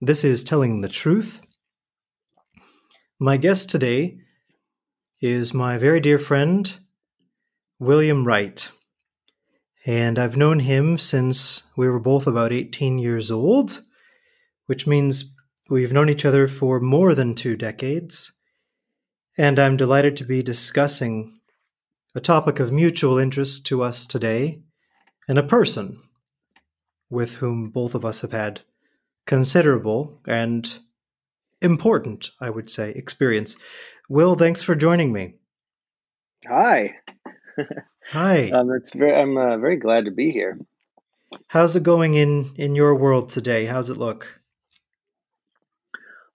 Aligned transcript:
This 0.00 0.24
is 0.24 0.44
Telling 0.44 0.80
the 0.80 0.88
Truth. 0.88 1.40
My 3.18 3.36
guest 3.36 3.68
today 3.68 4.25
is 5.20 5.54
my 5.54 5.78
very 5.78 6.00
dear 6.00 6.18
friend, 6.18 6.78
William 7.78 8.26
Wright. 8.26 8.70
And 9.86 10.18
I've 10.18 10.36
known 10.36 10.60
him 10.60 10.98
since 10.98 11.62
we 11.76 11.88
were 11.88 12.00
both 12.00 12.26
about 12.26 12.52
18 12.52 12.98
years 12.98 13.30
old, 13.30 13.82
which 14.66 14.86
means 14.86 15.34
we've 15.70 15.92
known 15.92 16.10
each 16.10 16.24
other 16.24 16.46
for 16.46 16.80
more 16.80 17.14
than 17.14 17.34
two 17.34 17.56
decades. 17.56 18.32
And 19.38 19.58
I'm 19.58 19.76
delighted 19.76 20.16
to 20.18 20.24
be 20.24 20.42
discussing 20.42 21.40
a 22.14 22.20
topic 22.20 22.60
of 22.60 22.72
mutual 22.72 23.18
interest 23.18 23.64
to 23.66 23.82
us 23.82 24.06
today 24.06 24.62
and 25.28 25.38
a 25.38 25.42
person 25.42 26.02
with 27.08 27.36
whom 27.36 27.70
both 27.70 27.94
of 27.94 28.04
us 28.04 28.20
have 28.20 28.32
had 28.32 28.62
considerable 29.26 30.20
and 30.26 30.78
important, 31.62 32.30
I 32.40 32.50
would 32.50 32.70
say, 32.70 32.90
experience. 32.90 33.56
Will, 34.08 34.36
thanks 34.36 34.62
for 34.62 34.74
joining 34.74 35.12
me. 35.12 35.34
Hi. 36.46 36.96
Hi. 38.10 38.50
Um, 38.54 38.70
it's 38.70 38.94
very, 38.94 39.14
I'm 39.14 39.36
uh, 39.36 39.58
very 39.58 39.76
glad 39.76 40.04
to 40.04 40.12
be 40.12 40.30
here. 40.30 40.58
How's 41.48 41.74
it 41.74 41.82
going 41.82 42.14
in 42.14 42.52
in 42.54 42.76
your 42.76 42.94
world 42.94 43.30
today? 43.30 43.66
How's 43.66 43.90
it 43.90 43.96
look? 43.96 44.40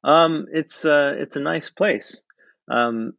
Um, 0.03 0.47
it's 0.51 0.83
uh, 0.83 1.15
it's 1.17 1.37
a 1.37 1.39
nice 1.39 1.69
place. 1.69 2.19
Um, 2.67 3.13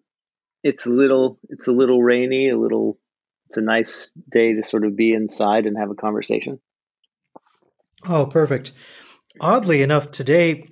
it's 0.63 0.85
a 0.85 0.91
little 0.91 1.39
it's 1.49 1.67
a 1.67 1.73
little 1.73 2.03
rainy. 2.03 2.51
A 2.51 2.59
little. 2.59 2.99
It's 3.47 3.57
a 3.57 3.63
nice 3.63 4.13
day 4.31 4.55
to 4.55 4.63
sort 4.63 4.85
of 4.85 4.97
be 4.97 5.13
inside 5.13 5.67
and 5.67 5.79
have 5.79 5.91
a 5.91 5.95
conversation. 5.95 6.61
Oh, 8.07 8.27
perfect. 8.27 8.73
Oddly 9.41 9.83
enough, 9.83 10.11
today, 10.11 10.69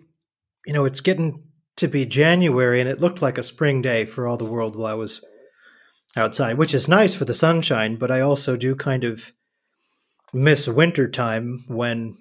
you 0.67 0.73
know, 0.73 0.85
it's 0.85 1.01
getting 1.01 1.45
to 1.81 1.89
be 1.89 2.07
January, 2.07 2.81
and 2.81 2.89
it 2.89 3.01
looked 3.01 3.23
like 3.23 3.39
a 3.39 3.43
spring 3.43 3.83
day 3.83 4.05
for 4.05 4.27
all 4.27 4.37
the 4.37 4.45
world 4.45 4.77
while 4.77 4.93
I 4.93 4.95
was 4.95 5.25
outside, 6.17 6.59
which 6.59 6.75
is 6.75 6.89
nice 6.89 7.15
for 7.15 7.25
the 7.25 7.35
sunshine, 7.35 7.97
but 7.97 8.11
I 8.11 8.21
also 8.21 8.57
do 8.57 8.75
kind 8.75 9.05
of 9.05 9.33
miss 10.33 10.69
winter 10.69 11.09
time 11.09 11.65
when 11.67 12.17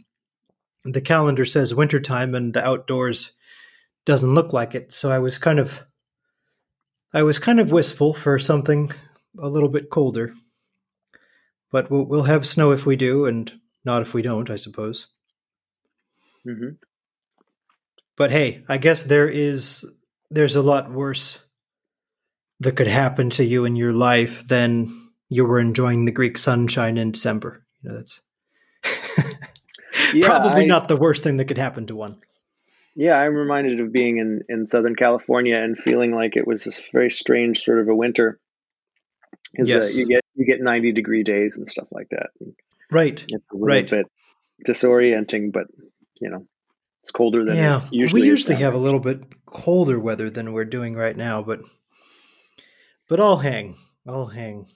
the 0.84 1.02
calendar 1.02 1.46
says 1.46 1.76
wintertime 1.76 2.34
and 2.34 2.54
the 2.54 2.66
outdoors 2.66 3.34
doesn't 4.06 4.34
look 4.34 4.54
like 4.54 4.76
it. 4.76 4.92
So 4.94 5.12
I 5.12 5.20
was 5.20 5.38
kind 5.38 5.60
of 5.60 5.84
I 7.14 7.24
was 7.24 7.40
kind 7.40 7.60
of 7.60 7.72
wistful 7.72 8.14
for 8.14 8.38
something 8.38 8.92
a 9.40 9.50
little 9.50 9.70
bit 9.70 9.90
colder. 9.90 10.34
But 11.72 11.90
we'll, 11.92 12.06
we'll 12.06 12.24
have 12.24 12.48
snow 12.48 12.72
if 12.72 12.86
we 12.86 12.96
do, 12.96 13.26
and 13.26 13.52
not 13.86 14.02
if 14.02 14.14
we 14.14 14.22
don't, 14.22 14.50
I 14.50 14.56
suppose. 14.56 15.08
Mm-hmm. 16.48 16.70
But 18.20 18.30
hey, 18.32 18.64
I 18.70 18.78
guess 18.78 19.04
there 19.04 19.28
is 19.28 19.92
there's 20.30 20.56
a 20.56 20.62
lot 20.62 20.92
worse 20.92 21.44
that 22.60 22.74
could 22.76 22.88
happen 22.88 23.32
to 23.32 23.44
you 23.44 23.66
in 23.66 23.76
your 23.76 23.94
life 23.94 24.48
than 24.48 24.92
you 25.30 25.46
were 25.46 25.60
enjoying 25.60 26.06
the 26.06 26.12
Greek 26.12 26.38
sunshine 26.38 26.98
in 26.98 27.12
December. 27.12 27.66
You 27.82 27.90
know, 27.90 27.96
that's 27.96 28.22
Yeah, 30.14 30.28
probably 30.28 30.64
I- 30.64 30.68
not 30.68 30.88
the 30.88 30.98
worst 30.98 31.24
thing 31.24 31.38
that 31.38 31.46
could 31.46 31.58
happen 31.58 31.88
to 31.88 31.96
one. 31.96 32.18
Yeah, 32.96 33.16
I'm 33.18 33.34
reminded 33.36 33.80
of 33.80 33.94
being 33.94 34.18
in 34.18 34.42
in 34.50 34.68
Southern 34.68 34.96
California 34.96 35.56
and 35.56 35.78
feeling 35.78 36.14
like 36.14 36.36
it 36.36 36.46
was 36.46 36.64
this 36.66 36.90
very 36.92 37.10
strange 37.10 37.60
sort 37.64 37.80
of 37.80 37.88
a 37.88 37.96
winter. 37.96 38.40
uh, 39.58 39.64
Yes. 39.66 39.98
you 39.98 40.06
get 40.06 40.24
you 40.36 40.46
get 40.46 40.60
90 40.62 40.92
degree 40.92 41.24
days 41.24 41.56
and 41.58 41.70
stuff 41.70 41.88
like 41.92 42.10
that. 42.10 42.32
And 42.42 42.54
Right. 42.92 43.14
it's 43.22 43.32
a 43.32 43.38
little 43.54 43.68
Right. 43.68 43.90
bit 43.90 44.06
disorienting, 44.68 45.54
but 45.54 45.68
you 46.20 46.30
know, 46.30 46.46
it's 47.02 47.12
colder 47.12 47.46
than 47.46 47.56
Yeah. 47.58 47.82
usually. 47.92 48.22
we 48.22 48.28
usually 48.28 48.56
have 48.56 48.74
a 48.74 48.78
little 48.78 49.00
bit 49.00 49.22
colder 49.46 50.00
weather 50.00 50.30
than 50.30 50.54
we're 50.54 50.66
doing 50.66 50.96
right 50.96 51.16
now, 51.16 51.42
but 51.42 51.62
but 53.08 53.20
I'll 53.20 53.38
hang. 53.38 53.76
I'll 54.08 54.28
hang. 54.28 54.68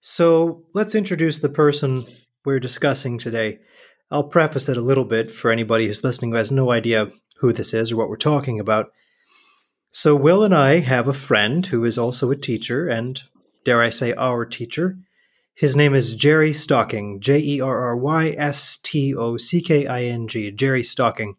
So 0.00 0.64
let's 0.72 0.94
introduce 0.94 1.38
the 1.38 1.48
person 1.50 2.04
we're 2.44 2.60
discussing 2.60 3.18
today. 3.18 3.58
I'll 4.10 4.24
preface 4.24 4.68
it 4.68 4.76
a 4.76 4.80
little 4.82 5.04
bit 5.04 5.30
for 5.30 5.52
anybody 5.52 5.86
who's 5.86 6.02
listening 6.02 6.30
who 6.32 6.38
has 6.38 6.50
no 6.50 6.70
idea 6.70 7.12
who 7.38 7.52
this 7.52 7.74
is 7.74 7.92
or 7.92 7.96
what 7.96 8.08
we're 8.08 8.16
talking 8.16 8.58
about. 8.58 8.90
So, 9.92 10.14
Will 10.14 10.44
and 10.44 10.54
I 10.54 10.78
have 10.80 11.08
a 11.08 11.12
friend 11.12 11.66
who 11.66 11.84
is 11.84 11.98
also 11.98 12.30
a 12.30 12.36
teacher, 12.36 12.86
and 12.86 13.20
dare 13.64 13.82
I 13.82 13.90
say, 13.90 14.14
our 14.14 14.44
teacher. 14.44 14.96
His 15.60 15.76
name 15.76 15.92
is 15.94 16.14
Jerry 16.14 16.54
Stocking, 16.54 17.20
J 17.20 17.38
E 17.38 17.60
R 17.60 17.80
R 17.80 17.94
Y 17.94 18.34
S 18.38 18.78
T 18.78 19.14
O 19.14 19.36
C 19.36 19.60
K 19.60 19.86
I 19.86 20.04
N 20.04 20.26
G, 20.26 20.50
Jerry 20.50 20.82
Stocking. 20.82 21.36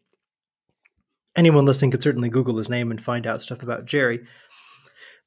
Anyone 1.36 1.66
listening 1.66 1.90
could 1.90 2.04
certainly 2.04 2.30
Google 2.30 2.58
his 2.58 2.70
name 2.70 2.92
and 2.92 3.02
find 3.02 3.26
out 3.26 3.42
stuff 3.42 3.64
about 3.64 3.86
Jerry. 3.86 4.20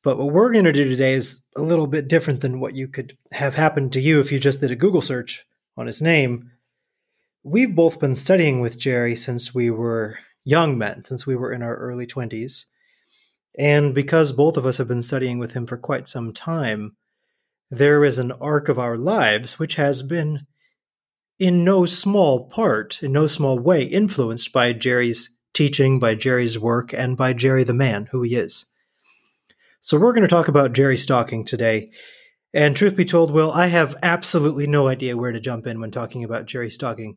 But 0.05 0.17
what 0.17 0.33
we're 0.33 0.53
going 0.53 0.67
to 0.67 0.73
do 0.73 0.89
today 0.89 1.15
is 1.15 1.43
a 1.57 1.61
little 1.61 1.89
bit 1.89 2.07
different 2.07 2.41
than 2.41 2.61
what 2.61 2.77
you 2.77 2.87
could 2.87 3.19
have 3.33 3.57
happened 3.57 3.93
to 3.95 4.01
you 4.01 4.21
if 4.21 4.31
you 4.31 4.39
just 4.39 4.61
did 4.61 4.71
a 4.71 4.77
Google 4.77 5.03
search 5.03 5.45
on 5.77 5.89
his 5.89 6.01
name. 6.01 6.53
We've 7.43 7.75
both 7.75 7.99
been 7.99 8.15
studying 8.15 8.61
with 8.61 8.79
Jerry 8.79 9.17
since 9.17 9.53
we 9.53 9.73
were 9.73 10.21
young 10.45 10.79
men, 10.79 11.05
since 11.05 11.27
we 11.27 11.35
were 11.35 11.53
in 11.53 11.63
our 11.63 11.75
early 11.75 12.07
20s. 12.07 12.67
And 13.59 13.93
because 13.93 14.31
both 14.31 14.57
of 14.57 14.65
us 14.65 14.79
have 14.79 14.87
been 14.87 15.03
studying 15.03 15.41
with 15.41 15.55
him 15.55 15.67
for 15.67 15.77
quite 15.77 16.07
some 16.07 16.33
time, 16.33 16.95
there 17.77 18.05
is 18.05 18.19
an 18.19 18.33
arc 18.33 18.69
of 18.69 18.79
our 18.79 18.97
lives 18.97 19.59
which 19.59 19.75
has 19.77 20.03
been, 20.03 20.47
in 21.39 21.65
no 21.65 21.85
small 21.87 22.49
part, 22.49 23.03
in 23.03 23.13
no 23.13 23.27
small 23.27 23.59
way, 23.59 23.85
influenced 23.85 24.53
by 24.53 24.73
Jerry's 24.73 25.37
teaching, 25.53 25.99
by 25.99 26.15
Jerry's 26.15 26.59
work, 26.59 26.93
and 26.93 27.17
by 27.17 27.33
Jerry 27.33 27.65
the 27.65 27.75
man, 27.75 28.07
who 28.11 28.23
he 28.23 28.35
is. 28.37 28.67
So 29.81 29.99
we're 29.99 30.13
going 30.13 30.23
to 30.23 30.29
talk 30.29 30.49
about 30.49 30.73
Jerry 30.73 30.97
Stocking 30.97 31.45
today. 31.45 31.91
And 32.53 32.77
truth 32.77 32.97
be 32.97 33.05
told, 33.05 33.31
Will, 33.33 33.51
I 33.51 33.67
have 33.67 33.97
absolutely 34.03 34.67
no 34.67 34.89
idea 34.89 35.17
where 35.17 35.33
to 35.33 35.41
jump 35.41 35.67
in 35.67 35.81
when 35.81 35.91
talking 35.91 36.25
about 36.25 36.47
Jerry 36.47 36.71
Stocking. 36.71 37.17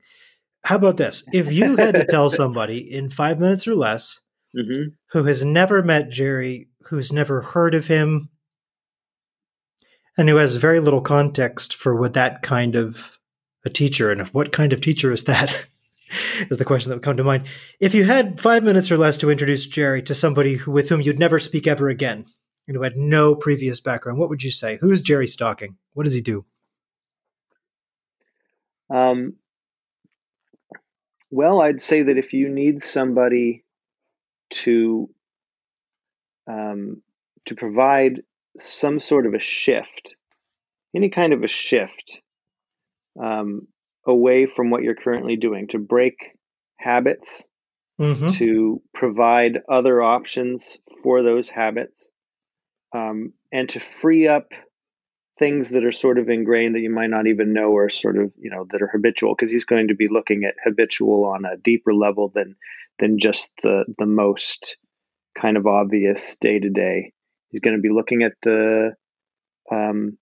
How 0.64 0.76
about 0.76 0.98
this? 0.98 1.24
If 1.32 1.52
you 1.52 1.76
had 1.78 1.94
to 1.96 2.06
tell 2.06 2.30
somebody 2.32 2.80
in 2.92 3.10
five 3.10 3.40
minutes 3.40 3.68
or 3.68 3.76
less 3.76 4.20
Mhm. 4.56 4.94
who 5.12 5.24
has 5.26 5.46
never 5.46 5.84
met 5.84 6.10
Jerry, 6.10 6.70
who's 6.90 7.14
never 7.14 7.42
heard 7.42 7.76
of 7.76 7.88
him, 7.88 8.30
and 10.18 10.28
who 10.28 10.38
has 10.38 10.56
very 10.56 10.80
little 10.80 11.02
context 11.02 11.76
for 11.76 11.96
what 11.96 12.14
that 12.14 12.42
kind 12.42 12.76
of 12.76 13.18
a 13.66 13.70
teacher 13.70 14.12
and 14.12 14.28
what 14.30 14.52
kind 14.52 14.74
of 14.74 14.82
teacher 14.82 15.12
is 15.12 15.26
that 15.26 15.68
is 16.50 16.58
the 16.58 16.66
question 16.66 16.90
that 16.90 16.96
would 16.96 17.04
come 17.04 17.18
to 17.18 17.24
mind. 17.24 17.48
If 17.80 17.94
you 17.94 18.04
had 18.06 18.40
five 18.40 18.64
minutes 18.64 18.92
or 18.92 18.98
less 18.98 19.18
to 19.18 19.30
introduce 19.30 19.66
Jerry 19.66 20.02
to 20.04 20.16
somebody 20.16 20.56
who, 20.56 20.72
with 20.72 20.90
whom 20.90 21.02
you'd 21.02 21.20
never 21.20 21.40
speak 21.40 21.68
ever 21.68 21.90
again 21.90 22.26
and 22.68 22.76
who 22.76 22.84
had 22.84 22.98
no 22.98 23.36
previous 23.36 23.80
background, 23.80 24.18
what 24.18 24.30
would 24.30 24.44
you 24.44 24.52
say? 24.52 24.78
Who's 24.82 25.02
Jerry 25.02 25.28
Stocking? 25.28 25.78
What 25.94 26.04
does 26.04 26.14
he 26.14 26.22
do? 26.22 26.46
Um, 28.90 29.36
well, 31.30 31.62
I'd 31.62 31.82
say 31.82 32.04
that 32.04 32.18
if 32.18 32.34
you 32.34 32.48
need 32.48 32.82
somebody 32.82 33.66
to 34.50 35.10
um, 36.48 37.02
to 37.46 37.56
provide 37.56 38.22
some 38.58 39.00
sort 39.00 39.26
of 39.26 39.34
a 39.34 39.40
shift, 39.40 40.16
any 40.96 41.10
kind 41.10 41.34
of 41.34 41.44
a 41.44 41.48
shift 41.48 42.22
um, 43.22 43.68
away 44.06 44.46
from 44.46 44.70
what 44.70 44.84
you're 44.84 44.96
currently 44.96 45.36
doing, 45.36 45.68
to 45.70 45.80
break 45.80 46.16
habits, 46.78 47.46
Mm-hmm. 48.00 48.28
to 48.28 48.80
provide 48.94 49.58
other 49.68 50.04
options 50.04 50.78
for 51.02 51.24
those 51.24 51.50
habits, 51.50 52.12
um, 52.94 53.34
and 53.52 53.68
to 53.70 53.80
free 53.80 54.28
up 54.28 54.52
things 55.40 55.72
that 55.72 55.84
are 55.84 55.92
sort 55.92 56.20
of 56.20 56.30
ingrained 56.30 56.76
that 56.76 56.82
you 56.82 56.92
might 56.92 57.10
not 57.10 57.26
even 57.26 57.54
know 57.54 57.76
are 57.76 57.90
sort 57.90 58.18
of 58.18 58.34
you 58.38 58.50
know 58.50 58.68
that 58.72 58.82
are 58.82 58.88
habitual 58.94 59.36
because 59.36 59.50
he's 59.50 59.66
going 59.66 59.88
to 59.88 59.96
be 59.96 60.08
looking 60.10 60.44
at 60.44 60.56
habitual 60.64 61.26
on 61.26 61.44
a 61.46 61.58
deeper 61.58 61.94
level 61.94 62.32
than 62.34 62.56
than 63.00 63.18
just 63.18 63.52
the 63.64 63.86
the 63.98 64.06
most 64.06 64.78
kind 65.40 65.58
of 65.58 65.68
obvious 65.68 66.38
day 66.38 66.60
to 66.60 66.70
day 66.70 67.14
he's 67.50 67.62
going 67.62 67.76
to 67.76 67.82
be 67.82 67.90
looking 67.90 68.24
at 68.24 68.34
the 68.44 68.94
um, 69.72 70.18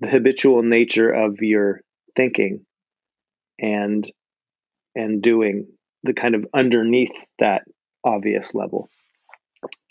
the 0.00 0.08
habitual 0.08 0.62
nature 0.62 1.10
of 1.10 1.40
your 1.40 1.80
thinking 2.16 2.64
and 3.58 4.10
and 4.94 5.22
doing 5.22 5.68
the 6.02 6.12
kind 6.12 6.34
of 6.34 6.46
underneath 6.54 7.14
that 7.38 7.62
obvious 8.04 8.54
level 8.54 8.88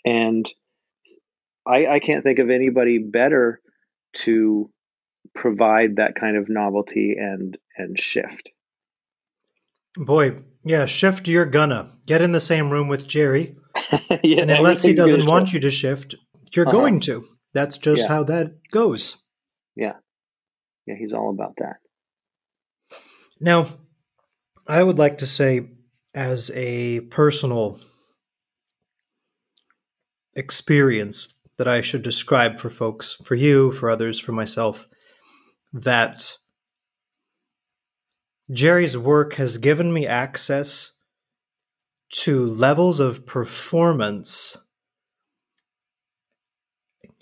and 0.04 0.50
I, 1.66 1.86
I 1.86 1.98
can't 1.98 2.22
think 2.22 2.38
of 2.38 2.50
anybody 2.50 2.98
better 2.98 3.60
to 4.14 4.70
provide 5.34 5.96
that 5.96 6.14
kind 6.14 6.36
of 6.36 6.48
novelty 6.48 7.16
and 7.18 7.56
and 7.76 7.98
shift. 7.98 8.50
Boy, 9.96 10.38
yeah, 10.64 10.86
shift 10.86 11.28
you're 11.28 11.46
gonna 11.46 11.92
get 12.06 12.22
in 12.22 12.32
the 12.32 12.40
same 12.40 12.70
room 12.70 12.88
with 12.88 13.06
Jerry, 13.06 13.56
yeah, 14.22 14.42
and 14.42 14.50
unless 14.50 14.82
he 14.82 14.92
doesn't 14.92 15.26
want 15.26 15.48
shift. 15.48 15.54
you 15.54 15.60
to 15.60 15.70
shift, 15.70 16.14
you're 16.56 16.66
Uh-huh. 16.68 16.78
going 16.78 17.00
to. 17.00 17.26
That's 17.52 17.78
just 17.78 18.02
Yeah. 18.02 18.08
how 18.08 18.24
that 18.24 18.68
goes. 18.70 19.22
Yeah, 19.76 19.94
yeah, 20.86 20.94
he's 20.98 21.12
all 21.12 21.30
about 21.30 21.54
that. 21.58 21.76
Now, 23.40 23.68
I 24.66 24.82
would 24.82 24.98
like 24.98 25.18
to 25.18 25.26
say, 25.26 25.70
as 26.14 26.50
a 26.54 27.00
personal 27.00 27.80
experience 30.34 31.28
that 31.58 31.68
I 31.68 31.80
should 31.80 32.02
describe 32.02 32.58
for 32.58 32.70
folks, 32.70 33.14
for 33.24 33.34
you, 33.34 33.70
for 33.72 33.90
others, 33.90 34.18
for 34.18 34.32
myself, 34.32 34.86
that 35.72 36.36
Jerry's 38.50 38.96
work 38.98 39.34
has 39.34 39.58
given 39.58 39.92
me 39.92 40.06
access 40.06 40.92
to 42.10 42.46
levels 42.46 43.00
of 43.00 43.26
performance 43.26 44.56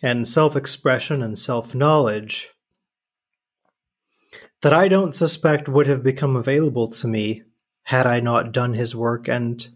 and 0.02 0.26
self 0.26 0.56
expression 0.56 1.22
and 1.22 1.38
self 1.38 1.74
knowledge 1.74 2.50
that 4.62 4.72
I 4.72 4.88
don't 4.88 5.14
suspect 5.14 5.68
would 5.68 5.86
have 5.86 6.02
become 6.02 6.36
available 6.36 6.88
to 6.88 7.08
me 7.08 7.42
had 7.84 8.06
I 8.06 8.20
not 8.20 8.52
done 8.52 8.74
his 8.74 8.94
work 8.94 9.28
and 9.28 9.66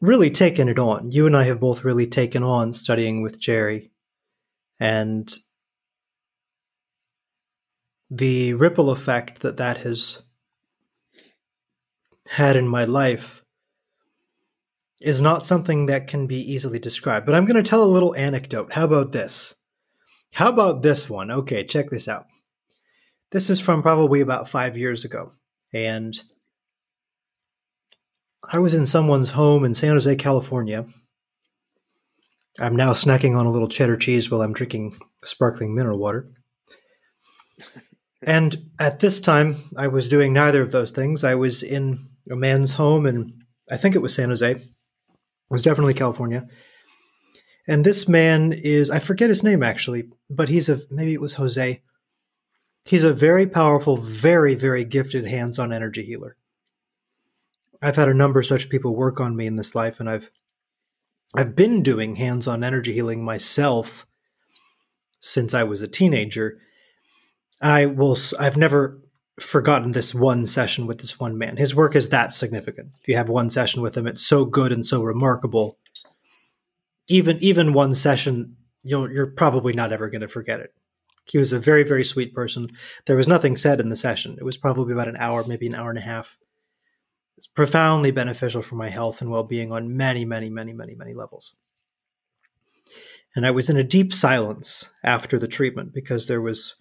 really 0.00 0.30
taken 0.30 0.68
it 0.68 0.78
on. 0.78 1.10
You 1.10 1.26
and 1.26 1.36
I 1.36 1.44
have 1.44 1.60
both 1.60 1.84
really 1.84 2.06
taken 2.06 2.42
on 2.42 2.72
studying 2.72 3.22
with 3.22 3.40
Jerry. 3.40 3.90
And 4.78 5.32
the 8.10 8.52
ripple 8.54 8.90
effect 8.90 9.40
that 9.40 9.56
that 9.56 9.78
has 9.78 10.22
had 12.28 12.56
in 12.56 12.68
my 12.68 12.84
life 12.84 13.43
is 15.00 15.20
not 15.20 15.44
something 15.44 15.86
that 15.86 16.06
can 16.06 16.26
be 16.26 16.38
easily 16.52 16.78
described. 16.78 17.26
But 17.26 17.34
I'm 17.34 17.44
going 17.44 17.62
to 17.62 17.68
tell 17.68 17.82
a 17.82 17.86
little 17.86 18.14
anecdote. 18.16 18.72
How 18.72 18.84
about 18.84 19.12
this? 19.12 19.54
How 20.32 20.48
about 20.48 20.82
this 20.82 21.08
one? 21.08 21.30
Okay, 21.30 21.64
check 21.64 21.90
this 21.90 22.08
out. 22.08 22.26
This 23.30 23.50
is 23.50 23.60
from 23.60 23.82
probably 23.82 24.20
about 24.20 24.48
five 24.48 24.76
years 24.76 25.04
ago. 25.04 25.32
And 25.72 26.18
I 28.52 28.58
was 28.58 28.74
in 28.74 28.86
someone's 28.86 29.30
home 29.30 29.64
in 29.64 29.74
San 29.74 29.92
Jose, 29.92 30.16
California. 30.16 30.86
I'm 32.60 32.76
now 32.76 32.92
snacking 32.92 33.36
on 33.36 33.46
a 33.46 33.50
little 33.50 33.68
cheddar 33.68 33.96
cheese 33.96 34.30
while 34.30 34.42
I'm 34.42 34.52
drinking 34.52 34.96
sparkling 35.24 35.74
mineral 35.74 35.98
water. 35.98 36.28
And 38.26 38.70
at 38.80 39.00
this 39.00 39.20
time, 39.20 39.56
I 39.76 39.88
was 39.88 40.08
doing 40.08 40.32
neither 40.32 40.62
of 40.62 40.72
those 40.72 40.92
things. 40.92 41.24
I 41.24 41.34
was 41.34 41.62
in 41.62 41.98
a 42.30 42.34
man's 42.34 42.72
home, 42.72 43.04
and 43.04 43.34
I 43.70 43.76
think 43.76 43.94
it 43.94 44.00
was 44.00 44.14
San 44.14 44.30
Jose. 44.30 44.62
Was 45.50 45.62
definitely 45.62 45.94
California. 45.94 46.46
And 47.66 47.84
this 47.84 48.08
man 48.08 48.52
is, 48.52 48.90
I 48.90 48.98
forget 48.98 49.28
his 49.28 49.42
name 49.42 49.62
actually, 49.62 50.04
but 50.28 50.48
he's 50.48 50.68
a, 50.68 50.78
maybe 50.90 51.14
it 51.14 51.20
was 51.20 51.34
Jose. 51.34 51.82
He's 52.84 53.04
a 53.04 53.14
very 53.14 53.46
powerful, 53.46 53.96
very, 53.96 54.54
very 54.54 54.84
gifted 54.84 55.26
hands 55.26 55.58
on 55.58 55.72
energy 55.72 56.04
healer. 56.04 56.36
I've 57.84 57.96
had 57.96 58.08
a 58.08 58.14
number 58.14 58.40
of 58.40 58.46
such 58.46 58.70
people 58.70 58.94
work 58.94 59.20
on 59.20 59.36
me 59.36 59.46
in 59.46 59.56
this 59.56 59.74
life, 59.74 60.00
and 60.00 60.08
I've 60.08 60.30
I've 61.34 61.54
been 61.54 61.82
doing 61.82 62.16
hands 62.16 62.48
on 62.48 62.64
energy 62.64 62.94
healing 62.94 63.22
myself 63.22 64.06
since 65.18 65.52
I 65.52 65.64
was 65.64 65.82
a 65.82 65.88
teenager. 65.88 66.58
I 67.60 67.86
will. 67.86 68.16
I've 68.40 68.56
never 68.56 69.02
forgotten 69.38 69.90
this 69.90 70.14
one 70.14 70.46
session 70.46 70.86
with 70.86 70.98
this 70.98 71.18
one 71.18 71.36
man. 71.36 71.56
His 71.56 71.74
work 71.74 71.96
is 71.96 72.08
that 72.10 72.34
significant. 72.34 72.90
If 73.00 73.08
you 73.08 73.16
have 73.16 73.28
one 73.28 73.50
session 73.50 73.82
with 73.82 73.96
him, 73.96 74.06
it's 74.06 74.26
so 74.26 74.44
good 74.44 74.72
and 74.72 74.86
so 74.86 75.02
remarkable. 75.02 75.78
Even 77.08 77.38
even 77.40 77.72
one 77.72 77.94
session, 77.94 78.56
you'll 78.82 79.10
you're 79.10 79.26
probably 79.26 79.72
not 79.72 79.92
ever 79.92 80.08
going 80.08 80.20
to 80.20 80.28
forget 80.28 80.60
it. 80.60 80.72
He 81.24 81.38
was 81.38 81.52
a 81.52 81.58
very 81.58 81.82
very 81.82 82.04
sweet 82.04 82.34
person. 82.34 82.68
There 83.06 83.16
was 83.16 83.28
nothing 83.28 83.56
said 83.56 83.80
in 83.80 83.88
the 83.88 83.96
session. 83.96 84.36
It 84.38 84.44
was 84.44 84.56
probably 84.56 84.92
about 84.92 85.08
an 85.08 85.16
hour, 85.16 85.44
maybe 85.44 85.66
an 85.66 85.74
hour 85.74 85.90
and 85.90 85.98
a 85.98 86.02
half. 86.02 86.38
It's 87.36 87.46
profoundly 87.48 88.12
beneficial 88.12 88.62
for 88.62 88.76
my 88.76 88.88
health 88.88 89.20
and 89.20 89.30
well 89.30 89.42
being 89.42 89.72
on 89.72 89.96
many 89.96 90.24
many 90.24 90.48
many 90.48 90.72
many 90.72 90.94
many 90.94 91.12
levels. 91.12 91.56
And 93.36 93.44
I 93.44 93.50
was 93.50 93.68
in 93.68 93.76
a 93.76 93.82
deep 93.82 94.12
silence 94.12 94.90
after 95.02 95.40
the 95.40 95.48
treatment 95.48 95.92
because 95.92 96.28
there 96.28 96.40
was 96.40 96.76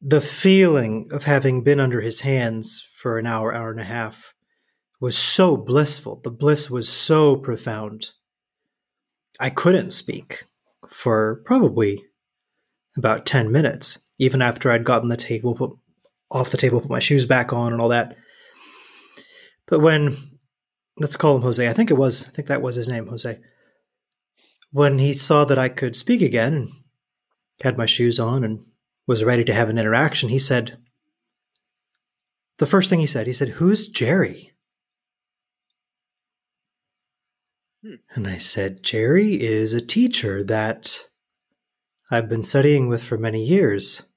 the 0.00 0.20
feeling 0.20 1.08
of 1.12 1.24
having 1.24 1.62
been 1.62 1.80
under 1.80 2.00
his 2.00 2.20
hands 2.20 2.86
for 2.92 3.18
an 3.18 3.26
hour, 3.26 3.54
hour 3.54 3.70
and 3.70 3.80
a 3.80 3.84
half 3.84 4.34
was 5.00 5.16
so 5.16 5.56
blissful. 5.56 6.20
The 6.22 6.30
bliss 6.30 6.70
was 6.70 6.88
so 6.88 7.36
profound. 7.36 8.12
I 9.38 9.50
couldn't 9.50 9.92
speak 9.92 10.44
for 10.88 11.42
probably 11.44 12.04
about 12.96 13.26
10 13.26 13.52
minutes, 13.52 14.06
even 14.18 14.42
after 14.42 14.70
I'd 14.70 14.84
gotten 14.84 15.08
the 15.08 15.16
table 15.16 15.54
put 15.54 15.72
off 16.30 16.50
the 16.50 16.56
table, 16.56 16.80
put 16.80 16.90
my 16.90 16.98
shoes 16.98 17.26
back 17.26 17.52
on 17.52 17.72
and 17.72 17.80
all 17.80 17.88
that. 17.88 18.16
But 19.66 19.80
when 19.80 20.16
let's 20.98 21.16
call 21.16 21.36
him 21.36 21.42
Jose, 21.42 21.66
I 21.66 21.72
think 21.72 21.90
it 21.90 21.96
was, 21.96 22.28
I 22.28 22.30
think 22.30 22.48
that 22.48 22.62
was 22.62 22.76
his 22.76 22.88
name, 22.88 23.06
Jose. 23.06 23.38
When 24.72 24.98
he 24.98 25.12
saw 25.12 25.44
that 25.44 25.58
I 25.58 25.68
could 25.68 25.96
speak 25.96 26.22
again 26.22 26.68
had 27.62 27.76
my 27.76 27.86
shoes 27.86 28.18
on 28.18 28.44
and 28.44 28.64
was 29.10 29.24
ready 29.24 29.42
to 29.42 29.52
have 29.52 29.68
an 29.68 29.76
interaction, 29.76 30.28
he 30.28 30.38
said, 30.38 30.78
the 32.58 32.66
first 32.66 32.88
thing 32.88 33.00
he 33.00 33.08
said, 33.08 33.26
he 33.26 33.32
said, 33.32 33.48
Who's 33.48 33.88
Jerry? 33.88 34.52
Hmm. 37.84 37.94
And 38.14 38.28
I 38.28 38.36
said, 38.36 38.84
Jerry 38.84 39.32
is 39.32 39.74
a 39.74 39.80
teacher 39.80 40.44
that 40.44 41.08
I've 42.08 42.28
been 42.28 42.44
studying 42.44 42.86
with 42.86 43.02
for 43.02 43.18
many 43.18 43.44
years. 43.44 44.08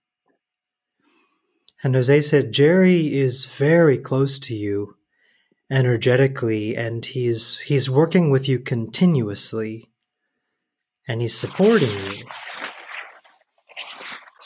And 1.84 1.96
Jose 1.96 2.22
said, 2.22 2.52
Jerry 2.52 3.16
is 3.16 3.48
very 3.48 3.98
close 3.98 4.38
to 4.42 4.54
you 4.54 4.94
energetically, 5.72 6.78
and 6.78 7.04
he's 7.04 7.58
he's 7.62 7.90
working 7.90 8.30
with 8.30 8.48
you 8.48 8.60
continuously, 8.60 9.90
and 11.08 11.20
he's 11.20 11.36
supporting 11.36 11.90
you. 11.90 12.26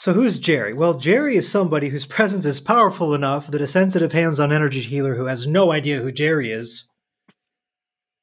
So 0.08 0.14
who's 0.14 0.38
Jerry? 0.38 0.72
Well, 0.72 0.94
Jerry 0.94 1.36
is 1.36 1.46
somebody 1.46 1.90
whose 1.90 2.06
presence 2.06 2.46
is 2.46 2.60
powerful 2.60 3.14
enough 3.14 3.48
that 3.48 3.60
a 3.60 3.66
sensitive 3.66 4.12
hands-on 4.12 4.54
energy 4.54 4.80
healer 4.80 5.14
who 5.14 5.26
has 5.26 5.46
no 5.46 5.70
idea 5.70 6.00
who 6.00 6.10
Jerry 6.10 6.50
is 6.50 6.88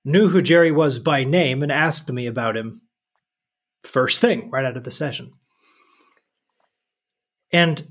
knew 0.04 0.30
who 0.30 0.42
Jerry 0.42 0.72
was 0.72 0.98
by 0.98 1.24
name 1.26 1.62
and 1.62 1.72
asked 1.72 2.12
me 2.12 2.26
about 2.26 2.58
him 2.58 2.82
first 3.84 4.20
thing 4.20 4.50
right 4.50 4.66
out 4.66 4.78
of 4.78 4.84
the 4.84 4.90
session. 4.90 5.34
And 7.54 7.88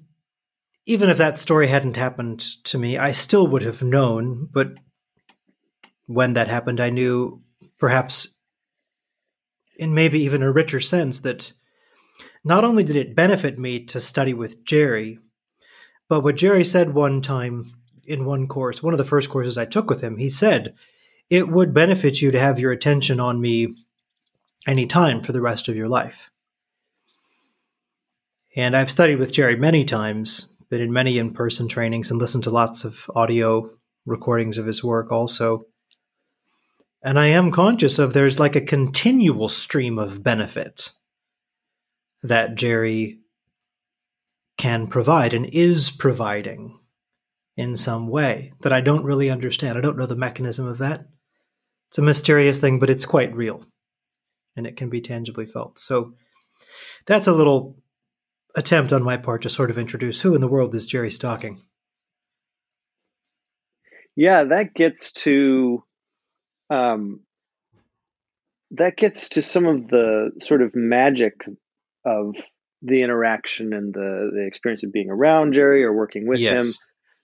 even 0.86 1.08
if 1.08 1.18
that 1.18 1.38
story 1.38 1.68
hadn't 1.68 1.96
happened 1.96 2.40
to 2.64 2.76
me, 2.76 2.98
I 2.98 3.12
still 3.12 3.46
would 3.46 3.62
have 3.62 3.84
known, 3.84 4.48
but 4.50 4.72
when 6.06 6.32
that 6.32 6.48
happened, 6.48 6.80
I 6.80 6.90
knew 6.90 7.44
perhaps 7.78 8.40
in 9.76 9.94
maybe 9.94 10.18
even 10.22 10.42
a 10.42 10.50
richer 10.50 10.80
sense 10.80 11.20
that 11.20 11.52
not 12.44 12.64
only 12.64 12.84
did 12.84 12.96
it 12.96 13.16
benefit 13.16 13.58
me 13.58 13.84
to 13.86 14.00
study 14.00 14.34
with 14.34 14.64
Jerry, 14.64 15.18
but 16.08 16.20
what 16.20 16.36
Jerry 16.36 16.64
said 16.64 16.94
one 16.94 17.22
time 17.22 17.72
in 18.06 18.26
one 18.26 18.46
course, 18.46 18.82
one 18.82 18.92
of 18.92 18.98
the 18.98 19.04
first 19.04 19.30
courses 19.30 19.56
I 19.56 19.64
took 19.64 19.88
with 19.88 20.02
him, 20.02 20.18
he 20.18 20.28
said, 20.28 20.74
it 21.30 21.48
would 21.48 21.72
benefit 21.72 22.20
you 22.20 22.30
to 22.30 22.38
have 22.38 22.58
your 22.58 22.70
attention 22.70 23.18
on 23.18 23.40
me 23.40 23.74
anytime 24.66 25.22
for 25.22 25.32
the 25.32 25.40
rest 25.40 25.68
of 25.68 25.76
your 25.76 25.88
life. 25.88 26.30
And 28.56 28.76
I've 28.76 28.90
studied 28.90 29.18
with 29.18 29.32
Jerry 29.32 29.56
many 29.56 29.84
times, 29.84 30.54
been 30.68 30.82
in 30.82 30.92
many 30.92 31.18
in 31.18 31.32
person 31.32 31.66
trainings, 31.66 32.10
and 32.10 32.20
listened 32.20 32.44
to 32.44 32.50
lots 32.50 32.84
of 32.84 33.10
audio 33.14 33.70
recordings 34.06 34.58
of 34.58 34.66
his 34.66 34.84
work 34.84 35.10
also. 35.10 35.64
And 37.02 37.18
I 37.18 37.26
am 37.26 37.50
conscious 37.50 37.98
of 37.98 38.12
there's 38.12 38.38
like 38.38 38.54
a 38.54 38.60
continual 38.60 39.48
stream 39.48 39.98
of 39.98 40.22
benefit 40.22 40.90
that 42.24 42.54
Jerry 42.54 43.20
can 44.58 44.86
provide 44.86 45.34
and 45.34 45.46
is 45.46 45.90
providing 45.90 46.78
in 47.56 47.76
some 47.76 48.08
way 48.08 48.52
that 48.62 48.72
I 48.72 48.80
don't 48.80 49.04
really 49.04 49.30
understand. 49.30 49.78
I 49.78 49.80
don't 49.80 49.96
know 49.96 50.06
the 50.06 50.16
mechanism 50.16 50.66
of 50.66 50.78
that. 50.78 51.06
It's 51.88 51.98
a 51.98 52.02
mysterious 52.02 52.58
thing, 52.58 52.78
but 52.78 52.90
it's 52.90 53.06
quite 53.06 53.34
real 53.34 53.64
and 54.56 54.66
it 54.66 54.76
can 54.76 54.88
be 54.88 55.00
tangibly 55.00 55.46
felt. 55.46 55.78
So 55.78 56.14
that's 57.06 57.26
a 57.26 57.32
little 57.32 57.76
attempt 58.56 58.92
on 58.92 59.02
my 59.02 59.16
part 59.16 59.42
to 59.42 59.50
sort 59.50 59.70
of 59.70 59.78
introduce 59.78 60.20
who 60.20 60.34
in 60.34 60.40
the 60.40 60.48
world 60.48 60.74
is 60.74 60.86
Jerry 60.86 61.10
Stocking. 61.10 61.60
Yeah, 64.16 64.44
that 64.44 64.74
gets 64.74 65.12
to 65.24 65.82
um, 66.70 67.20
that 68.70 68.96
gets 68.96 69.30
to 69.30 69.42
some 69.42 69.66
of 69.66 69.88
the 69.88 70.30
sort 70.40 70.62
of 70.62 70.74
magic 70.74 71.34
of 72.04 72.36
the 72.82 73.02
interaction 73.02 73.72
and 73.72 73.94
the, 73.94 74.30
the 74.34 74.46
experience 74.46 74.82
of 74.84 74.92
being 74.92 75.10
around 75.10 75.54
Jerry 75.54 75.84
or 75.84 75.92
working 75.92 76.26
with 76.28 76.38
Yes. 76.38 76.76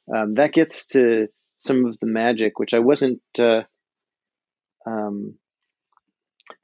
him. 0.09 0.17
Um, 0.17 0.35
that 0.35 0.53
gets 0.53 0.87
to 0.89 1.29
some 1.59 1.85
of 1.85 1.99
the 2.01 2.07
magic, 2.07 2.59
which 2.59 2.73
I 2.75 2.79
wasn't. 2.79 3.21
Uh, 3.39 3.63
um, 4.87 5.35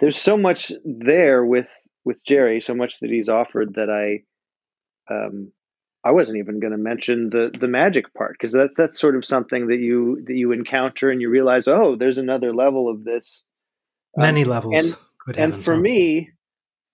there's 0.00 0.16
so 0.16 0.36
much 0.36 0.72
there 0.84 1.44
with 1.44 1.68
with 2.04 2.22
Jerry, 2.24 2.60
so 2.60 2.74
much 2.74 3.00
that 3.00 3.10
he's 3.10 3.28
offered 3.28 3.74
that 3.74 3.90
I, 3.90 4.22
um, 5.12 5.50
I 6.04 6.12
wasn't 6.12 6.38
even 6.38 6.60
going 6.60 6.72
to 6.72 6.78
mention 6.78 7.30
the 7.30 7.50
the 7.58 7.68
magic 7.68 8.14
part 8.14 8.32
because 8.32 8.52
that 8.52 8.70
that's 8.76 8.98
sort 9.00 9.16
of 9.16 9.24
something 9.24 9.68
that 9.68 9.78
you 9.80 10.22
that 10.26 10.34
you 10.34 10.52
encounter 10.52 11.10
and 11.10 11.20
you 11.20 11.28
realize, 11.30 11.68
oh, 11.68 11.96
there's 11.96 12.18
another 12.18 12.54
level 12.54 12.88
of 12.88 13.04
this. 13.04 13.44
Um, 14.16 14.22
Many 14.22 14.44
levels. 14.44 14.74
and- 14.74 14.96
and 15.36 15.56
for 15.64 15.76
me, 15.76 16.30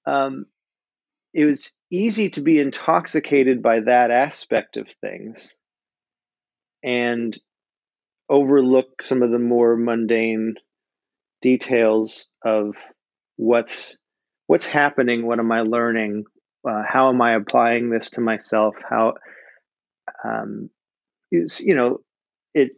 um, 0.06 0.46
it 1.34 1.44
was 1.46 1.72
easy 1.90 2.30
to 2.30 2.40
be 2.40 2.58
intoxicated 2.58 3.62
by 3.62 3.80
that 3.80 4.10
aspect 4.10 4.76
of 4.76 4.88
things 5.00 5.56
and 6.82 7.36
overlook 8.28 9.02
some 9.02 9.22
of 9.22 9.30
the 9.30 9.38
more 9.38 9.76
mundane 9.76 10.54
details 11.40 12.28
of 12.44 12.76
what's 13.36 13.96
what's 14.46 14.66
happening 14.66 15.26
what 15.26 15.38
am 15.38 15.50
i 15.50 15.62
learning 15.62 16.24
uh, 16.68 16.82
how 16.86 17.08
am 17.08 17.20
i 17.20 17.34
applying 17.34 17.90
this 17.90 18.10
to 18.10 18.20
myself 18.20 18.74
how 18.88 19.14
um, 20.24 20.70
you 21.30 21.74
know 21.74 21.98
it 22.54 22.72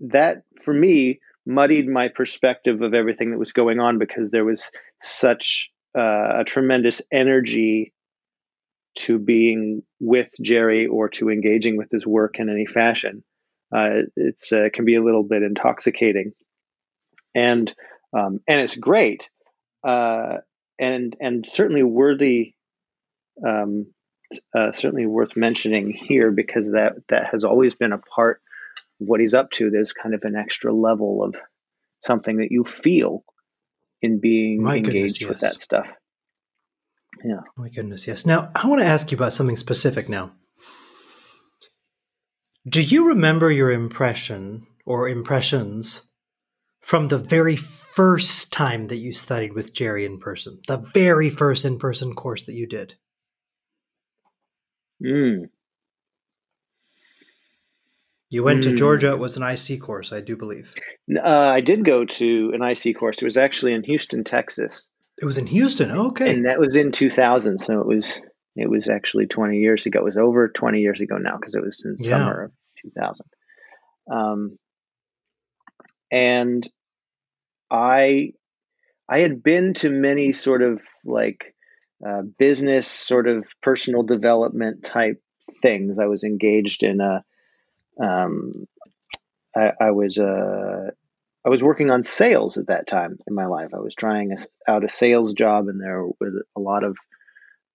that 0.00 0.42
for 0.62 0.74
me 0.74 1.20
muddied 1.46 1.88
my 1.88 2.08
perspective 2.08 2.82
of 2.82 2.94
everything 2.94 3.30
that 3.30 3.38
was 3.38 3.52
going 3.52 3.78
on 3.80 3.98
because 3.98 4.30
there 4.30 4.44
was 4.44 4.70
such 5.00 5.70
uh, 5.96 6.40
a 6.40 6.44
tremendous 6.44 7.02
energy 7.12 7.92
to 8.96 9.18
being 9.18 9.82
with 10.00 10.28
Jerry 10.40 10.86
or 10.86 11.08
to 11.10 11.30
engaging 11.30 11.76
with 11.76 11.90
his 11.90 12.06
work 12.06 12.38
in 12.38 12.48
any 12.48 12.66
fashion. 12.66 13.22
Uh, 13.72 14.02
it's 14.16 14.52
uh, 14.52 14.68
can 14.72 14.84
be 14.84 14.96
a 14.96 15.02
little 15.02 15.22
bit 15.22 15.42
intoxicating, 15.42 16.32
and 17.34 17.72
um, 18.12 18.40
and 18.48 18.60
it's 18.60 18.76
great, 18.76 19.30
uh, 19.86 20.38
and 20.78 21.16
and 21.20 21.46
certainly 21.46 21.84
worthy, 21.84 22.54
um, 23.46 23.86
uh, 24.56 24.72
certainly 24.72 25.06
worth 25.06 25.36
mentioning 25.36 25.92
here 25.92 26.32
because 26.32 26.72
that 26.72 26.94
that 27.08 27.28
has 27.30 27.44
always 27.44 27.74
been 27.74 27.92
a 27.92 27.98
part 27.98 28.42
of 29.00 29.06
what 29.08 29.20
he's 29.20 29.34
up 29.34 29.52
to. 29.52 29.70
There's 29.70 29.92
kind 29.92 30.16
of 30.16 30.24
an 30.24 30.34
extra 30.34 30.72
level 30.72 31.22
of 31.22 31.36
something 32.00 32.38
that 32.38 32.50
you 32.50 32.64
feel 32.64 33.24
in 34.02 34.20
being 34.20 34.62
My 34.62 34.78
goodness, 34.78 34.94
engaged 34.94 35.26
with 35.26 35.40
that 35.40 35.60
stuff. 35.60 35.86
Yeah. 37.24 37.40
My 37.56 37.68
goodness, 37.68 38.06
yes. 38.06 38.24
Now, 38.24 38.50
I 38.54 38.66
want 38.66 38.80
to 38.80 38.86
ask 38.86 39.10
you 39.10 39.16
about 39.16 39.32
something 39.32 39.56
specific 39.56 40.08
now. 40.08 40.32
Do 42.68 42.82
you 42.82 43.08
remember 43.08 43.50
your 43.50 43.70
impression 43.70 44.66
or 44.84 45.08
impressions 45.08 46.08
from 46.80 47.08
the 47.08 47.18
very 47.18 47.56
first 47.56 48.52
time 48.52 48.88
that 48.88 48.96
you 48.96 49.12
studied 49.12 49.54
with 49.54 49.74
Jerry 49.74 50.04
in 50.04 50.18
person? 50.18 50.60
The 50.66 50.78
very 50.78 51.30
first 51.30 51.64
in 51.64 51.78
person 51.78 52.14
course 52.14 52.44
that 52.44 52.54
you 52.54 52.66
did? 52.66 52.94
Mm. 55.02 55.48
You 58.30 58.44
went 58.44 58.62
to 58.62 58.70
Hmm. 58.70 58.76
Georgia, 58.76 59.10
it 59.10 59.18
was 59.18 59.36
an 59.36 59.42
IC 59.42 59.80
course, 59.80 60.12
I 60.12 60.20
do 60.20 60.36
believe. 60.36 60.72
Uh, 61.16 61.20
I 61.28 61.60
did 61.60 61.84
go 61.84 62.04
to 62.04 62.52
an 62.54 62.62
IC 62.62 62.94
course. 62.96 63.16
It 63.20 63.24
was 63.24 63.36
actually 63.36 63.74
in 63.74 63.82
Houston, 63.84 64.22
Texas, 64.24 64.88
It 65.20 65.24
was 65.24 65.36
in 65.36 65.46
Houston. 65.48 65.90
Okay. 65.90 66.32
and 66.32 66.44
that 66.46 66.58
was 66.60 66.76
in 66.76 66.92
2000. 66.92 67.58
So 67.58 67.80
it 67.80 67.86
was 67.86 68.18
it 68.56 68.68
was 68.70 68.88
actually 68.88 69.26
20 69.26 69.58
years 69.58 69.84
ago. 69.86 70.00
It 70.00 70.04
was 70.04 70.16
over 70.16 70.48
20 70.48 70.80
years 70.80 71.00
ago 71.00 71.16
now 71.18 71.36
because 71.36 71.54
it 71.54 71.62
was 71.62 71.84
in 71.84 71.96
Yeah. 71.98 72.08
summer 72.18 72.44
of 72.44 72.52
2000. 72.82 73.26
Um, 74.10 74.58
and 76.10 76.66
I 77.70 78.32
I 79.08 79.20
had 79.20 79.42
been 79.42 79.74
to 79.74 79.90
many 79.90 80.32
sort 80.32 80.62
of 80.62 80.80
like 81.04 81.54
uh, 82.06 82.22
business, 82.38 82.86
sort 82.86 83.26
of 83.28 83.46
personal 83.60 84.02
development 84.04 84.84
type 84.84 85.20
things. 85.62 85.98
I 85.98 86.06
was 86.06 86.22
engaged 86.24 86.82
in 86.84 87.00
a 87.00 87.24
um, 88.02 88.66
I, 89.56 89.70
I 89.80 89.90
was 89.90 90.18
uh, 90.18 90.90
I 91.44 91.48
was 91.48 91.62
working 91.62 91.90
on 91.90 92.02
sales 92.02 92.58
at 92.58 92.66
that 92.66 92.86
time 92.86 93.18
in 93.26 93.34
my 93.34 93.46
life. 93.46 93.70
I 93.74 93.78
was 93.78 93.94
trying 93.94 94.32
a, 94.32 94.36
out 94.70 94.84
a 94.84 94.88
sales 94.88 95.32
job, 95.32 95.68
and 95.68 95.80
there 95.80 96.04
was 96.04 96.42
a 96.56 96.60
lot 96.60 96.84
of 96.84 96.96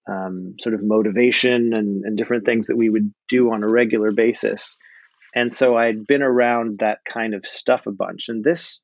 um, 0.08 0.56
sort 0.60 0.76
of 0.76 0.84
motivation 0.84 1.74
and, 1.74 2.06
and 2.06 2.18
different 2.18 2.46
things 2.46 2.68
that 2.68 2.78
we 2.78 2.90
would 2.90 3.12
do 3.28 3.52
on 3.52 3.64
a 3.64 3.68
regular 3.68 4.12
basis. 4.12 4.78
And 5.34 5.52
so 5.52 5.76
I'd 5.76 6.06
been 6.08 6.22
around 6.22 6.80
that 6.80 7.00
kind 7.12 7.34
of 7.34 7.46
stuff 7.46 7.88
a 7.88 7.92
bunch. 7.92 8.30
And 8.30 8.44
this 8.44 8.82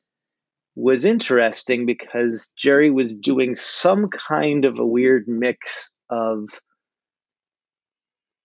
was 0.76 1.06
interesting 1.06 1.86
because 1.86 2.50
Jerry 2.58 2.90
was 2.90 3.14
doing 3.14 3.56
some 3.56 4.10
kind 4.10 4.66
of 4.66 4.80
a 4.80 4.86
weird 4.86 5.28
mix 5.28 5.94
of 6.10 6.50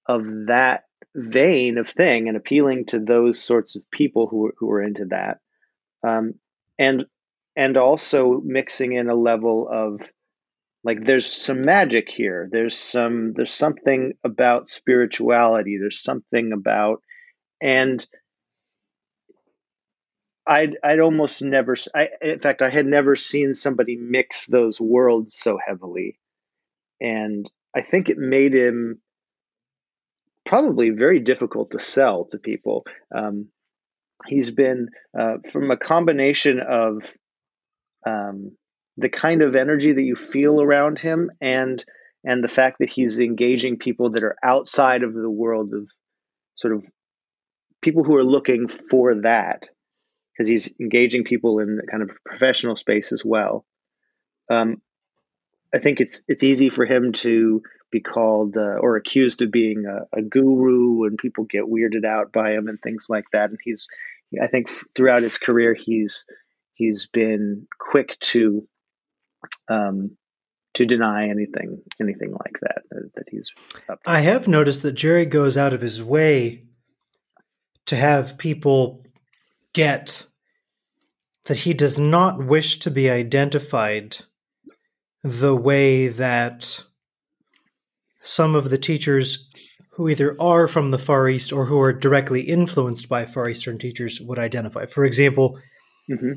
of 0.08 0.24
that 0.46 0.84
vein 1.16 1.78
of 1.78 1.88
thing 1.88 2.28
and 2.28 2.36
appealing 2.36 2.84
to 2.84 3.00
those 3.00 3.42
sorts 3.42 3.74
of 3.74 3.90
people 3.90 4.26
who 4.26 4.52
who 4.58 4.66
were 4.66 4.82
into 4.82 5.06
that. 5.06 5.38
Um, 6.06 6.34
and 6.78 7.06
and 7.56 7.76
also 7.78 8.40
mixing 8.44 8.92
in 8.92 9.08
a 9.08 9.14
level 9.14 9.66
of 9.70 10.02
like 10.84 11.04
there's 11.04 11.26
some 11.26 11.62
magic 11.62 12.10
here. 12.10 12.48
There's 12.52 12.76
some 12.76 13.32
there's 13.32 13.52
something 13.52 14.12
about 14.22 14.68
spirituality. 14.68 15.78
There's 15.78 16.02
something 16.02 16.52
about 16.52 17.02
and 17.60 18.06
I'd 20.46 20.76
I'd 20.84 21.00
almost 21.00 21.42
never 21.42 21.74
I, 21.94 22.10
in 22.20 22.40
fact 22.40 22.60
I 22.60 22.68
had 22.68 22.86
never 22.86 23.16
seen 23.16 23.54
somebody 23.54 23.96
mix 23.96 24.46
those 24.46 24.80
worlds 24.80 25.34
so 25.34 25.58
heavily. 25.64 26.20
And 27.00 27.50
I 27.74 27.80
think 27.80 28.08
it 28.08 28.18
made 28.18 28.54
him 28.54 29.00
probably 30.46 30.90
very 30.90 31.18
difficult 31.18 31.72
to 31.72 31.78
sell 31.78 32.24
to 32.26 32.38
people. 32.38 32.84
Um, 33.14 33.48
he's 34.26 34.50
been 34.50 34.88
uh, 35.18 35.38
from 35.50 35.70
a 35.70 35.76
combination 35.76 36.60
of 36.60 37.12
um, 38.06 38.56
the 38.96 39.08
kind 39.08 39.42
of 39.42 39.56
energy 39.56 39.92
that 39.92 40.02
you 40.02 40.14
feel 40.14 40.62
around 40.62 40.98
him 40.98 41.30
and 41.40 41.84
and 42.24 42.42
the 42.42 42.48
fact 42.48 42.78
that 42.80 42.90
he's 42.90 43.20
engaging 43.20 43.78
people 43.78 44.10
that 44.10 44.24
are 44.24 44.36
outside 44.42 45.04
of 45.04 45.14
the 45.14 45.30
world 45.30 45.72
of 45.74 45.88
sort 46.56 46.74
of 46.74 46.84
people 47.82 48.02
who 48.02 48.16
are 48.16 48.24
looking 48.24 48.66
for 48.66 49.20
that 49.20 49.68
because 50.32 50.48
he's 50.48 50.72
engaging 50.80 51.22
people 51.22 51.60
in 51.60 51.80
kind 51.88 52.02
of 52.02 52.10
professional 52.24 52.74
space 52.74 53.12
as 53.12 53.22
well. 53.24 53.64
Um, 54.50 54.82
I 55.74 55.78
think 55.78 56.00
it's 56.00 56.22
it's 56.26 56.42
easy 56.42 56.68
for 56.68 56.84
him 56.84 57.12
to 57.12 57.62
be 57.90 58.00
called 58.00 58.56
uh, 58.56 58.78
or 58.80 58.96
accused 58.96 59.42
of 59.42 59.50
being 59.50 59.84
a, 59.86 60.18
a 60.18 60.22
guru, 60.22 61.04
and 61.04 61.18
people 61.18 61.44
get 61.44 61.64
weirded 61.64 62.04
out 62.04 62.32
by 62.32 62.52
him 62.52 62.68
and 62.68 62.80
things 62.80 63.06
like 63.08 63.26
that. 63.32 63.50
And 63.50 63.58
he's, 63.62 63.88
I 64.42 64.46
think, 64.46 64.68
throughout 64.94 65.22
his 65.22 65.38
career, 65.38 65.74
he's 65.74 66.26
he's 66.74 67.06
been 67.06 67.66
quick 67.78 68.18
to 68.20 68.66
um, 69.68 70.16
to 70.74 70.84
deny 70.84 71.28
anything 71.28 71.82
anything 72.00 72.32
like 72.32 72.58
that 72.60 72.82
uh, 72.94 73.08
that 73.14 73.28
he's. 73.30 73.52
I 74.06 74.20
have 74.20 74.48
noticed 74.48 74.82
that 74.82 74.92
Jerry 74.92 75.26
goes 75.26 75.56
out 75.56 75.72
of 75.72 75.80
his 75.80 76.02
way 76.02 76.64
to 77.86 77.96
have 77.96 78.36
people 78.36 79.04
get 79.72 80.24
that 81.44 81.58
he 81.58 81.72
does 81.74 81.98
not 81.98 82.44
wish 82.44 82.80
to 82.80 82.90
be 82.90 83.08
identified 83.08 84.18
the 85.22 85.54
way 85.54 86.08
that 86.08 86.82
some 88.26 88.54
of 88.54 88.70
the 88.70 88.78
teachers 88.78 89.48
who 89.92 90.08
either 90.08 90.36
are 90.40 90.68
from 90.68 90.90
the 90.90 90.98
Far 90.98 91.28
East 91.28 91.52
or 91.52 91.64
who 91.66 91.80
are 91.80 91.92
directly 91.92 92.42
influenced 92.42 93.08
by 93.08 93.24
Far 93.24 93.48
Eastern 93.48 93.78
teachers 93.78 94.20
would 94.20 94.38
identify. 94.38 94.86
For 94.86 95.04
example, 95.04 95.58
hmm 96.08 96.32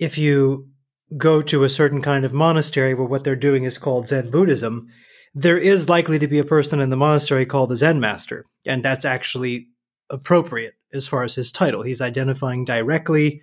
if 0.00 0.18
you 0.18 0.68
go 1.16 1.40
to 1.42 1.62
a 1.62 1.68
certain 1.68 2.02
kind 2.02 2.24
of 2.24 2.32
monastery 2.32 2.92
where 2.92 3.06
what 3.06 3.22
they're 3.22 3.36
doing 3.36 3.62
is 3.62 3.78
called 3.78 4.08
Zen 4.08 4.30
Buddhism, 4.32 4.88
there 5.32 5.58
is 5.58 5.88
likely 5.88 6.18
to 6.18 6.26
be 6.26 6.40
a 6.40 6.44
person 6.44 6.80
in 6.80 6.90
the 6.90 6.96
monastery 6.96 7.46
called 7.46 7.70
the 7.70 7.76
Zen 7.76 8.00
master, 8.00 8.46
and 8.66 8.84
that's 8.84 9.04
actually 9.04 9.68
appropriate 10.10 10.74
as 10.92 11.06
far 11.06 11.22
as 11.22 11.36
his 11.36 11.52
title. 11.52 11.82
He's 11.82 12.00
identifying 12.00 12.64
directly 12.64 13.42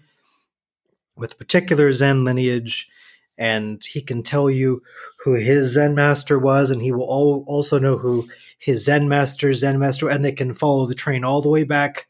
with 1.16 1.34
a 1.34 1.38
particular 1.38 1.94
Zen 1.94 2.25
lineage, 2.25 2.89
and 3.38 3.84
he 3.84 4.01
can 4.01 4.24
tell 4.24 4.50
you 4.50 4.82
who 5.24 5.34
his 5.34 5.74
Zen 5.74 5.96
master 5.96 6.39
was, 6.39 6.70
and 6.70 6.82
he 6.82 6.91
will 6.91 7.10
al- 7.10 7.44
also 7.48 7.79
know 7.79 7.98
who 7.98 8.27
his 8.60 8.86
Zen 8.86 9.08
master, 9.08 9.53
Zen 9.53 9.79
master, 9.79 10.10
and 10.10 10.25
they 10.25 10.32
can 10.32 10.53
follow 10.53 10.86
the 10.86 10.96
train 10.96 11.24
all 11.24 11.41
the 11.41 11.50
way 11.50 11.63
back. 11.63 12.08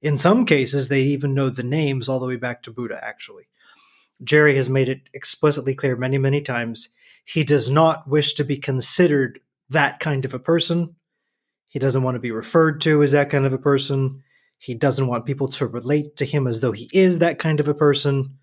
In 0.00 0.18
some 0.18 0.44
cases, 0.44 0.88
they 0.88 1.02
even 1.02 1.34
know 1.34 1.48
the 1.48 1.62
names 1.62 2.08
all 2.08 2.18
the 2.18 2.26
way 2.26 2.36
back 2.36 2.62
to 2.62 2.72
Buddha, 2.72 3.00
actually. 3.02 3.48
Jerry 4.22 4.54
has 4.56 4.70
made 4.70 4.88
it 4.88 5.02
explicitly 5.12 5.74
clear 5.74 5.96
many, 5.96 6.18
many 6.18 6.40
times 6.40 6.90
he 7.24 7.44
does 7.44 7.70
not 7.70 8.08
wish 8.08 8.34
to 8.34 8.44
be 8.44 8.56
considered 8.56 9.40
that 9.70 10.00
kind 10.00 10.24
of 10.24 10.34
a 10.34 10.38
person. 10.38 10.96
He 11.68 11.78
doesn't 11.78 12.02
want 12.02 12.16
to 12.16 12.20
be 12.20 12.30
referred 12.30 12.80
to 12.82 13.02
as 13.02 13.12
that 13.12 13.30
kind 13.30 13.46
of 13.46 13.52
a 13.52 13.58
person. 13.58 14.22
He 14.58 14.74
doesn't 14.74 15.06
want 15.06 15.26
people 15.26 15.48
to 15.48 15.66
relate 15.66 16.16
to 16.16 16.24
him 16.24 16.46
as 16.46 16.60
though 16.60 16.72
he 16.72 16.88
is 16.92 17.18
that 17.18 17.38
kind 17.38 17.58
of 17.58 17.68
a 17.68 17.74
person. 17.74 18.38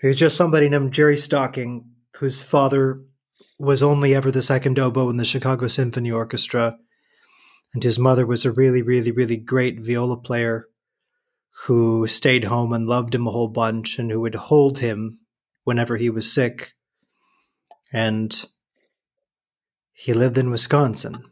He's 0.00 0.16
just 0.16 0.36
somebody 0.36 0.68
named 0.68 0.92
Jerry 0.92 1.16
Stocking, 1.16 1.90
whose 2.16 2.40
father 2.40 3.02
was 3.58 3.82
only 3.82 4.14
ever 4.14 4.30
the 4.30 4.42
second 4.42 4.78
oboe 4.78 5.10
in 5.10 5.16
the 5.16 5.24
Chicago 5.24 5.66
Symphony 5.66 6.12
Orchestra, 6.12 6.78
and 7.74 7.82
his 7.82 7.98
mother 7.98 8.24
was 8.24 8.44
a 8.44 8.52
really, 8.52 8.80
really, 8.80 9.10
really 9.10 9.36
great 9.36 9.80
viola 9.80 10.16
player 10.16 10.68
who 11.64 12.06
stayed 12.06 12.44
home 12.44 12.72
and 12.72 12.86
loved 12.86 13.14
him 13.14 13.26
a 13.26 13.32
whole 13.32 13.48
bunch 13.48 13.98
and 13.98 14.12
who 14.12 14.20
would 14.20 14.36
hold 14.36 14.78
him 14.78 15.18
whenever 15.64 15.96
he 15.96 16.08
was 16.08 16.32
sick. 16.32 16.74
And 17.92 18.44
he 19.92 20.12
lived 20.12 20.38
in 20.38 20.50
Wisconsin. 20.50 21.24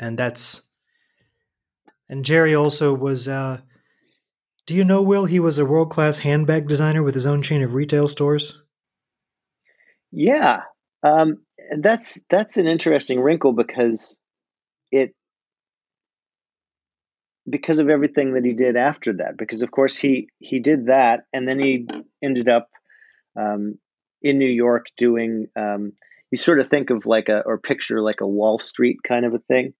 And 0.00 0.18
that's. 0.18 0.68
And 2.08 2.24
Jerry 2.24 2.54
also 2.54 2.92
was. 2.92 3.28
Uh, 3.28 3.60
do 4.66 4.74
you 4.74 4.84
know, 4.84 5.02
Will, 5.02 5.24
he 5.24 5.40
was 5.40 5.58
a 5.58 5.66
world 5.66 5.90
class 5.90 6.18
handbag 6.18 6.68
designer 6.68 7.02
with 7.02 7.14
his 7.14 7.26
own 7.26 7.42
chain 7.42 7.62
of 7.62 7.74
retail 7.74 8.06
stores? 8.08 8.62
Yeah. 10.12 10.62
Um, 11.02 11.38
that's 11.78 12.20
that's 12.28 12.58
an 12.58 12.66
interesting 12.66 13.20
wrinkle 13.20 13.52
because 13.52 14.18
it 14.90 15.14
because 17.48 17.80
of 17.80 17.88
everything 17.88 18.34
that 18.34 18.44
he 18.44 18.52
did 18.52 18.76
after 18.76 19.14
that. 19.14 19.36
Because 19.36 19.62
of 19.62 19.70
course 19.70 19.96
he 19.98 20.28
he 20.38 20.60
did 20.60 20.86
that, 20.86 21.24
and 21.32 21.48
then 21.48 21.58
he 21.58 21.88
ended 22.22 22.48
up 22.48 22.68
um, 23.36 23.78
in 24.20 24.38
New 24.38 24.50
York 24.50 24.86
doing. 24.96 25.48
Um, 25.56 25.92
you 26.30 26.38
sort 26.38 26.60
of 26.60 26.68
think 26.68 26.90
of 26.90 27.04
like 27.04 27.28
a 27.28 27.40
or 27.40 27.58
picture 27.58 28.00
like 28.00 28.20
a 28.20 28.26
Wall 28.26 28.58
Street 28.58 28.98
kind 29.06 29.26
of 29.26 29.34
a 29.34 29.38
thing, 29.38 29.74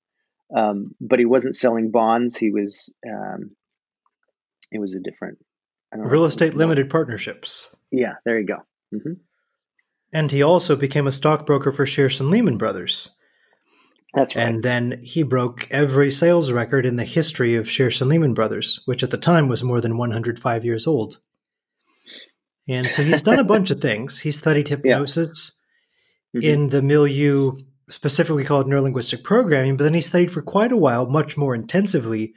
um, 0.55 0.95
but 1.01 1.19
he 1.19 1.25
wasn't 1.25 1.57
selling 1.57 1.91
bonds. 1.91 2.37
He 2.37 2.51
was 2.51 2.93
um, 3.07 3.53
it 4.73 4.81
was 4.81 4.95
a 4.95 5.01
different 5.01 5.39
real 5.95 6.25
estate 6.25 6.55
limited 6.55 6.89
partnerships. 6.91 7.75
Yeah, 7.91 8.15
there 8.25 8.41
you 8.41 8.47
go. 8.47 8.59
Mm-hmm. 8.95 9.13
And 10.13 10.31
he 10.31 10.43
also 10.43 10.77
became 10.77 11.07
a 11.07 11.13
stockbroker 11.13 11.73
for 11.73 11.85
Shearson 11.85 12.31
Lehman 12.31 12.59
Brothers. 12.59 13.11
That's 14.15 14.37
right. 14.37 14.47
And 14.47 14.63
then 14.63 15.01
he 15.03 15.23
broke 15.23 15.69
every 15.71 16.11
sales 16.11 16.53
record 16.53 16.85
in 16.85 16.97
the 16.97 17.05
history 17.05 17.57
of 17.57 17.67
Shearson 17.67 18.09
Lehman 18.09 18.35
Brothers, 18.35 18.81
which 18.85 19.03
at 19.03 19.11
the 19.11 19.17
time 19.17 19.49
was 19.49 19.63
more 19.63 19.81
than 19.81 19.97
105 19.97 20.65
years 20.65 20.87
old. 20.87 21.19
And 22.69 22.87
so 22.87 23.03
he's 23.03 23.23
done 23.23 23.39
a 23.39 23.45
bunch 23.45 23.71
of 23.71 23.81
things. 23.81 24.21
He 24.21 24.33
studied 24.33 24.69
hypnosis 24.69 25.59
yeah. 26.33 26.41
mm-hmm. 26.41 26.49
in 26.49 26.69
the 26.69 26.83
milieu 26.83 27.57
specifically 27.89 28.45
called 28.45 28.67
neurolinguistic 28.67 29.23
programming, 29.23 29.77
but 29.77 29.85
then 29.85 29.95
he 29.95 30.01
studied 30.01 30.31
for 30.31 30.43
quite 30.43 30.73
a 30.73 30.77
while, 30.77 31.07
much 31.07 31.37
more 31.37 31.55
intensively, 31.55 32.35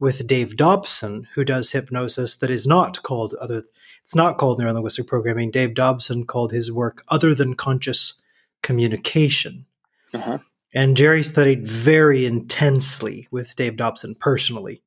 with 0.00 0.26
Dave 0.26 0.56
Dobson, 0.56 1.28
who 1.34 1.44
does 1.44 1.72
hypnosis 1.72 2.36
that 2.36 2.50
is 2.50 2.66
not 2.66 3.02
called 3.02 3.34
other. 3.34 3.62
It's 4.02 4.14
not 4.14 4.38
called 4.38 4.58
neurolinguistic 4.58 5.06
programming. 5.06 5.50
Dave 5.50 5.74
Dobson 5.74 6.26
called 6.26 6.52
his 6.52 6.70
work 6.70 7.04
other 7.08 7.34
than 7.34 7.54
conscious 7.54 8.20
communication. 8.62 9.66
Uh-huh. 10.12 10.38
And 10.74 10.96
Jerry 10.96 11.22
studied 11.22 11.66
very 11.66 12.26
intensely 12.26 13.28
with 13.30 13.54
Dave 13.56 13.76
Dobson 13.76 14.14
personally 14.16 14.82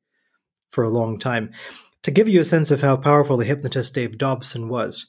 for 0.69 0.83
a 0.83 0.89
long 0.89 1.17
time. 1.17 1.51
To 2.03 2.11
give 2.11 2.27
you 2.27 2.41
a 2.41 2.45
sense 2.45 2.71
of 2.71 2.81
how 2.81 2.97
powerful 2.97 3.37
the 3.37 3.45
hypnotist 3.45 3.95
Dave 3.95 4.17
Dobson 4.17 4.69
was, 4.69 5.07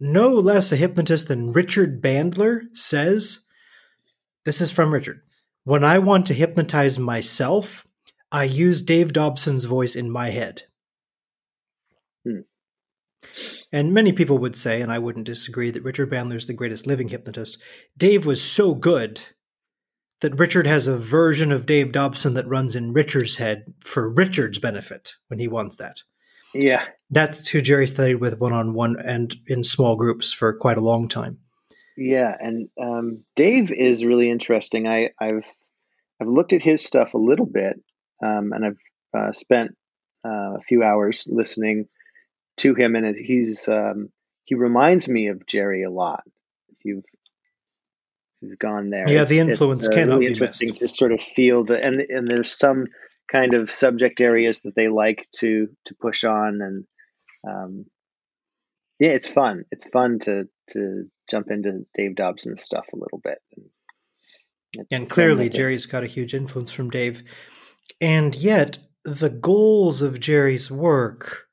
no 0.00 0.32
less 0.32 0.70
a 0.70 0.76
hypnotist 0.76 1.28
than 1.28 1.52
Richard 1.52 2.00
Bandler 2.00 2.66
says, 2.72 3.46
This 4.44 4.60
is 4.60 4.70
from 4.70 4.94
Richard. 4.94 5.22
When 5.64 5.82
I 5.82 5.98
want 5.98 6.26
to 6.26 6.34
hypnotize 6.34 6.98
myself, 6.98 7.86
I 8.30 8.44
use 8.44 8.82
Dave 8.82 9.12
Dobson's 9.12 9.64
voice 9.64 9.96
in 9.96 10.10
my 10.10 10.30
head. 10.30 10.62
Hmm. 12.24 12.40
And 13.72 13.92
many 13.92 14.12
people 14.12 14.38
would 14.38 14.56
say, 14.56 14.80
and 14.82 14.92
I 14.92 14.98
wouldn't 14.98 15.26
disagree, 15.26 15.70
that 15.70 15.82
Richard 15.82 16.10
Bandler 16.10 16.36
is 16.36 16.46
the 16.46 16.52
greatest 16.52 16.86
living 16.86 17.08
hypnotist. 17.08 17.58
Dave 17.96 18.26
was 18.26 18.42
so 18.42 18.74
good 18.74 19.20
that 20.20 20.38
Richard 20.38 20.66
has 20.66 20.86
a 20.86 20.96
version 20.96 21.52
of 21.52 21.66
Dave 21.66 21.92
Dobson 21.92 22.34
that 22.34 22.48
runs 22.48 22.74
in 22.74 22.92
Richard's 22.92 23.36
head 23.36 23.72
for 23.80 24.12
Richard's 24.12 24.58
benefit 24.58 25.14
when 25.28 25.38
he 25.38 25.48
wants 25.48 25.76
that. 25.76 26.02
Yeah. 26.54 26.84
That's 27.10 27.48
who 27.48 27.60
Jerry 27.60 27.86
studied 27.86 28.16
with 28.16 28.38
one 28.38 28.52
on 28.52 28.74
one 28.74 28.96
and 28.98 29.34
in 29.46 29.64
small 29.64 29.96
groups 29.96 30.32
for 30.32 30.52
quite 30.54 30.78
a 30.78 30.82
long 30.82 31.08
time. 31.08 31.38
Yeah, 31.98 32.36
and 32.38 32.68
um, 32.80 33.24
Dave 33.34 33.72
is 33.72 34.04
really 34.04 34.30
interesting. 34.30 34.86
I, 34.86 35.10
have 35.20 35.44
I've 36.20 36.28
looked 36.28 36.52
at 36.52 36.62
his 36.62 36.84
stuff 36.84 37.12
a 37.12 37.18
little 37.18 37.44
bit, 37.44 37.80
um, 38.22 38.52
and 38.52 38.64
I've 38.64 38.78
uh, 39.16 39.32
spent 39.32 39.76
uh, 40.24 40.56
a 40.56 40.60
few 40.60 40.82
hours 40.82 41.28
listening 41.30 41.88
to 42.58 42.74
him, 42.74 42.96
and 42.96 43.16
he's 43.16 43.68
um, 43.68 44.10
he 44.44 44.54
reminds 44.54 45.08
me 45.08 45.28
of 45.28 45.46
Jerry 45.46 45.82
a 45.82 45.90
lot. 45.90 46.24
If 46.68 46.84
you've 46.84 47.04
if 48.40 48.50
you've 48.50 48.58
gone 48.58 48.90
there, 48.90 49.08
yeah, 49.08 49.22
it's, 49.22 49.30
the 49.30 49.40
influence 49.40 49.86
it's, 49.86 49.94
uh, 49.94 49.98
cannot 49.98 50.14
really 50.14 50.26
be 50.26 50.32
interesting 50.32 50.68
missed. 50.70 50.80
to 50.80 50.88
sort 50.88 51.12
of 51.12 51.20
feel 51.20 51.64
the 51.64 51.84
and 51.84 52.00
and 52.00 52.28
there's 52.28 52.56
some 52.56 52.86
kind 53.30 53.54
of 53.54 53.70
subject 53.70 54.20
areas 54.20 54.62
that 54.62 54.74
they 54.74 54.88
like 54.88 55.26
to 55.36 55.68
to 55.86 55.94
push 55.94 56.24
on, 56.24 56.60
and 56.60 56.84
um, 57.48 57.86
yeah, 58.98 59.10
it's 59.10 59.30
fun. 59.30 59.64
It's 59.70 59.88
fun 59.88 60.18
to 60.20 60.48
to 60.70 61.04
jump 61.30 61.50
into 61.50 61.86
Dave 61.94 62.16
Dobson's 62.16 62.62
stuff 62.62 62.88
a 62.92 62.96
little 62.96 63.20
bit. 63.22 63.38
And, 64.76 64.86
and 64.90 65.10
clearly, 65.10 65.48
Jerry's 65.48 65.86
got 65.86 66.04
a 66.04 66.06
huge 66.06 66.34
influence 66.34 66.70
from 66.70 66.90
Dave, 66.90 67.22
and 68.00 68.34
yet 68.34 68.78
the 69.04 69.30
goals 69.30 70.02
of 70.02 70.20
Jerry's 70.20 70.70
work 70.70 71.46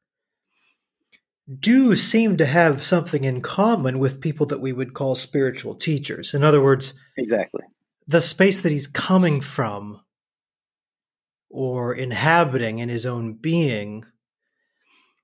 do 1.59 1.95
seem 1.95 2.37
to 2.37 2.45
have 2.45 2.83
something 2.83 3.23
in 3.23 3.41
common 3.41 3.99
with 3.99 4.21
people 4.21 4.45
that 4.47 4.61
we 4.61 4.73
would 4.73 4.93
call 4.93 5.15
spiritual 5.15 5.75
teachers. 5.75 6.33
In 6.33 6.43
other 6.43 6.61
words, 6.61 6.93
exactly 7.17 7.61
the 8.07 8.21
space 8.21 8.61
that 8.61 8.71
he's 8.71 8.87
coming 8.87 9.41
from 9.41 10.01
or 11.49 11.93
inhabiting 11.93 12.79
in 12.79 12.89
his 12.89 13.05
own 13.05 13.33
being 13.33 14.05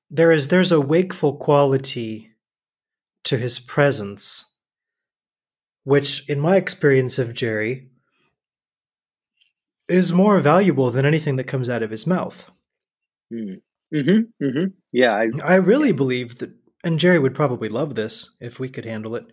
there 0.09 0.31
is 0.31 0.47
there's 0.47 0.71
a 0.71 0.81
wakeful 0.81 1.35
quality 1.35 2.31
to 3.23 3.37
his 3.37 3.59
presence 3.59 4.45
which 5.83 6.27
in 6.29 6.39
my 6.39 6.55
experience 6.57 7.17
of 7.17 7.33
Jerry 7.33 7.90
is 9.87 10.13
more 10.13 10.39
valuable 10.39 10.91
than 10.91 11.05
anything 11.05 11.35
that 11.35 11.45
comes 11.45 11.69
out 11.69 11.83
of 11.83 11.91
his 11.91 12.07
mouth. 12.07 12.49
Mm. 13.33 13.61
Mm-hmm. 13.93 14.45
Mm-hmm. 14.45 14.65
Yeah, 14.91 15.13
I, 15.13 15.29
I 15.43 15.55
really 15.55 15.89
yeah. 15.89 15.95
believe 15.95 16.37
that, 16.39 16.51
and 16.83 16.99
Jerry 16.99 17.19
would 17.19 17.35
probably 17.35 17.69
love 17.69 17.95
this 17.95 18.35
if 18.39 18.59
we 18.59 18.69
could 18.69 18.85
handle 18.85 19.15
it. 19.15 19.25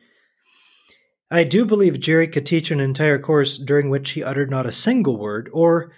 I 1.31 1.45
do 1.45 1.65
believe 1.65 2.01
Jerry 2.01 2.27
could 2.27 2.47
teach 2.47 2.71
an 2.71 2.81
entire 2.81 3.19
course 3.19 3.59
during 3.59 3.91
which 3.91 4.11
he 4.11 4.23
uttered 4.23 4.51
not 4.51 4.67
a 4.67 4.73
single 4.73 5.19
word, 5.19 5.49
or 5.53 5.93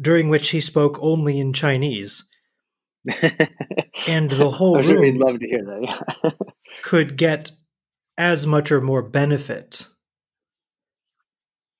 during 0.00 0.28
which 0.28 0.50
he 0.50 0.60
spoke 0.60 0.98
only 1.02 1.38
in 1.38 1.52
Chinese. 1.52 2.24
and 4.08 4.30
the 4.30 4.50
whole 4.50 4.80
room 4.80 5.00
we'd 5.00 5.16
love 5.16 5.38
to 5.38 5.46
hear 5.46 5.64
that. 5.64 6.34
Could 6.82 7.16
get 7.16 7.50
as 8.16 8.46
much 8.46 8.72
or 8.72 8.80
more 8.80 9.02
benefit 9.02 9.86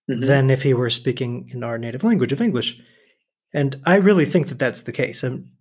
mm-hmm. 0.08 0.20
than 0.20 0.50
if 0.50 0.62
he 0.62 0.74
were 0.74 0.90
speaking 0.90 1.50
in 1.52 1.62
our 1.62 1.78
native 1.78 2.04
language 2.04 2.32
of 2.32 2.40
English. 2.40 2.80
And 3.52 3.80
I 3.84 3.96
really 3.96 4.24
think 4.24 4.48
that 4.48 4.58
that's 4.58 4.82
the 4.82 4.92
case. 4.92 5.22
I'm 5.22 5.52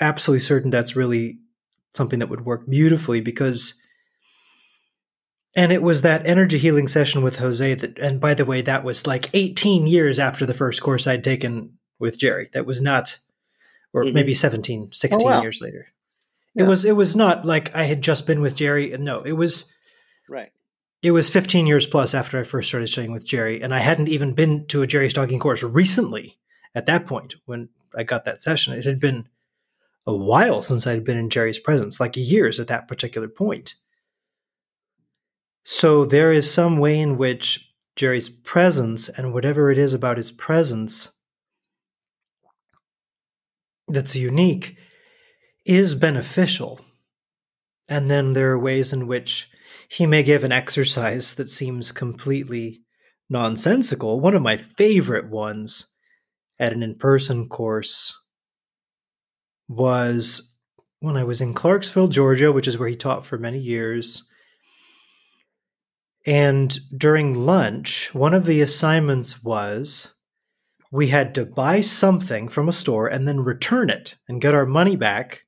absolutely 0.00 0.40
certain 0.40 0.70
that's 0.70 0.96
really 0.96 1.38
something 1.92 2.20
that 2.20 2.28
would 2.28 2.44
work 2.44 2.68
beautifully 2.68 3.20
because 3.20 3.80
and 5.56 5.72
it 5.72 5.82
was 5.82 6.02
that 6.02 6.26
energy 6.28 6.58
healing 6.58 6.86
session 6.86 7.22
with 7.22 7.36
Jose 7.36 7.74
that 7.74 7.98
and 7.98 8.20
by 8.20 8.34
the 8.34 8.44
way 8.44 8.62
that 8.62 8.84
was 8.84 9.06
like 9.06 9.28
18 9.34 9.86
years 9.86 10.18
after 10.18 10.46
the 10.46 10.54
first 10.54 10.80
course 10.82 11.06
I'd 11.06 11.24
taken 11.24 11.78
with 11.98 12.18
Jerry 12.18 12.48
that 12.52 12.66
was 12.66 12.80
not 12.80 13.18
or 13.92 14.04
mm-hmm. 14.04 14.14
maybe 14.14 14.34
17 14.34 14.92
16 14.92 15.20
oh, 15.20 15.30
wow. 15.30 15.42
years 15.42 15.60
later 15.60 15.88
yeah. 16.54 16.64
it 16.64 16.68
was 16.68 16.84
it 16.84 16.96
was 16.96 17.16
not 17.16 17.44
like 17.44 17.74
I 17.74 17.84
had 17.84 18.02
just 18.02 18.26
been 18.26 18.40
with 18.40 18.54
Jerry 18.54 18.96
no 18.98 19.20
it 19.22 19.32
was 19.32 19.72
right 20.28 20.52
it 21.02 21.12
was 21.12 21.30
15 21.30 21.66
years 21.66 21.86
plus 21.86 22.14
after 22.14 22.38
I 22.38 22.42
first 22.42 22.68
started 22.68 22.88
studying 22.88 23.12
with 23.12 23.26
Jerry 23.26 23.62
and 23.62 23.74
I 23.74 23.78
hadn't 23.78 24.08
even 24.08 24.34
been 24.34 24.66
to 24.66 24.82
a 24.82 24.86
Jerry 24.86 25.08
Stocking 25.10 25.38
course 25.38 25.62
recently 25.62 26.38
at 26.74 26.86
that 26.86 27.06
point 27.06 27.36
when 27.46 27.68
I 27.96 28.02
got 28.02 28.24
that 28.24 28.42
session 28.42 28.74
it 28.74 28.84
had 28.84 29.00
been 29.00 29.28
a 30.06 30.16
while 30.16 30.60
since 30.62 30.86
I'd 30.86 31.04
been 31.04 31.18
in 31.18 31.30
Jerry's 31.30 31.58
presence, 31.58 32.00
like 32.00 32.16
years 32.16 32.58
at 32.60 32.68
that 32.68 32.88
particular 32.88 33.28
point. 33.28 33.74
So 35.62 36.04
there 36.04 36.32
is 36.32 36.50
some 36.50 36.78
way 36.78 36.98
in 36.98 37.16
which 37.16 37.72
Jerry's 37.96 38.28
presence 38.28 39.08
and 39.08 39.32
whatever 39.32 39.70
it 39.70 39.78
is 39.78 39.92
about 39.92 40.16
his 40.16 40.32
presence 40.32 41.14
that's 43.88 44.16
unique 44.16 44.76
is 45.66 45.94
beneficial. 45.94 46.80
And 47.88 48.10
then 48.10 48.32
there 48.32 48.52
are 48.52 48.58
ways 48.58 48.92
in 48.92 49.06
which 49.06 49.50
he 49.90 50.06
may 50.06 50.22
give 50.22 50.44
an 50.44 50.52
exercise 50.52 51.34
that 51.34 51.50
seems 51.50 51.90
completely 51.90 52.80
nonsensical. 53.28 54.20
One 54.20 54.36
of 54.36 54.42
my 54.42 54.56
favorite 54.56 55.28
ones 55.28 55.92
at 56.60 56.72
an 56.72 56.84
in 56.84 56.94
person 56.94 57.48
course 57.48 58.16
was 59.68 60.54
when 61.00 61.16
I 61.16 61.24
was 61.24 61.40
in 61.40 61.54
Clarkesville, 61.54 62.06
Georgia, 62.06 62.52
which 62.52 62.68
is 62.68 62.78
where 62.78 62.88
he 62.88 62.94
taught 62.94 63.26
for 63.26 63.36
many 63.36 63.58
years. 63.58 64.28
And 66.24 66.78
during 66.96 67.34
lunch, 67.34 68.14
one 68.14 68.32
of 68.32 68.46
the 68.46 68.60
assignments 68.60 69.42
was 69.42 70.14
we 70.92 71.08
had 71.08 71.34
to 71.34 71.44
buy 71.44 71.80
something 71.80 72.48
from 72.48 72.68
a 72.68 72.72
store 72.72 73.08
and 73.08 73.26
then 73.26 73.40
return 73.40 73.90
it 73.90 74.16
and 74.28 74.40
get 74.40 74.54
our 74.54 74.66
money 74.66 74.94
back. 74.94 75.46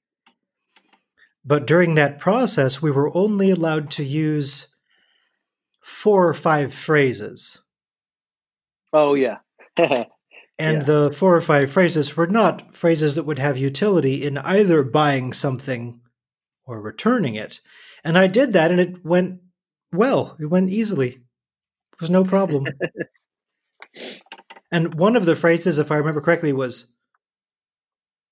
But 1.44 1.66
during 1.66 1.94
that 1.94 2.18
process, 2.18 2.80
we 2.80 2.90
were 2.90 3.14
only 3.16 3.50
allowed 3.50 3.90
to 3.92 4.04
use 4.04 4.74
four 5.82 6.28
or 6.28 6.34
five 6.34 6.72
phrases. 6.72 7.60
Oh, 8.92 9.14
yeah. 9.14 9.38
and 9.76 10.06
yeah. 10.58 10.78
the 10.78 11.12
four 11.12 11.34
or 11.34 11.40
five 11.40 11.70
phrases 11.70 12.16
were 12.16 12.26
not 12.26 12.76
phrases 12.76 13.16
that 13.16 13.24
would 13.24 13.38
have 13.38 13.58
utility 13.58 14.24
in 14.24 14.38
either 14.38 14.82
buying 14.82 15.32
something 15.32 16.00
or 16.64 16.80
returning 16.80 17.34
it. 17.34 17.60
And 18.04 18.16
I 18.16 18.26
did 18.26 18.52
that 18.52 18.70
and 18.70 18.80
it 18.80 19.04
went 19.04 19.40
well, 19.92 20.36
it 20.40 20.46
went 20.46 20.70
easily. 20.70 21.08
It 21.10 22.00
was 22.00 22.10
no 22.10 22.24
problem. 22.24 22.66
and 24.72 24.94
one 24.94 25.16
of 25.16 25.26
the 25.26 25.36
phrases, 25.36 25.78
if 25.78 25.92
I 25.92 25.96
remember 25.96 26.20
correctly, 26.20 26.52
was 26.52 26.94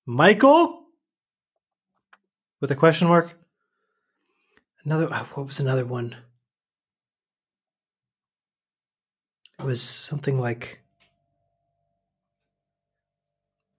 Michael 0.05 0.80
with 2.61 2.71
a 2.71 2.75
question 2.75 3.07
mark. 3.07 3.37
Another, 4.85 5.11
uh, 5.11 5.25
what 5.33 5.47
was 5.47 5.59
another 5.59 5.85
one? 5.85 6.15
It 9.59 9.65
was 9.65 9.81
something 9.81 10.39
like 10.39 10.81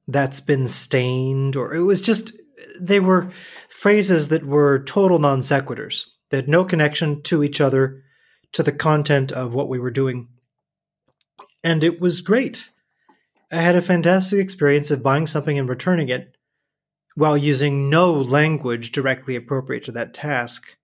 that's 0.06 0.40
been 0.40 0.68
stained, 0.68 1.56
or 1.56 1.74
it 1.74 1.82
was 1.82 2.00
just, 2.00 2.32
they 2.80 3.00
were 3.00 3.30
phrases 3.68 4.28
that 4.28 4.44
were 4.44 4.80
total 4.84 5.18
non 5.18 5.40
sequiturs. 5.40 6.06
They 6.30 6.36
had 6.36 6.48
no 6.48 6.64
connection 6.64 7.22
to 7.22 7.42
each 7.42 7.60
other, 7.60 8.02
to 8.52 8.62
the 8.62 8.72
content 8.72 9.32
of 9.32 9.54
what 9.54 9.68
we 9.68 9.78
were 9.78 9.90
doing. 9.90 10.28
And 11.64 11.82
it 11.82 12.00
was 12.00 12.20
great. 12.20 12.70
I 13.50 13.56
had 13.56 13.76
a 13.76 13.82
fantastic 13.82 14.38
experience 14.38 14.90
of 14.90 15.02
buying 15.02 15.26
something 15.26 15.58
and 15.58 15.68
returning 15.68 16.08
it 16.08 16.34
while 17.14 17.36
using 17.36 17.90
no 17.90 18.12
language 18.12 18.92
directly 18.92 19.36
appropriate 19.36 19.84
to 19.84 19.92
that 19.92 20.14
task. 20.14 20.76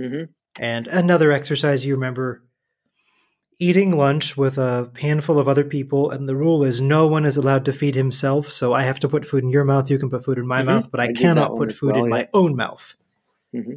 Mm-hmm. 0.00 0.24
And 0.60 0.86
another 0.88 1.30
exercise 1.32 1.86
you 1.86 1.94
remember 1.94 2.42
eating 3.60 3.96
lunch 3.96 4.36
with 4.36 4.56
a 4.56 4.92
handful 5.00 5.38
of 5.38 5.48
other 5.48 5.64
people, 5.64 6.10
and 6.10 6.28
the 6.28 6.36
rule 6.36 6.62
is 6.62 6.80
no 6.80 7.08
one 7.08 7.24
is 7.24 7.36
allowed 7.36 7.64
to 7.64 7.72
feed 7.72 7.94
himself. 7.94 8.46
So 8.46 8.72
I 8.72 8.82
have 8.82 9.00
to 9.00 9.08
put 9.08 9.26
food 9.26 9.42
in 9.42 9.50
your 9.50 9.64
mouth, 9.64 9.90
you 9.90 9.98
can 9.98 10.10
put 10.10 10.24
food 10.24 10.38
in 10.38 10.46
my 10.46 10.60
mm-hmm. 10.60 10.66
mouth, 10.66 10.90
but 10.90 11.00
I, 11.00 11.06
I 11.06 11.12
cannot 11.12 11.56
put 11.56 11.72
food 11.72 11.92
well, 11.92 12.04
in 12.04 12.10
yeah. 12.10 12.16
my 12.16 12.28
own 12.32 12.56
mouth. 12.56 12.94
Mm-hmm 13.54 13.74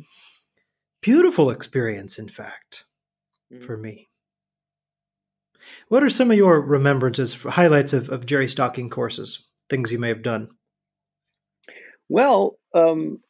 beautiful 1.01 1.49
experience, 1.49 2.17
in 2.17 2.27
fact, 2.27 2.85
mm-hmm. 3.51 3.63
for 3.63 3.75
me. 3.75 4.09
What 5.89 6.03
are 6.03 6.09
some 6.09 6.31
of 6.31 6.37
your 6.37 6.59
remembrances, 6.61 7.41
highlights 7.43 7.93
of, 7.93 8.09
of 8.09 8.25
Jerry 8.25 8.47
Stocking 8.47 8.89
courses, 8.89 9.47
things 9.69 9.91
you 9.91 9.99
may 9.99 10.09
have 10.09 10.21
done? 10.21 10.49
Well, 12.11 12.59
um, 12.73 13.21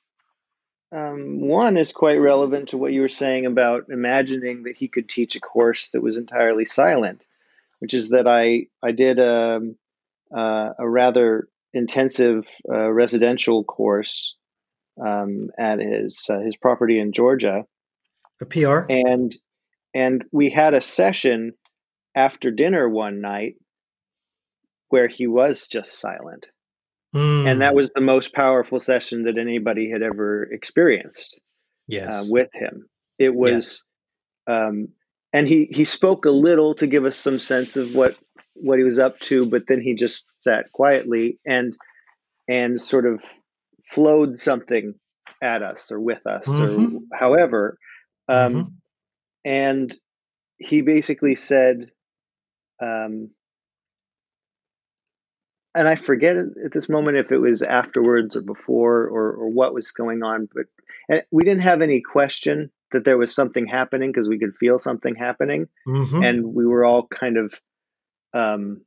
um, 0.91 1.39
one 1.39 1.77
is 1.77 1.93
quite 1.93 2.19
relevant 2.19 2.69
to 2.69 2.79
what 2.79 2.91
you 2.91 3.01
were 3.01 3.09
saying 3.09 3.45
about 3.45 3.89
imagining 3.89 4.63
that 4.63 4.75
he 4.75 4.87
could 4.87 5.07
teach 5.07 5.35
a 5.35 5.39
course 5.39 5.91
that 5.91 6.01
was 6.01 6.17
entirely 6.17 6.65
silent, 6.65 7.23
which 7.77 7.93
is 7.93 8.09
that 8.09 8.27
I 8.27 8.65
I 8.81 8.91
did 8.91 9.19
a 9.19 9.57
um, 9.57 9.75
uh, 10.35 10.73
a 10.79 10.89
rather 10.89 11.47
intensive 11.75 12.49
uh, 12.67 12.91
residential 12.91 13.63
course 13.63 14.35
um, 14.99 15.51
at 15.59 15.77
his 15.77 16.27
uh, 16.27 16.39
his 16.39 16.57
property 16.57 16.99
in 16.99 17.13
Georgia. 17.13 17.67
A 18.41 18.45
PR. 18.45 18.79
And 18.89 19.31
and 19.93 20.25
we 20.31 20.49
had 20.49 20.73
a 20.73 20.81
session 20.81 21.53
after 22.15 22.49
dinner 22.49 22.89
one 22.89 23.21
night 23.21 23.57
where 24.89 25.07
he 25.07 25.27
was 25.27 25.67
just 25.67 25.99
silent. 25.99 26.47
Mm. 27.15 27.45
And 27.45 27.62
that 27.62 27.76
was 27.76 27.89
the 27.89 28.02
most 28.02 28.34
powerful 28.34 28.80
session 28.80 29.24
that 29.24 29.38
anybody 29.38 29.89
had 29.89 30.02
ever 30.02 30.43
experienced. 30.43 31.39
Yes. 31.88 32.08
Uh, 32.08 32.26
with 32.30 32.50
him. 32.54 32.88
It 33.19 33.36
was 33.36 33.84
yes. 34.47 34.58
um, 34.58 34.89
and 35.34 35.47
he 35.47 35.65
he 35.65 35.84
spoke 35.84 36.26
a 36.26 36.32
little 36.32 36.74
to 36.76 36.88
give 36.88 37.06
us 37.06 37.17
some 37.17 37.39
sense 37.39 37.76
of 37.76 37.93
what 37.95 38.15
what 38.56 38.78
he 38.78 38.84
was 38.86 39.00
up 39.00 39.19
to, 39.19 39.45
but 39.45 39.63
then 39.67 39.82
he 39.82 39.95
just 39.95 40.26
sat 40.41 40.71
quietly 40.71 41.39
and 41.45 41.76
and 42.47 42.80
sort 42.80 43.06
of 43.06 43.24
flowed 43.84 44.38
something 44.38 44.93
at 45.41 45.63
us 45.63 45.91
or 45.91 46.00
with 46.00 46.26
us 46.28 46.47
mm-hmm. 46.47 46.95
or 46.95 47.00
however 47.13 47.78
um, 48.30 48.54
mm-hmm. 48.54 48.69
and 49.45 49.95
he 50.58 50.82
basically 50.82 51.36
said 51.36 51.89
um, 52.82 53.32
and 55.75 55.88
i 55.88 55.95
forget 55.95 56.38
at 56.38 56.71
this 56.73 56.89
moment 56.89 57.17
if 57.17 57.31
it 57.31 57.38
was 57.38 57.62
afterwards 57.62 58.36
or 58.36 58.41
before 58.41 59.03
or, 59.03 59.34
or 59.34 59.49
what 59.49 59.73
was 59.73 59.91
going 59.91 60.23
on 60.23 60.47
but 60.53 60.65
eh, 61.10 61.21
we 61.31 61.43
didn't 61.43 61.63
have 61.63 61.81
any 61.81 62.01
question 62.01 62.69
that 62.91 63.05
there 63.05 63.17
was 63.17 63.34
something 63.34 63.67
happening 63.67 64.12
because 64.12 64.27
we 64.27 64.39
could 64.39 64.55
feel 64.55 64.77
something 64.77 65.15
happening 65.15 65.67
mm-hmm. 65.88 66.23
and 66.23 66.45
we 66.45 66.65
were 66.65 66.84
all 66.84 67.07
kind 67.07 67.38
of 67.38 67.60
um, 68.34 68.81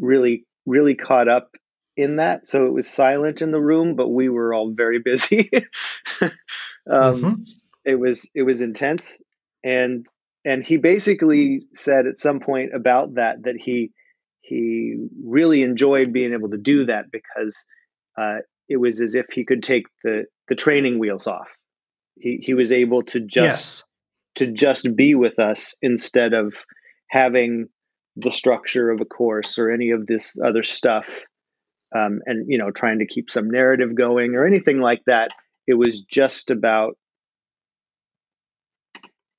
really 0.00 0.46
really 0.66 0.94
caught 0.94 1.28
up 1.28 1.56
in 1.96 2.16
that. 2.16 2.46
So 2.46 2.66
it 2.66 2.72
was 2.72 2.88
silent 2.88 3.42
in 3.42 3.50
the 3.50 3.60
room, 3.60 3.96
but 3.96 4.08
we 4.08 4.28
were 4.28 4.54
all 4.54 4.70
very 4.70 4.98
busy. 5.04 5.50
um, 6.22 6.30
mm-hmm. 6.88 7.42
It 7.84 7.96
was 7.96 8.30
it 8.34 8.42
was 8.42 8.60
intense, 8.60 9.20
and 9.64 10.06
and 10.44 10.64
he 10.64 10.76
basically 10.76 11.62
said 11.74 12.06
at 12.06 12.16
some 12.16 12.38
point 12.38 12.74
about 12.74 13.14
that 13.14 13.42
that 13.42 13.56
he 13.56 13.90
he 14.52 15.08
really 15.24 15.62
enjoyed 15.62 16.12
being 16.12 16.32
able 16.32 16.50
to 16.50 16.58
do 16.58 16.86
that 16.86 17.06
because 17.10 17.64
uh, 18.18 18.38
it 18.68 18.76
was 18.76 19.00
as 19.00 19.14
if 19.14 19.26
he 19.32 19.44
could 19.44 19.62
take 19.62 19.86
the 20.04 20.24
the 20.48 20.54
training 20.54 20.98
wheels 20.98 21.26
off. 21.26 21.48
He 22.18 22.38
he 22.42 22.54
was 22.54 22.72
able 22.72 23.02
to 23.04 23.20
just 23.20 23.36
yes. 23.36 23.84
to 24.36 24.52
just 24.52 24.94
be 24.94 25.14
with 25.14 25.38
us 25.38 25.74
instead 25.80 26.34
of 26.34 26.64
having 27.08 27.68
the 28.16 28.30
structure 28.30 28.90
of 28.90 29.00
a 29.00 29.04
course 29.06 29.58
or 29.58 29.70
any 29.70 29.90
of 29.90 30.06
this 30.06 30.36
other 30.44 30.62
stuff 30.62 31.24
um, 31.94 32.20
and 32.26 32.46
you 32.48 32.58
know 32.58 32.70
trying 32.70 32.98
to 32.98 33.06
keep 33.06 33.30
some 33.30 33.50
narrative 33.50 33.94
going 33.94 34.34
or 34.34 34.46
anything 34.46 34.80
like 34.80 35.02
that 35.06 35.30
it 35.66 35.74
was 35.74 36.02
just 36.02 36.50
about 36.50 36.96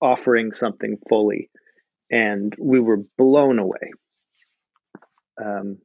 offering 0.01 0.51
something 0.51 0.97
fully 1.07 1.49
and 2.11 2.55
we 2.59 2.79
were 2.79 3.01
blown 3.17 3.59
away 3.59 3.91
um, 5.41 5.77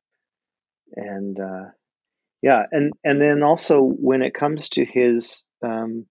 and 0.94 1.38
uh, 1.38 1.66
yeah 2.42 2.64
and 2.70 2.92
and 3.04 3.20
then 3.20 3.42
also 3.42 3.82
when 3.82 4.22
it 4.22 4.34
comes 4.34 4.70
to 4.70 4.84
his 4.84 5.42
um, 5.64 6.06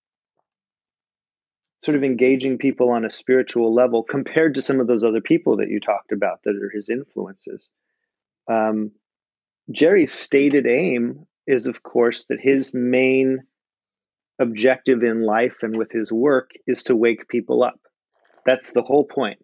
sort 1.83 1.97
of 1.97 2.03
engaging 2.03 2.57
people 2.57 2.89
on 2.89 3.05
a 3.05 3.09
spiritual 3.09 3.73
level 3.73 4.03
compared 4.03 4.55
to 4.55 4.61
some 4.61 4.79
of 4.79 4.87
those 4.87 5.03
other 5.03 5.21
people 5.21 5.57
that 5.57 5.69
you 5.69 5.79
talked 5.79 6.11
about 6.11 6.39
that 6.43 6.55
are 6.55 6.71
his 6.73 6.89
influences 6.89 7.69
um, 8.47 8.91
Jerry's 9.71 10.13
stated 10.13 10.65
aim 10.65 11.25
is, 11.45 11.67
of 11.67 11.83
course, 11.83 12.25
that 12.29 12.39
his 12.39 12.73
main 12.73 13.39
objective 14.39 15.03
in 15.03 15.21
life 15.21 15.63
and 15.63 15.77
with 15.77 15.91
his 15.91 16.11
work 16.11 16.51
is 16.65 16.83
to 16.83 16.95
wake 16.95 17.27
people 17.27 17.63
up. 17.63 17.79
That's 18.45 18.71
the 18.71 18.83
whole 18.83 19.03
point. 19.03 19.39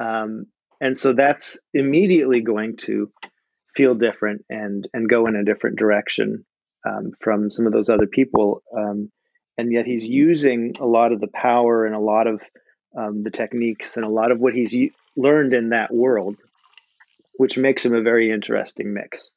Um, 0.00 0.46
and 0.80 0.96
so 0.96 1.12
that's 1.12 1.58
immediately 1.74 2.40
going 2.40 2.76
to 2.78 3.10
feel 3.74 3.94
different 3.94 4.44
and 4.48 4.88
and 4.92 5.08
go 5.08 5.26
in 5.26 5.36
a 5.36 5.44
different 5.44 5.78
direction 5.78 6.44
um, 6.86 7.10
from 7.20 7.50
some 7.50 7.66
of 7.66 7.72
those 7.72 7.88
other 7.88 8.06
people. 8.06 8.62
Um, 8.76 9.10
and 9.58 9.72
yet 9.72 9.86
he's 9.86 10.06
using 10.06 10.74
a 10.80 10.86
lot 10.86 11.12
of 11.12 11.20
the 11.20 11.28
power 11.28 11.86
and 11.86 11.94
a 11.94 12.00
lot 12.00 12.26
of 12.26 12.42
um, 12.96 13.22
the 13.22 13.30
techniques 13.30 13.96
and 13.96 14.04
a 14.04 14.10
lot 14.10 14.30
of 14.30 14.38
what 14.38 14.52
he's 14.52 14.74
learned 15.16 15.54
in 15.54 15.70
that 15.70 15.92
world 15.92 16.36
which 17.36 17.58
makes 17.58 17.84
him 17.84 17.94
a 17.94 18.02
very 18.02 18.30
interesting 18.30 18.92
mix. 18.92 19.30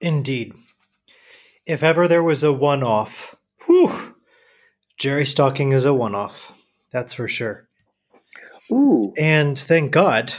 Indeed. 0.00 0.54
If 1.66 1.82
ever 1.82 2.08
there 2.08 2.22
was 2.22 2.42
a 2.42 2.52
one 2.52 2.82
off, 2.82 3.36
whew, 3.66 4.14
Jerry 4.96 5.26
Stocking 5.26 5.72
is 5.72 5.84
a 5.84 5.92
one 5.92 6.14
off. 6.14 6.52
That's 6.90 7.12
for 7.12 7.28
sure. 7.28 7.67
Ooh. 8.70 9.12
And 9.18 9.58
thank 9.58 9.92
God, 9.92 10.32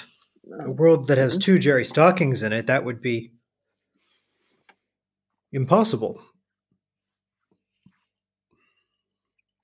a 0.51 0.65
oh. 0.65 0.71
world 0.71 1.07
that 1.07 1.17
has 1.17 1.33
mm-hmm. 1.33 1.41
two 1.41 1.59
Jerry 1.59 1.85
Stockings 1.85 2.43
in 2.43 2.53
it, 2.53 2.67
that 2.67 2.85
would 2.85 3.01
be 3.01 3.31
impossible. 5.51 6.21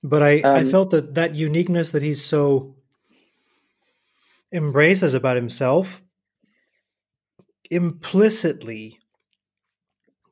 But 0.02 0.22
I, 0.22 0.40
um, 0.40 0.54
I 0.54 0.64
felt 0.70 0.90
that 0.90 1.14
that 1.14 1.34
uniqueness 1.34 1.90
that 1.90 2.02
he's 2.02 2.24
so 2.24 2.76
embraces 4.52 5.14
about 5.14 5.36
himself 5.36 6.00
implicitly 7.70 8.98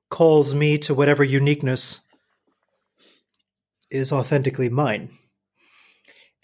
calls 0.08 0.54
me 0.54 0.78
to 0.78 0.94
whatever 0.94 1.24
uniqueness 1.24 2.00
is 3.90 4.12
authentically 4.12 4.68
mine. 4.68 5.10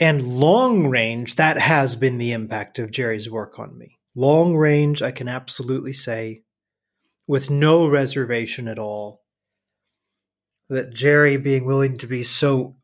And 0.00 0.26
long 0.26 0.88
range, 0.88 1.36
that 1.36 1.58
has 1.58 1.94
been 1.94 2.16
the 2.16 2.32
impact 2.32 2.78
of 2.78 2.90
Jerry's 2.90 3.28
work 3.28 3.58
on 3.58 3.76
me. 3.76 3.98
Long 4.14 4.56
range, 4.56 5.02
I 5.02 5.10
can 5.10 5.28
absolutely 5.28 5.92
say, 5.92 6.42
with 7.28 7.50
no 7.50 7.86
reservation 7.86 8.66
at 8.66 8.78
all, 8.78 9.20
that 10.70 10.94
Jerry 10.94 11.36
being 11.36 11.66
willing 11.66 11.98
to 11.98 12.06
be 12.06 12.22
so 12.22 12.76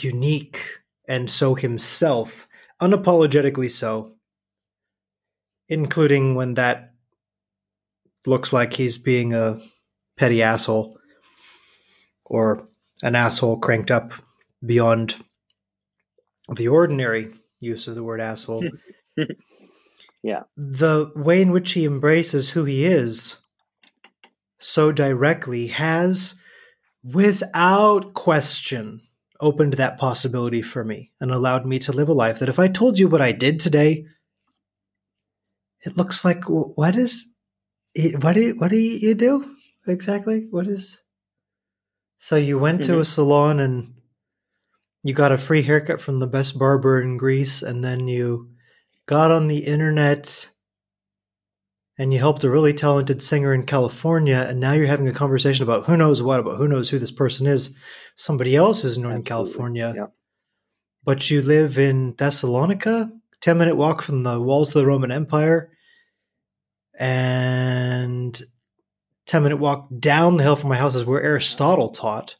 unique 0.00 0.60
and 1.06 1.30
so 1.30 1.54
himself, 1.54 2.48
unapologetically 2.82 3.70
so, 3.70 4.16
including 5.68 6.34
when 6.34 6.54
that 6.54 6.92
looks 8.26 8.52
like 8.52 8.72
he's 8.72 8.98
being 8.98 9.32
a 9.32 9.60
petty 10.16 10.42
asshole 10.42 10.98
or 12.24 12.68
an 13.02 13.14
asshole 13.14 13.58
cranked 13.58 13.90
up 13.90 14.12
beyond 14.64 15.16
the 16.54 16.68
ordinary 16.68 17.32
use 17.60 17.88
of 17.88 17.94
the 17.94 18.04
word 18.04 18.20
asshole. 18.20 18.64
Yeah. 20.22 20.42
The 20.56 21.10
way 21.16 21.40
in 21.40 21.50
which 21.50 21.72
he 21.72 21.86
embraces 21.86 22.50
who 22.50 22.64
he 22.64 22.84
is 22.84 23.40
so 24.58 24.92
directly 24.92 25.68
has, 25.68 26.40
without 27.02 28.12
question, 28.12 29.00
opened 29.40 29.74
that 29.74 29.96
possibility 29.96 30.60
for 30.60 30.84
me 30.84 31.10
and 31.20 31.30
allowed 31.30 31.64
me 31.64 31.78
to 31.80 31.92
live 31.92 32.10
a 32.10 32.12
life 32.12 32.38
that 32.38 32.50
if 32.50 32.58
I 32.58 32.68
told 32.68 32.98
you 32.98 33.08
what 33.08 33.22
I 33.22 33.32
did 33.32 33.58
today, 33.58 34.04
it 35.86 35.96
looks 35.96 36.22
like 36.22 36.44
what 36.46 36.96
is 36.96 37.24
it, 37.94 38.22
what 38.22 38.34
do 38.34 38.54
what 38.58 38.68
do 38.68 38.76
you 38.76 39.14
do 39.14 39.56
exactly? 39.86 40.46
What 40.50 40.66
is 40.66 41.02
so 42.18 42.36
you 42.36 42.58
went 42.58 42.84
to 42.84 42.92
Mhm. 42.92 43.00
a 43.00 43.04
salon 43.06 43.60
and 43.60 43.94
you 45.02 45.14
got 45.14 45.32
a 45.32 45.38
free 45.38 45.62
haircut 45.62 46.00
from 46.00 46.18
the 46.18 46.26
best 46.26 46.58
barber 46.58 47.00
in 47.00 47.16
Greece, 47.16 47.62
and 47.62 47.82
then 47.82 48.06
you 48.08 48.50
got 49.06 49.30
on 49.30 49.48
the 49.48 49.58
internet 49.58 50.48
and 51.98 52.12
you 52.14 52.18
helped 52.18 52.44
a 52.44 52.50
really 52.50 52.72
talented 52.72 53.22
singer 53.22 53.52
in 53.52 53.66
California, 53.66 54.46
and 54.48 54.58
now 54.58 54.72
you're 54.72 54.86
having 54.86 55.08
a 55.08 55.12
conversation 55.12 55.62
about 55.64 55.84
who 55.84 55.98
knows 55.98 56.22
what, 56.22 56.40
about 56.40 56.56
who 56.56 56.66
knows 56.66 56.88
who 56.88 56.98
this 56.98 57.10
person 57.10 57.46
is, 57.46 57.76
somebody 58.16 58.56
else 58.56 58.80
who's 58.80 58.96
in 58.96 59.02
Northern 59.02 59.20
Absolutely. 59.20 59.50
California, 59.52 59.92
Yeah. 59.94 60.06
but 61.04 61.30
you 61.30 61.42
live 61.42 61.78
in 61.78 62.14
Thessalonica, 62.16 63.10
10 63.42 63.58
minute 63.58 63.76
walk 63.76 64.00
from 64.00 64.22
the 64.22 64.40
walls 64.40 64.68
of 64.70 64.74
the 64.80 64.86
Roman 64.86 65.12
Empire, 65.12 65.70
and 66.98 68.40
10 69.26 69.42
minute 69.42 69.58
walk 69.58 69.88
down 69.98 70.38
the 70.38 70.42
hill 70.42 70.56
from 70.56 70.70
my 70.70 70.76
house 70.76 70.94
is 70.94 71.04
where 71.04 71.22
Aristotle 71.22 71.90
taught. 71.90 72.36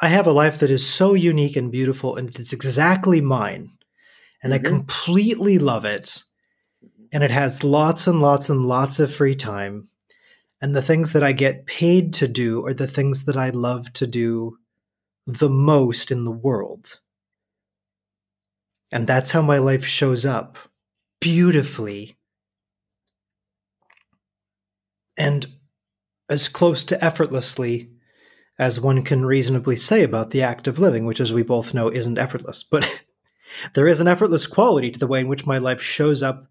I 0.00 0.08
have 0.08 0.26
a 0.26 0.32
life 0.32 0.58
that 0.60 0.70
is 0.70 0.88
so 0.88 1.14
unique 1.14 1.56
and 1.56 1.70
beautiful, 1.70 2.16
and 2.16 2.34
it's 2.36 2.52
exactly 2.52 3.20
mine. 3.20 3.70
And 4.42 4.54
I 4.54 4.58
Mhm. 4.58 4.64
completely 4.64 5.58
love 5.58 5.84
it. 5.84 6.22
And 7.12 7.22
it 7.22 7.30
has 7.30 7.62
lots 7.62 8.06
and 8.06 8.20
lots 8.22 8.48
and 8.48 8.64
lots 8.64 8.98
of 9.00 9.12
free 9.12 9.34
time. 9.34 9.88
And 10.62 10.74
the 10.74 10.82
things 10.82 11.12
that 11.12 11.22
I 11.22 11.32
get 11.32 11.66
paid 11.66 12.14
to 12.14 12.28
do 12.28 12.64
are 12.66 12.74
the 12.74 12.86
things 12.86 13.24
that 13.24 13.36
I 13.36 13.50
love 13.50 13.92
to 13.94 14.06
do 14.06 14.58
the 15.26 15.48
most 15.50 16.10
in 16.10 16.24
the 16.24 16.30
world. 16.30 17.00
And 18.92 19.06
that's 19.06 19.30
how 19.30 19.42
my 19.42 19.58
life 19.58 19.84
shows 19.84 20.24
up 20.24 20.58
beautifully 21.20 22.16
and 25.16 25.46
as 26.28 26.48
close 26.48 26.82
to 26.84 27.04
effortlessly 27.04 27.90
as 28.60 28.78
one 28.78 29.02
can 29.02 29.24
reasonably 29.24 29.74
say 29.74 30.02
about 30.02 30.32
the 30.32 30.42
act 30.42 30.68
of 30.68 30.78
living, 30.78 31.06
which, 31.06 31.18
as 31.18 31.32
we 31.32 31.42
both 31.42 31.72
know, 31.72 31.90
isn't 31.90 32.18
effortless. 32.18 32.62
But 32.62 33.04
there 33.74 33.88
is 33.88 34.02
an 34.02 34.06
effortless 34.06 34.46
quality 34.46 34.90
to 34.90 34.98
the 34.98 35.06
way 35.06 35.20
in 35.20 35.28
which 35.28 35.46
my 35.46 35.56
life 35.56 35.80
shows 35.80 36.22
up 36.22 36.46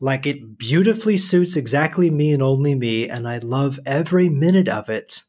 like 0.00 0.26
it 0.26 0.58
beautifully 0.58 1.16
suits 1.16 1.54
exactly 1.54 2.10
me 2.10 2.32
and 2.32 2.42
only 2.42 2.74
me, 2.74 3.08
and 3.08 3.28
I 3.28 3.38
love 3.38 3.78
every 3.86 4.28
minute 4.28 4.68
of 4.68 4.88
it, 4.88 5.22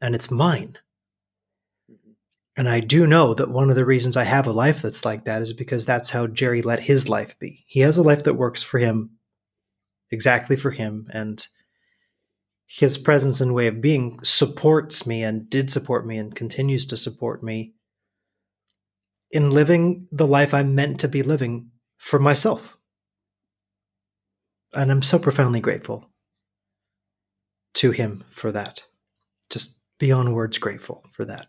and 0.00 0.14
it's 0.14 0.30
mine. 0.30 0.78
Mm-hmm. 1.90 2.12
And 2.56 2.68
I 2.68 2.78
do 2.78 3.04
know 3.04 3.34
that 3.34 3.50
one 3.50 3.70
of 3.70 3.76
the 3.76 3.86
reasons 3.86 4.16
I 4.16 4.24
have 4.24 4.46
a 4.46 4.52
life 4.52 4.80
that's 4.80 5.04
like 5.04 5.24
that 5.24 5.42
is 5.42 5.52
because 5.52 5.86
that's 5.86 6.10
how 6.10 6.28
Jerry 6.28 6.62
let 6.62 6.78
his 6.78 7.08
life 7.08 7.36
be. 7.40 7.64
He 7.66 7.80
has 7.80 7.98
a 7.98 8.02
life 8.04 8.22
that 8.24 8.34
works 8.34 8.62
for 8.62 8.78
him, 8.78 9.16
exactly 10.12 10.54
for 10.54 10.70
him, 10.70 11.08
and 11.10 11.44
his 12.66 12.98
presence 12.98 13.40
and 13.40 13.54
way 13.54 13.66
of 13.66 13.80
being 13.80 14.18
supports 14.22 15.06
me 15.06 15.22
and 15.22 15.48
did 15.50 15.70
support 15.70 16.06
me 16.06 16.16
and 16.16 16.34
continues 16.34 16.86
to 16.86 16.96
support 16.96 17.42
me 17.42 17.74
in 19.30 19.50
living 19.50 20.06
the 20.12 20.26
life 20.26 20.54
I'm 20.54 20.74
meant 20.74 21.00
to 21.00 21.08
be 21.08 21.22
living 21.22 21.70
for 21.98 22.18
myself. 22.18 22.78
And 24.72 24.90
I'm 24.90 25.02
so 25.02 25.18
profoundly 25.18 25.60
grateful 25.60 26.10
to 27.74 27.90
him 27.90 28.24
for 28.30 28.50
that. 28.52 28.84
Just 29.50 29.80
beyond 29.98 30.34
words 30.34 30.58
grateful 30.58 31.04
for 31.12 31.24
that. 31.24 31.46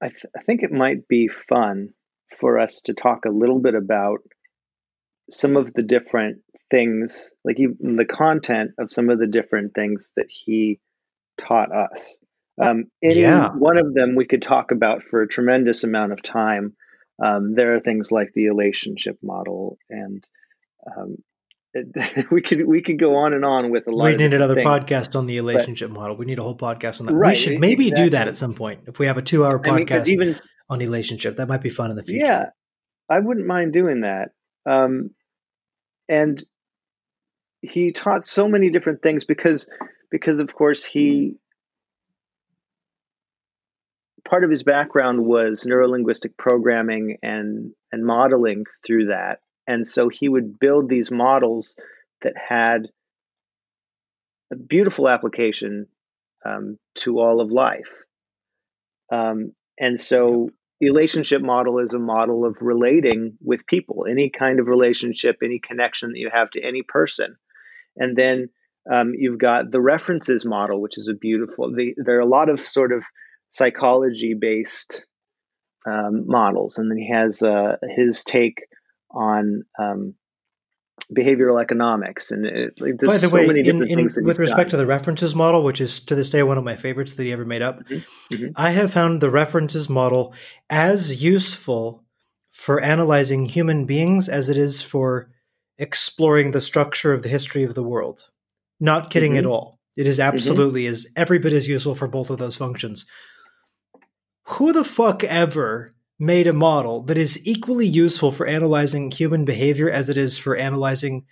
I, 0.00 0.08
th- 0.08 0.26
I 0.36 0.40
think 0.40 0.62
it 0.62 0.72
might 0.72 1.08
be 1.08 1.28
fun 1.28 1.90
for 2.38 2.58
us 2.58 2.82
to 2.82 2.94
talk 2.94 3.24
a 3.24 3.30
little 3.30 3.60
bit 3.60 3.74
about 3.74 4.18
some 5.30 5.56
of 5.56 5.72
the 5.72 5.82
different 5.82 6.38
things, 6.70 7.30
like 7.44 7.58
even 7.60 7.96
the 7.96 8.04
content 8.04 8.72
of 8.78 8.90
some 8.90 9.10
of 9.10 9.18
the 9.18 9.26
different 9.26 9.74
things 9.74 10.12
that 10.16 10.26
he 10.28 10.80
taught 11.38 11.74
us. 11.74 12.18
Um, 12.60 12.86
any 13.02 13.20
Yeah. 13.20 13.50
one 13.50 13.78
of 13.78 13.94
them 13.94 14.14
we 14.14 14.26
could 14.26 14.42
talk 14.42 14.70
about 14.70 15.02
for 15.02 15.22
a 15.22 15.28
tremendous 15.28 15.84
amount 15.84 16.12
of 16.12 16.22
time. 16.22 16.74
Um, 17.22 17.54
there 17.54 17.74
are 17.74 17.80
things 17.80 18.10
like 18.12 18.32
the 18.34 18.48
relationship 18.48 19.18
model, 19.22 19.78
and 19.90 20.26
um, 20.96 21.16
it, 21.72 22.30
we 22.30 22.42
could 22.42 22.66
we 22.66 22.82
could 22.82 22.98
go 22.98 23.16
on 23.16 23.32
and 23.32 23.44
on 23.44 23.70
with 23.70 23.86
a 23.86 23.90
lot. 23.90 24.04
We 24.04 24.16
need 24.16 24.34
another 24.34 24.54
things. 24.54 24.66
podcast 24.66 25.16
on 25.16 25.26
the 25.26 25.36
relationship 25.36 25.90
model. 25.90 26.16
We 26.16 26.26
need 26.26 26.38
a 26.38 26.42
whole 26.42 26.56
podcast 26.56 27.00
on 27.00 27.06
that. 27.06 27.14
We 27.14 27.34
should 27.34 27.58
maybe 27.58 27.90
do 27.90 28.10
that 28.10 28.28
at 28.28 28.36
some 28.36 28.54
point. 28.54 28.82
If 28.86 28.98
we 28.98 29.06
have 29.06 29.18
a 29.18 29.22
two 29.22 29.44
hour 29.44 29.60
I 29.64 29.76
mean, 29.76 29.86
podcast 29.86 30.08
even 30.08 30.38
on 30.68 30.78
relationship, 30.78 31.36
that 31.36 31.48
might 31.48 31.62
be 31.62 31.70
fun 31.70 31.90
in 31.90 31.96
the 31.96 32.02
future. 32.02 32.24
Yeah, 32.24 32.44
I 33.08 33.20
wouldn't 33.20 33.46
mind 33.46 33.72
doing 33.72 34.02
that. 34.02 34.30
Um, 34.66 35.10
and 36.08 36.42
he 37.62 37.92
taught 37.92 38.24
so 38.24 38.48
many 38.48 38.70
different 38.70 39.02
things 39.02 39.24
because, 39.24 39.68
because 40.10 40.38
of 40.38 40.54
course 40.54 40.84
he 40.84 41.36
part 44.26 44.44
of 44.44 44.50
his 44.50 44.64
background 44.64 45.24
was 45.24 45.64
neurolinguistic 45.64 46.36
programming 46.36 47.18
and 47.22 47.72
and 47.92 48.04
modeling 48.04 48.64
through 48.84 49.06
that, 49.06 49.40
and 49.66 49.86
so 49.86 50.08
he 50.08 50.28
would 50.28 50.58
build 50.58 50.88
these 50.88 51.10
models 51.10 51.76
that 52.22 52.34
had 52.36 52.88
a 54.52 54.56
beautiful 54.56 55.08
application 55.08 55.86
um, 56.44 56.78
to 56.94 57.18
all 57.18 57.40
of 57.40 57.50
life. 57.50 57.90
Um, 59.10 59.52
and 59.78 60.00
so 60.00 60.50
relationship 60.80 61.42
model 61.42 61.78
is 61.78 61.94
a 61.94 61.98
model 61.98 62.44
of 62.44 62.58
relating 62.60 63.36
with 63.42 63.66
people, 63.66 64.06
any 64.08 64.30
kind 64.30 64.60
of 64.60 64.68
relationship, 64.68 65.36
any 65.42 65.58
connection 65.58 66.12
that 66.12 66.18
you 66.18 66.30
have 66.32 66.50
to 66.50 66.62
any 66.62 66.82
person. 66.82 67.36
And 67.96 68.16
then 68.16 68.50
um, 68.90 69.12
you've 69.16 69.38
got 69.38 69.70
the 69.70 69.80
references 69.80 70.44
model, 70.44 70.80
which 70.80 70.98
is 70.98 71.08
a 71.08 71.14
beautiful. 71.14 71.74
The, 71.74 71.94
there 71.96 72.18
are 72.18 72.20
a 72.20 72.26
lot 72.26 72.48
of 72.48 72.60
sort 72.60 72.92
of 72.92 73.04
psychology 73.48 74.34
based 74.34 75.04
um, 75.86 76.26
models, 76.26 76.78
and 76.78 76.90
then 76.90 76.98
he 76.98 77.10
has 77.10 77.42
uh, 77.42 77.76
his 77.96 78.22
take 78.24 78.66
on 79.10 79.62
um, 79.78 80.14
behavioral 81.14 81.60
economics, 81.62 82.30
and 82.30 82.46
it, 82.46 82.80
like, 82.80 82.98
there's 82.98 83.12
By 83.12 83.18
the 83.18 83.28
so 83.28 83.34
way, 83.36 83.46
many 83.46 83.62
different 83.62 83.90
in, 83.90 83.98
things 83.98 84.16
that 84.16 84.24
with 84.24 84.38
respect 84.38 84.70
to 84.70 84.76
the 84.76 84.86
references 84.86 85.34
model, 85.34 85.62
which 85.62 85.80
is 85.80 86.00
to 86.00 86.14
this 86.14 86.30
day 86.30 86.42
one 86.42 86.58
of 86.58 86.64
my 86.64 86.74
favorites 86.74 87.12
that 87.12 87.22
he 87.22 87.32
ever 87.32 87.44
made 87.44 87.62
up, 87.62 87.84
Mhm, 87.88 88.04
mhm. 88.32 88.52
I 88.56 88.70
have 88.70 88.92
found 88.92 89.20
the 89.20 89.30
references 89.30 89.88
model 89.88 90.34
as 90.68 91.22
useful 91.22 92.04
for 92.50 92.80
analyzing 92.80 93.44
human 93.44 93.84
beings 93.84 94.28
as 94.28 94.48
it 94.48 94.56
is 94.56 94.82
for 94.82 95.30
exploring 95.78 96.50
the 96.50 96.60
structure 96.60 97.12
of 97.12 97.22
the 97.22 97.28
history 97.28 97.62
of 97.62 97.74
the 97.74 97.82
world. 97.84 98.28
Not 98.80 99.10
kidding 99.10 99.34
Mhm. 99.34 99.38
at 99.38 99.46
all. 99.46 99.78
It 99.96 100.06
is 100.06 100.18
absolutely 100.18 100.86
is 100.86 101.10
every 101.16 101.38
bit 101.38 101.52
as 101.52 101.68
useful 101.68 101.94
for 101.94 102.08
both 102.08 102.30
of 102.30 102.38
those 102.38 102.56
functions. 102.56 103.06
Who 104.48 104.72
the 104.72 104.84
fuck 104.84 105.22
ever 105.24 105.94
made 106.18 106.46
a 106.46 106.52
model 106.52 107.02
that 107.02 107.18
is 107.18 107.46
equally 107.46 107.86
useful 107.86 108.32
for 108.32 108.46
analyzing 108.46 109.10
human 109.10 109.44
behavior 109.44 109.90
as 109.90 110.08
it 110.08 110.16
is 110.16 110.38
for 110.38 110.56
analyzing 110.56 111.24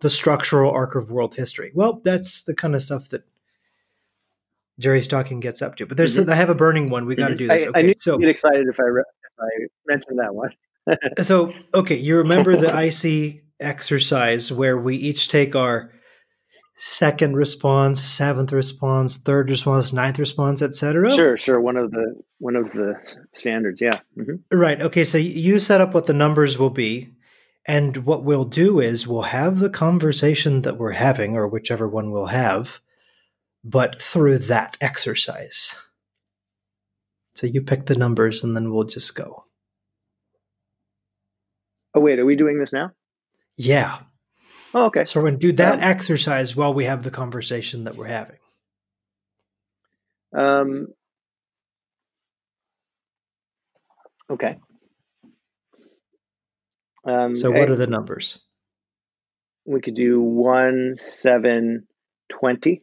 the 0.00 0.10
structural 0.10 0.70
arc 0.70 0.94
of 0.94 1.10
world 1.10 1.34
history. 1.34 1.72
Well, 1.74 2.00
that's 2.02 2.44
the 2.44 2.54
kind 2.54 2.74
of 2.74 2.82
stuff 2.82 3.10
that 3.10 3.24
Jerry 4.78 5.02
Stocking 5.02 5.40
gets 5.40 5.60
up 5.60 5.76
to. 5.76 5.86
But 5.86 5.98
there's 5.98 6.18
mm-hmm. 6.18 6.30
I 6.30 6.34
have 6.34 6.48
a 6.48 6.54
burning 6.54 6.88
one. 6.88 7.06
We 7.06 7.14
got 7.14 7.28
to 7.28 7.34
do 7.34 7.46
this. 7.46 7.66
Okay, 7.66 7.78
I, 7.78 7.82
I 7.82 7.86
knew 7.86 7.94
so 7.96 8.12
you'd 8.12 8.22
get 8.22 8.30
excited 8.30 8.66
if 8.66 8.80
I 8.80 8.84
re- 8.84 9.04
if 9.24 9.32
I 9.38 9.66
mentioned 9.86 10.18
that 10.18 10.34
one. 10.34 10.50
so 11.22 11.52
okay, 11.74 11.96
you 11.96 12.16
remember 12.16 12.56
the 12.56 12.74
IC 13.36 13.44
exercise 13.60 14.50
where 14.50 14.78
we 14.78 14.96
each 14.96 15.28
take 15.28 15.54
our 15.54 15.92
second 16.82 17.36
response, 17.36 18.00
seventh 18.02 18.52
response, 18.52 19.18
third 19.18 19.50
response, 19.50 19.92
ninth 19.92 20.18
response, 20.18 20.62
etc. 20.62 21.10
Sure, 21.10 21.36
sure. 21.36 21.60
One 21.60 21.76
of 21.76 21.90
the 21.90 22.14
one 22.38 22.56
of 22.56 22.70
the 22.72 22.94
standards. 23.32 23.82
Yeah. 23.82 24.00
Mm-hmm. 24.18 24.56
Right. 24.58 24.80
Okay. 24.80 25.04
So 25.04 25.18
you 25.18 25.58
set 25.58 25.82
up 25.82 25.92
what 25.92 26.06
the 26.06 26.14
numbers 26.14 26.58
will 26.58 26.70
be, 26.70 27.12
and 27.66 27.98
what 27.98 28.24
we'll 28.24 28.44
do 28.44 28.80
is 28.80 29.06
we'll 29.06 29.22
have 29.22 29.58
the 29.58 29.68
conversation 29.68 30.62
that 30.62 30.78
we're 30.78 30.92
having, 30.92 31.36
or 31.36 31.46
whichever 31.46 31.86
one 31.86 32.10
we'll 32.10 32.26
have, 32.26 32.80
but 33.62 34.00
through 34.00 34.38
that 34.38 34.78
exercise. 34.80 35.76
So 37.34 37.46
you 37.46 37.60
pick 37.60 37.86
the 37.86 37.96
numbers, 37.96 38.42
and 38.42 38.56
then 38.56 38.72
we'll 38.72 38.84
just 38.84 39.14
go. 39.14 39.44
Oh 41.94 42.00
wait, 42.00 42.18
are 42.18 42.24
we 42.24 42.36
doing 42.36 42.58
this 42.58 42.72
now? 42.72 42.92
Yeah. 43.58 43.98
Oh, 44.72 44.86
okay. 44.86 45.04
So 45.04 45.20
we're 45.20 45.30
going 45.30 45.40
to 45.40 45.46
do 45.46 45.52
that 45.54 45.74
um, 45.74 45.80
exercise 45.80 46.54
while 46.54 46.72
we 46.74 46.84
have 46.84 47.02
the 47.02 47.10
conversation 47.10 47.84
that 47.84 47.96
we're 47.96 48.06
having. 48.06 48.36
Um, 50.36 50.88
okay. 54.30 54.58
Um, 57.04 57.34
so 57.34 57.50
what 57.50 57.70
are 57.70 57.76
the 57.76 57.86
numbers? 57.86 58.44
We 59.64 59.80
could 59.80 59.94
do 59.94 60.20
one, 60.20 60.94
seven, 60.96 61.86
twenty. 62.28 62.82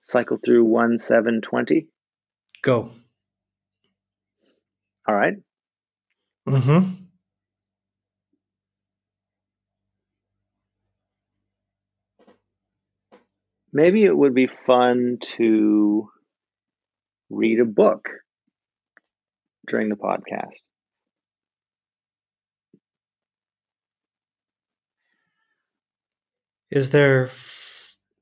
Cycle 0.00 0.38
through 0.44 0.64
one, 0.64 0.98
seven, 0.98 1.40
twenty. 1.40 1.86
Go. 2.62 2.90
All 5.06 5.14
right. 5.14 5.34
Mm-hmm. 6.48 7.03
Maybe 13.74 14.04
it 14.04 14.16
would 14.16 14.34
be 14.34 14.46
fun 14.46 15.18
to 15.20 16.08
read 17.30 17.60
a 17.60 17.64
book 17.66 18.08
during 19.68 19.88
the 19.90 19.96
podcast. 19.96 20.60
Is 26.70 26.90
there 26.90 27.30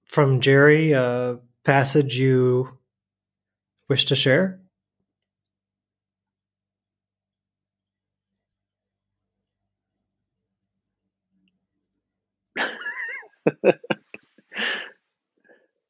from 0.07 0.41
Jerry 0.41 0.93
a 0.93 1.41
passage 1.65 2.17
you 2.19 2.79
wish 3.89 4.05
to 4.07 4.17
share? 4.17 4.61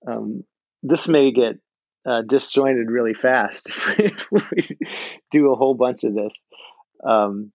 um, 0.06 0.44
this 0.82 1.08
may 1.08 1.32
get 1.32 1.56
uh, 2.06 2.22
disjointed 2.22 2.90
really 2.90 3.14
fast 3.14 3.68
if 3.98 4.26
we 4.30 4.76
do 5.30 5.52
a 5.52 5.56
whole 5.56 5.74
bunch 5.74 6.04
of 6.04 6.14
this. 6.14 6.34
Um, 7.04 7.52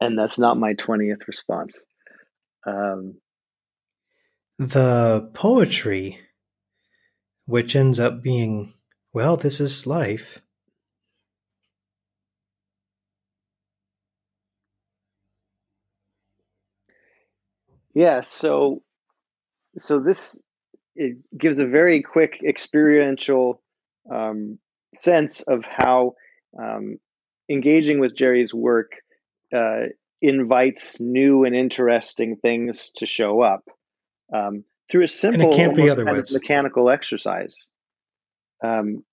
and 0.00 0.18
that's 0.18 0.38
not 0.38 0.58
my 0.58 0.74
20th 0.74 1.26
response. 1.26 1.80
Um, 2.66 3.16
the 4.58 5.30
poetry, 5.34 6.18
which 7.46 7.76
ends 7.76 8.00
up 8.00 8.22
being, 8.22 8.74
well, 9.12 9.36
this 9.36 9.60
is 9.60 9.86
life. 9.86 10.42
Yeah, 17.94 18.20
so 18.20 18.82
so 19.76 19.98
this 19.98 20.38
it 20.98 21.16
gives 21.38 21.60
a 21.60 21.66
very 21.66 22.02
quick 22.02 22.40
experiential 22.46 23.62
um, 24.12 24.58
sense 24.94 25.42
of 25.42 25.64
how 25.64 26.14
um, 26.60 26.98
engaging 27.48 28.00
with 28.00 28.16
Jerry's 28.16 28.52
work 28.52 28.92
uh, 29.54 29.86
invites 30.20 31.00
new 31.00 31.44
and 31.44 31.54
interesting 31.54 32.34
things 32.36 32.90
to 32.96 33.06
show 33.06 33.40
up 33.40 33.62
um, 34.34 34.64
through 34.90 35.04
a 35.04 35.08
simple, 35.08 35.56
kind 35.56 35.78
of 35.78 36.32
mechanical 36.32 36.90
exercise. 36.90 37.68
Um, 38.62 39.04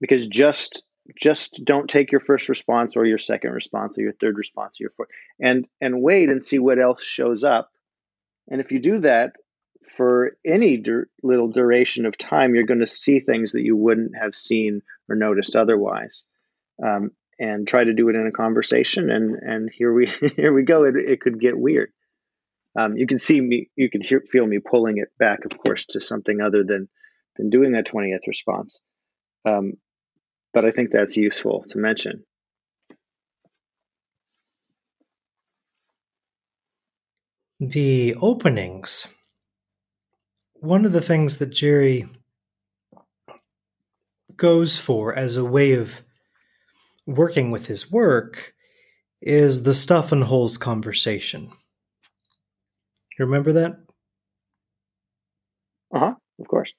because 0.00 0.26
just 0.26 0.82
just 1.16 1.62
don't 1.64 1.88
take 1.88 2.10
your 2.10 2.20
first 2.20 2.48
response 2.48 2.96
or 2.96 3.06
your 3.06 3.16
second 3.16 3.52
response 3.52 3.96
or 3.96 4.02
your 4.02 4.12
third 4.12 4.36
response 4.36 4.72
or 4.72 4.82
your 4.82 4.90
fourth, 4.90 5.08
and 5.40 5.68
and 5.80 6.02
wait 6.02 6.30
and 6.30 6.42
see 6.42 6.58
what 6.58 6.80
else 6.80 7.04
shows 7.04 7.44
up. 7.44 7.70
And 8.50 8.60
if 8.60 8.72
you 8.72 8.80
do 8.80 9.00
that, 9.00 9.34
for 9.86 10.36
any 10.44 10.76
dur- 10.78 11.08
little 11.22 11.48
duration 11.48 12.06
of 12.06 12.18
time, 12.18 12.54
you're 12.54 12.64
going 12.64 12.80
to 12.80 12.86
see 12.86 13.20
things 13.20 13.52
that 13.52 13.62
you 13.62 13.76
wouldn't 13.76 14.16
have 14.20 14.34
seen 14.34 14.82
or 15.08 15.16
noticed 15.16 15.56
otherwise. 15.56 16.24
Um, 16.82 17.12
and 17.38 17.68
try 17.68 17.84
to 17.84 17.92
do 17.92 18.08
it 18.08 18.16
in 18.16 18.26
a 18.26 18.32
conversation, 18.32 19.10
and 19.10 19.34
and 19.34 19.70
here 19.70 19.92
we 19.92 20.10
here 20.36 20.52
we 20.52 20.62
go. 20.62 20.84
It, 20.84 20.96
it 20.96 21.20
could 21.20 21.40
get 21.40 21.58
weird. 21.58 21.92
Um, 22.78 22.96
you 22.96 23.06
can 23.06 23.18
see 23.18 23.40
me, 23.40 23.70
you 23.74 23.88
can 23.90 24.02
hear, 24.02 24.20
feel 24.20 24.46
me 24.46 24.58
pulling 24.58 24.98
it 24.98 25.08
back, 25.18 25.44
of 25.46 25.56
course, 25.56 25.86
to 25.86 26.00
something 26.00 26.40
other 26.40 26.64
than 26.64 26.88
than 27.36 27.50
doing 27.50 27.74
a 27.74 27.82
twentieth 27.82 28.26
response. 28.26 28.80
Um, 29.44 29.74
but 30.52 30.64
I 30.64 30.70
think 30.70 30.90
that's 30.90 31.16
useful 31.16 31.64
to 31.70 31.78
mention. 31.78 32.24
The 37.60 38.16
openings 38.20 39.14
one 40.60 40.84
of 40.84 40.92
the 40.92 41.00
things 41.00 41.38
that 41.38 41.50
Jerry 41.50 42.06
goes 44.36 44.78
for 44.78 45.14
as 45.14 45.36
a 45.36 45.44
way 45.44 45.72
of 45.72 46.02
working 47.06 47.50
with 47.50 47.66
his 47.66 47.90
work 47.90 48.54
is 49.22 49.62
the 49.62 49.74
stuff 49.74 50.12
and 50.12 50.24
holes 50.24 50.58
conversation. 50.58 51.50
You 53.18 53.24
remember 53.24 53.52
that? 53.52 53.78
Uh 55.94 55.98
huh, 55.98 56.14
of 56.38 56.48
course. 56.48 56.72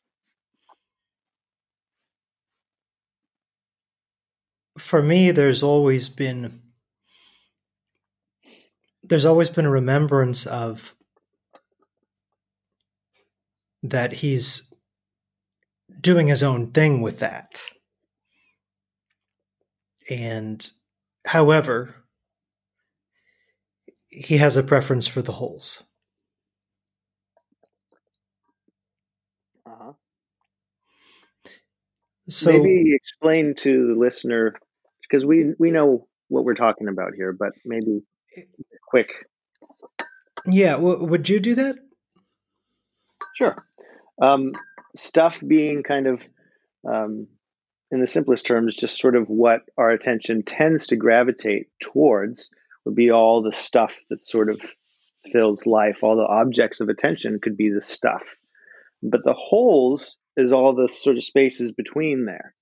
For 4.77 5.01
me, 5.01 5.31
there's 5.31 5.63
always 5.63 6.09
been 6.09 6.61
there's 9.03 9.25
always 9.25 9.49
been 9.49 9.65
a 9.65 9.71
remembrance 9.71 10.45
of 10.45 10.93
that 13.83 14.13
he's 14.13 14.73
doing 16.01 16.27
his 16.27 16.43
own 16.43 16.71
thing 16.71 17.01
with 17.01 17.19
that. 17.19 17.61
And 20.09 20.67
however, 21.25 21.95
he 24.09 24.37
has 24.37 24.57
a 24.57 24.63
preference 24.63 25.07
for 25.07 25.21
the 25.21 25.33
holes. 25.33 25.83
Uh-huh. 29.65 29.93
So 32.29 32.51
maybe 32.51 32.93
explain 32.95 33.53
to 33.55 33.87
the 33.87 33.99
listener 33.99 34.53
because 35.01 35.25
we 35.25 35.53
we 35.59 35.71
know 35.71 36.07
what 36.29 36.45
we're 36.45 36.53
talking 36.53 36.87
about 36.87 37.13
here, 37.15 37.33
but 37.33 37.51
maybe 37.65 38.01
quick. 38.89 39.09
Yeah, 40.45 40.75
well, 40.75 41.05
would 41.05 41.27
you 41.27 41.39
do 41.39 41.55
that? 41.55 41.77
Sure. 43.35 43.67
Um, 44.21 44.53
stuff 44.95 45.41
being 45.45 45.83
kind 45.83 46.07
of, 46.07 46.27
um, 46.87 47.27
in 47.91 47.99
the 47.99 48.07
simplest 48.07 48.45
terms, 48.45 48.75
just 48.75 48.99
sort 48.99 49.15
of 49.15 49.29
what 49.29 49.61
our 49.77 49.91
attention 49.91 50.43
tends 50.43 50.87
to 50.87 50.95
gravitate 50.95 51.67
towards 51.79 52.49
would 52.85 52.95
be 52.95 53.11
all 53.11 53.41
the 53.41 53.53
stuff 53.53 54.01
that 54.09 54.21
sort 54.21 54.49
of 54.49 54.61
fills 55.31 55.65
life. 55.65 56.03
All 56.03 56.15
the 56.15 56.23
objects 56.23 56.81
of 56.81 56.89
attention 56.89 57.39
could 57.41 57.57
be 57.57 57.69
the 57.69 57.81
stuff. 57.81 58.35
But 59.03 59.23
the 59.23 59.33
holes 59.33 60.17
is 60.35 60.51
all 60.51 60.73
the 60.73 60.87
sort 60.87 61.17
of 61.17 61.23
spaces 61.23 61.71
between 61.71 62.25
there. 62.25 62.53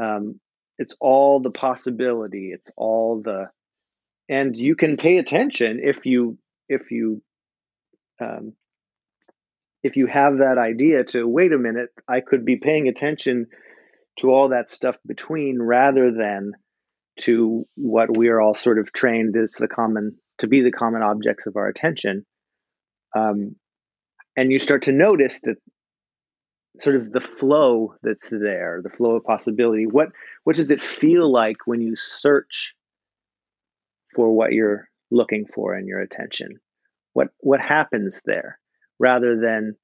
Um, 0.00 0.40
it's 0.78 0.94
all 1.00 1.40
the 1.40 1.50
possibility. 1.50 2.50
It's 2.52 2.70
all 2.76 3.22
the, 3.22 3.48
and 4.28 4.56
you 4.56 4.76
can 4.76 4.96
pay 4.96 5.18
attention 5.18 5.80
if 5.82 6.04
you 6.04 6.38
if 6.68 6.90
you 6.90 7.22
um, 8.20 8.54
if 9.86 9.96
you 9.96 10.06
have 10.06 10.38
that 10.38 10.58
idea 10.58 11.04
to 11.04 11.26
wait 11.26 11.52
a 11.52 11.58
minute, 11.58 11.90
I 12.08 12.20
could 12.20 12.44
be 12.44 12.56
paying 12.56 12.88
attention 12.88 13.46
to 14.18 14.30
all 14.30 14.48
that 14.48 14.72
stuff 14.72 14.98
between 15.06 15.62
rather 15.62 16.10
than 16.10 16.52
to 17.20 17.64
what 17.76 18.14
we 18.14 18.28
are 18.28 18.40
all 18.40 18.54
sort 18.54 18.80
of 18.80 18.92
trained 18.92 19.36
as 19.36 19.52
the 19.52 19.68
common 19.68 20.16
to 20.38 20.48
be 20.48 20.60
the 20.62 20.72
common 20.72 21.02
objects 21.02 21.46
of 21.46 21.56
our 21.56 21.68
attention, 21.68 22.26
um, 23.14 23.54
and 24.36 24.50
you 24.52 24.58
start 24.58 24.82
to 24.82 24.92
notice 24.92 25.40
that 25.44 25.56
sort 26.80 26.96
of 26.96 27.10
the 27.10 27.22
flow 27.22 27.94
that's 28.02 28.28
there, 28.28 28.80
the 28.82 28.90
flow 28.90 29.16
of 29.16 29.24
possibility. 29.24 29.86
What 29.86 30.08
what 30.44 30.56
does 30.56 30.70
it 30.70 30.82
feel 30.82 31.30
like 31.30 31.58
when 31.64 31.80
you 31.80 31.94
search 31.96 32.74
for 34.14 34.34
what 34.34 34.52
you're 34.52 34.88
looking 35.10 35.46
for 35.46 35.78
in 35.78 35.86
your 35.86 36.00
attention? 36.00 36.58
What 37.12 37.28
what 37.38 37.60
happens 37.60 38.20
there, 38.26 38.58
rather 38.98 39.40
than 39.40 39.76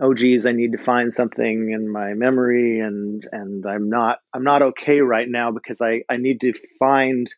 oh 0.00 0.14
geez, 0.14 0.46
I 0.46 0.52
need 0.52 0.72
to 0.72 0.78
find 0.78 1.12
something 1.12 1.70
in 1.72 1.90
my 1.90 2.14
memory 2.14 2.80
and 2.80 3.26
and 3.30 3.64
I'm 3.66 3.88
not 3.88 4.18
I'm 4.32 4.44
not 4.44 4.62
okay 4.62 5.00
right 5.00 5.28
now 5.28 5.50
because 5.50 5.80
I 5.80 6.02
I 6.08 6.16
need 6.16 6.40
to 6.40 6.52
find 6.78 7.32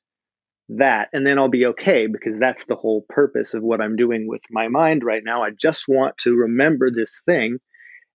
that 0.71 1.09
and 1.13 1.27
then 1.27 1.39
I'll 1.39 1.49
be 1.49 1.67
okay 1.67 2.07
because 2.07 2.39
that's 2.39 2.65
the 2.67 2.77
whole 2.77 3.05
purpose 3.09 3.55
of 3.55 3.65
what 3.65 3.81
I'm 3.81 3.97
doing 3.97 4.27
with 4.27 4.43
my 4.51 4.69
mind 4.69 5.05
right 5.05 5.23
now. 5.25 5.43
I 5.43 5.51
just 5.51 5.89
want 5.89 6.17
to 6.19 6.35
remember 6.35 6.91
this 6.91 7.23
thing 7.27 7.59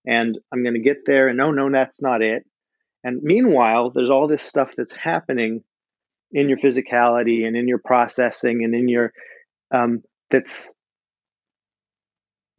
and 0.06 0.38
I'm 0.52 0.62
going 0.62 0.74
to 0.74 0.80
get 0.80 1.04
there 1.04 1.28
and 1.28 1.36
no 1.36 1.50
no 1.50 1.70
that's 1.70 2.02
not 2.02 2.22
it. 2.22 2.44
And 3.04 3.22
meanwhile, 3.22 3.90
there's 3.90 4.10
all 4.10 4.26
this 4.26 4.42
stuff 4.42 4.74
that's 4.76 4.94
happening 4.94 5.62
in 6.32 6.48
your 6.48 6.58
physicality 6.58 7.46
and 7.46 7.56
in 7.56 7.68
your 7.68 7.78
processing 7.78 8.64
and 8.64 8.74
in 8.74 8.88
your 8.88 9.12
um, 9.70 10.02
that's 10.30 10.72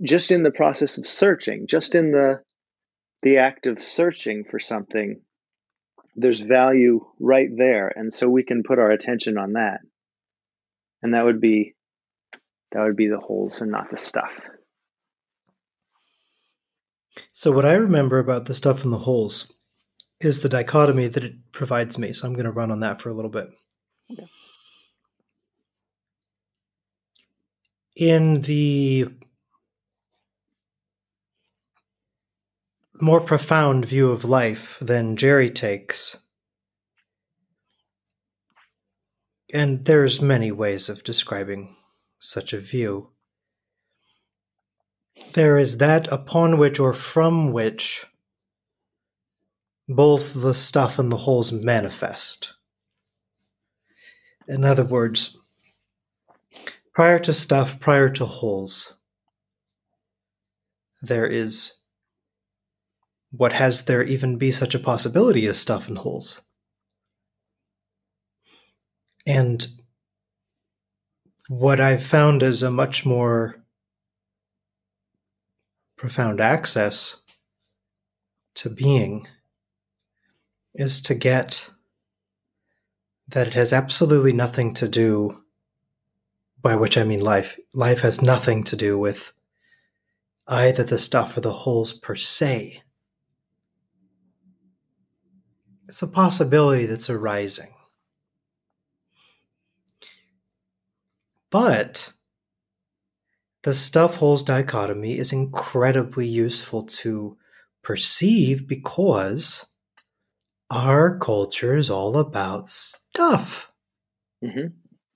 just 0.02 0.32
in 0.32 0.44
the 0.44 0.52
process 0.52 0.98
of 0.98 1.06
searching, 1.06 1.68
just 1.68 1.96
in 1.96 2.12
the 2.12 2.42
the 3.22 3.38
act 3.38 3.68
of 3.68 3.80
searching 3.80 4.46
for 4.46 4.60
something, 4.60 5.20
there's 6.16 6.40
value 6.40 7.06
right 7.20 7.50
there, 7.56 7.92
and 7.94 8.12
so 8.12 8.30
we 8.30 8.44
can 8.44 8.64
put 8.64 8.80
our 8.80 8.92
attention 8.92 9.38
on 9.38 9.54
that, 9.54 9.80
and 11.02 11.14
that 11.14 11.26
would 11.26 11.42
be 11.42 11.76
that 12.72 12.84
would 12.84 12.96
be 12.96 13.08
the 13.08 13.20
holes 13.20 13.62
and 13.62 13.72
not 13.72 13.90
the 13.90 13.98
stuff. 13.98 14.40
So 17.32 17.52
what 17.52 17.66
I 17.66 17.74
remember 17.74 18.20
about 18.20 18.46
the 18.46 18.54
stuff 18.54 18.86
in 18.86 18.92
the 18.92 18.98
holes 19.00 19.54
is 20.20 20.40
the 20.40 20.50
dichotomy 20.50 21.08
that 21.08 21.24
it 21.24 21.52
provides 21.52 21.98
me. 21.98 22.14
So 22.14 22.28
I'm 22.28 22.34
going 22.34 22.46
to 22.46 22.52
run 22.52 22.72
on 22.72 22.82
that 22.82 23.02
for 23.02 23.10
a 23.10 23.14
little 23.14 23.32
bit. 23.32 23.48
Okay. 24.12 24.28
In 27.96 28.42
the 28.42 29.10
more 33.02 33.22
profound 33.22 33.86
view 33.86 34.12
of 34.12 34.26
life 34.26 34.78
than 34.80 35.16
Jerry 35.16 35.50
takes. 35.50 36.18
And 39.54 39.86
there's 39.86 40.22
many 40.22 40.52
ways 40.52 40.90
of 40.90 41.04
describing 41.04 41.76
such 42.20 42.54
a 42.54 42.60
view. 42.60 43.10
There 45.34 45.58
is 45.58 45.78
that 45.78 46.12
upon 46.12 46.58
which 46.58 46.80
or 46.80 46.94
from 46.94 47.52
which 47.52 48.06
both 49.88 50.34
the 50.34 50.54
stuff 50.54 51.00
and 51.00 51.12
the 51.12 51.18
holes 51.18 51.52
manifest. 51.52 52.54
In 54.48 54.64
other 54.64 54.84
words, 54.84 55.38
prior 56.94 57.20
to 57.20 57.34
stuff, 57.34 57.80
prior 57.80 58.10
to 58.10 58.26
holes, 58.26 58.98
there 61.02 61.26
is 61.26 61.79
what 63.32 63.54
has 63.54 63.86
there 63.86 64.04
even 64.04 64.38
be 64.38 64.52
such 64.52 64.74
a 64.76 64.80
possibility 64.80 65.46
as 65.46 65.60
stuff 65.60 65.88
and 65.88 65.98
holes? 65.98 66.42
And 69.28 69.66
what 71.48 71.80
I've 71.80 72.04
found 72.04 72.44
is 72.44 72.64
a 72.64 72.72
much 72.72 73.06
more 73.06 73.64
profound 75.98 76.40
access 76.40 77.22
to 78.56 78.70
being 78.70 79.28
is 80.74 81.02
to 81.02 81.16
get 81.16 81.70
that 83.28 83.48
it 83.48 83.54
has 83.54 83.74
absolutely 83.74 84.34
nothing 84.34 84.74
to 84.76 84.88
do, 84.88 85.44
by 86.62 86.76
which 86.76 86.98
I 86.98 87.04
mean 87.04 87.20
life. 87.20 87.60
Life 87.74 88.02
has 88.02 88.22
nothing 88.22 88.64
to 88.66 88.76
do 88.76 88.98
with 88.98 89.32
either 90.48 90.84
the 90.84 90.98
stuff 90.98 91.38
or 91.38 91.42
the 91.42 91.54
holes 91.54 91.94
per 91.94 92.16
se. 92.16 92.82
It's 95.90 96.04
a 96.04 96.08
possibility 96.08 96.86
that's 96.86 97.10
arising. 97.10 97.74
But 101.50 102.14
the 103.64 103.74
stuff 103.74 104.18
holes 104.18 104.44
dichotomy 104.44 105.18
is 105.18 105.34
incredibly 105.34 106.28
useful 106.28 106.84
to 106.84 107.38
perceive 107.82 108.68
because 108.68 109.66
our 110.70 111.18
culture 111.18 111.76
is 111.76 111.90
all 111.90 112.20
about 112.20 112.70
stuff. 112.70 113.74
Mm-hmm. 114.44 114.68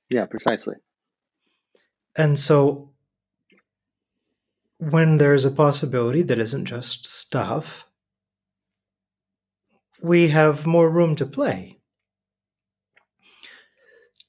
Yeah, 0.09 0.25
precisely. 0.25 0.77
And 2.17 2.39
so 2.39 2.93
when 4.79 5.17
there's 5.17 5.45
a 5.45 5.51
possibility 5.51 6.23
that 6.23 6.39
isn't 6.39 6.65
just 6.65 7.05
stuff, 7.05 7.87
we 10.03 10.27
have 10.27 10.67
more 10.67 10.89
room 10.89 11.15
to 11.15 11.25
play. 11.25 11.79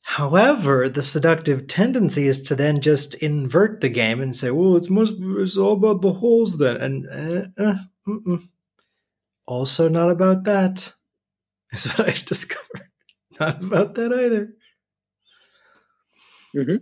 However, 0.06 0.88
the 0.88 1.02
seductive 1.02 1.66
tendency 1.66 2.26
is 2.26 2.42
to 2.44 2.54
then 2.54 2.80
just 2.80 3.14
invert 3.16 3.80
the 3.80 3.88
game 3.88 4.20
and 4.20 4.36
say, 4.36 4.50
"Well, 4.50 4.76
it's 4.76 4.88
most 4.88 5.14
it's 5.18 5.56
all 5.56 5.72
about 5.72 6.02
the 6.02 6.12
holes 6.12 6.58
then," 6.58 6.76
and 6.76 7.06
uh, 7.58 7.78
uh, 8.06 8.36
also 9.48 9.88
not 9.88 10.10
about 10.10 10.44
that. 10.44 10.92
Is 11.72 11.86
what 11.86 12.08
I've 12.08 12.24
discovered. 12.24 12.88
Not 13.40 13.64
about 13.64 13.96
that 13.96 14.12
either. 14.12 14.54
Mm-hmm. 16.54 16.76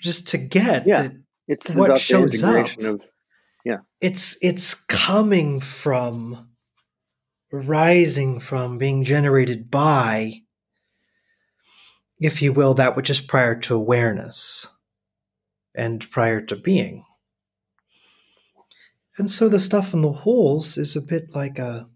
Just 0.00 0.28
to 0.28 0.38
get 0.38 0.86
yeah, 0.86 1.08
it's 1.46 1.74
what 1.74 1.98
shows 1.98 2.42
up. 2.42 2.68
Of, 2.78 3.04
yeah, 3.66 3.78
it's 4.00 4.38
it's 4.40 4.72
coming 4.72 5.60
from 5.60 6.48
rising 7.52 8.40
from, 8.40 8.78
being 8.78 9.04
generated 9.04 9.70
by, 9.70 10.42
if 12.20 12.42
you 12.42 12.52
will, 12.52 12.74
that 12.74 12.96
which 12.96 13.10
is 13.10 13.20
prior 13.20 13.54
to 13.54 13.74
awareness 13.74 14.72
and 15.74 16.08
prior 16.10 16.40
to 16.40 16.56
being. 16.56 17.04
And 19.18 19.30
so 19.30 19.48
the 19.48 19.60
stuff 19.60 19.94
in 19.94 20.02
the 20.02 20.12
holes 20.12 20.76
is 20.76 20.96
a 20.96 21.02
bit 21.02 21.34
like 21.34 21.58
a 21.58 21.88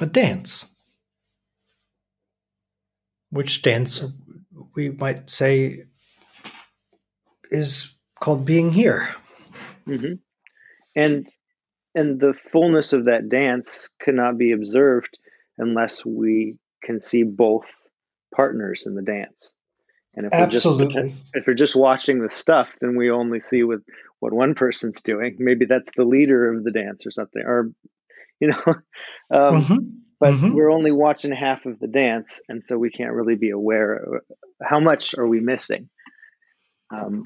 a 0.00 0.06
dance. 0.06 0.74
Which 3.30 3.62
dance 3.62 4.04
we 4.74 4.90
might 4.90 5.30
say 5.30 5.84
is 7.50 7.96
called 8.20 8.44
being 8.44 8.72
here. 8.72 9.14
Mm-hmm 9.88 10.14
and 10.96 11.28
and 11.94 12.20
the 12.20 12.34
fullness 12.34 12.92
of 12.92 13.04
that 13.04 13.28
dance 13.28 13.90
cannot 14.02 14.36
be 14.36 14.52
observed 14.52 15.18
unless 15.58 16.04
we 16.04 16.56
can 16.82 17.00
see 17.00 17.22
both 17.22 17.70
partners 18.34 18.84
in 18.86 18.94
the 18.94 19.02
dance. 19.02 19.52
And 20.14 20.26
if 20.26 20.32
Absolutely. 20.32 20.86
we're 20.86 21.08
just 21.08 21.22
if 21.34 21.46
we're 21.46 21.54
just 21.54 21.76
watching 21.76 22.22
the 22.22 22.30
stuff, 22.30 22.76
then 22.80 22.96
we 22.96 23.10
only 23.10 23.38
see 23.40 23.62
with 23.62 23.82
what 24.20 24.32
one 24.32 24.54
person's 24.54 25.02
doing. 25.02 25.36
Maybe 25.38 25.66
that's 25.66 25.90
the 25.96 26.04
leader 26.04 26.52
of 26.52 26.64
the 26.64 26.70
dance 26.70 27.06
or 27.06 27.10
something, 27.10 27.42
or 27.42 27.70
you 28.40 28.48
know. 28.48 28.62
Um, 29.28 29.60
mm-hmm. 29.60 29.76
But 30.20 30.34
mm-hmm. 30.34 30.54
we're 30.54 30.70
only 30.70 30.92
watching 30.92 31.32
half 31.32 31.66
of 31.66 31.80
the 31.80 31.88
dance, 31.88 32.40
and 32.48 32.62
so 32.62 32.78
we 32.78 32.90
can't 32.90 33.12
really 33.12 33.34
be 33.34 33.50
aware 33.50 34.22
how 34.62 34.78
much 34.78 35.16
are 35.18 35.26
we 35.26 35.40
missing. 35.40 35.88
Um, 36.94 37.24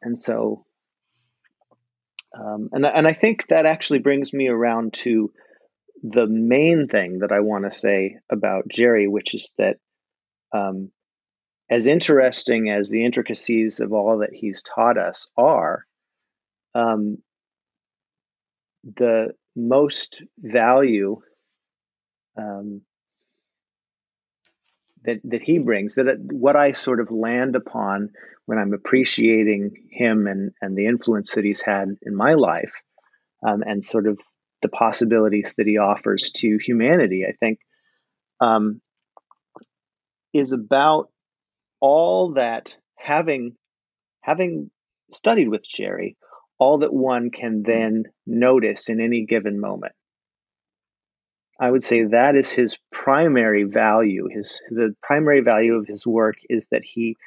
and 0.00 0.16
so 0.16 0.64
um, 2.36 2.68
and 2.72 2.84
and 2.84 3.06
I 3.06 3.12
think 3.12 3.48
that 3.48 3.66
actually 3.66 4.00
brings 4.00 4.32
me 4.32 4.48
around 4.48 4.94
to 4.94 5.32
the 6.02 6.26
main 6.26 6.86
thing 6.86 7.20
that 7.20 7.32
I 7.32 7.40
want 7.40 7.64
to 7.64 7.70
say 7.70 8.16
about 8.30 8.68
Jerry, 8.68 9.08
which 9.08 9.34
is 9.34 9.50
that 9.58 9.76
um, 10.52 10.90
as 11.70 11.86
interesting 11.86 12.70
as 12.70 12.90
the 12.90 13.04
intricacies 13.04 13.80
of 13.80 13.92
all 13.92 14.18
that 14.18 14.32
he's 14.32 14.62
taught 14.62 14.98
us 14.98 15.28
are, 15.36 15.84
um, 16.74 17.18
the 18.84 19.34
most 19.56 20.22
value 20.38 21.20
um, 22.36 22.82
that 25.04 25.20
that 25.24 25.42
he 25.42 25.58
brings 25.58 25.96
that 25.96 26.18
what 26.20 26.56
I 26.56 26.72
sort 26.72 27.00
of 27.00 27.10
land 27.10 27.56
upon 27.56 28.10
when 28.48 28.56
I'm 28.56 28.72
appreciating 28.72 29.88
him 29.90 30.26
and 30.26 30.52
and 30.62 30.74
the 30.74 30.86
influence 30.86 31.34
that 31.34 31.44
he's 31.44 31.60
had 31.60 31.90
in 32.00 32.16
my 32.16 32.32
life 32.32 32.72
um, 33.46 33.60
and 33.60 33.84
sort 33.84 34.06
of 34.06 34.18
the 34.62 34.70
possibilities 34.70 35.54
that 35.58 35.66
he 35.66 35.76
offers 35.76 36.32
to 36.36 36.56
humanity 36.56 37.26
I 37.28 37.32
think 37.32 37.58
um, 38.40 38.80
is 40.32 40.52
about 40.52 41.10
all 41.80 42.32
that 42.36 42.74
having 42.96 43.54
having 44.22 44.70
studied 45.12 45.50
with 45.50 45.62
Jerry, 45.62 46.16
all 46.58 46.78
that 46.78 46.92
one 46.92 47.30
can 47.30 47.62
then 47.62 48.04
notice 48.26 48.88
in 48.88 48.98
any 48.98 49.26
given 49.26 49.60
moment. 49.60 49.92
I 51.60 51.70
would 51.70 51.84
say 51.84 52.04
that 52.04 52.34
is 52.34 52.50
his 52.50 52.78
primary 52.90 53.64
value. 53.64 54.26
His 54.30 54.58
the 54.70 54.96
primary 55.02 55.42
value 55.42 55.74
of 55.74 55.86
his 55.86 56.06
work 56.06 56.36
is 56.48 56.68
that 56.68 56.82
he 56.82 57.18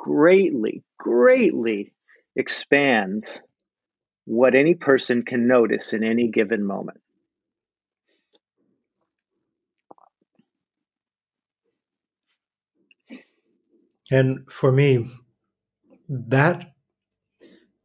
greatly, 0.00 0.82
greatly 0.98 1.92
expands 2.34 3.42
what 4.24 4.54
any 4.54 4.74
person 4.74 5.22
can 5.22 5.46
notice 5.46 5.92
in 5.92 6.02
any 6.02 6.28
given 6.28 6.64
moment. 6.64 7.00
And 14.10 14.50
for 14.50 14.72
me, 14.72 15.06
that 16.08 16.72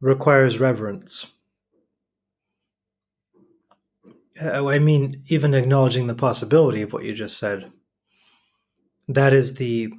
requires 0.00 0.58
reverence. 0.58 1.30
Uh, 4.42 4.66
I 4.66 4.78
mean, 4.78 5.22
even 5.28 5.52
acknowledging 5.52 6.06
the 6.06 6.14
possibility 6.14 6.80
of 6.80 6.94
what 6.94 7.04
you 7.04 7.12
just 7.12 7.38
said. 7.38 7.70
That 9.06 9.34
is 9.34 9.56
the 9.56 9.92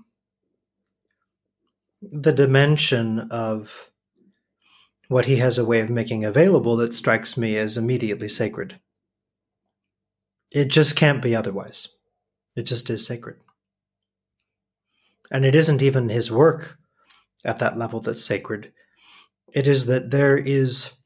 the 2.01 2.31
dimension 2.31 3.19
of 3.31 3.91
what 5.07 5.25
he 5.25 5.37
has 5.37 5.57
a 5.57 5.65
way 5.65 5.79
of 5.79 5.89
making 5.89 6.25
available 6.25 6.75
that 6.77 6.93
strikes 6.93 7.37
me 7.37 7.57
as 7.57 7.77
immediately 7.77 8.27
sacred. 8.27 8.79
It 10.51 10.65
just 10.65 10.95
can't 10.95 11.21
be 11.21 11.35
otherwise. 11.35 11.89
It 12.55 12.63
just 12.63 12.89
is 12.89 13.05
sacred. 13.05 13.37
And 15.31 15.45
it 15.45 15.55
isn't 15.55 15.81
even 15.81 16.09
his 16.09 16.31
work 16.31 16.77
at 17.43 17.59
that 17.59 17.77
level 17.77 17.99
that's 17.99 18.23
sacred. 18.23 18.71
It 19.53 19.67
is 19.67 19.85
that 19.85 20.11
there 20.11 20.37
is 20.37 20.97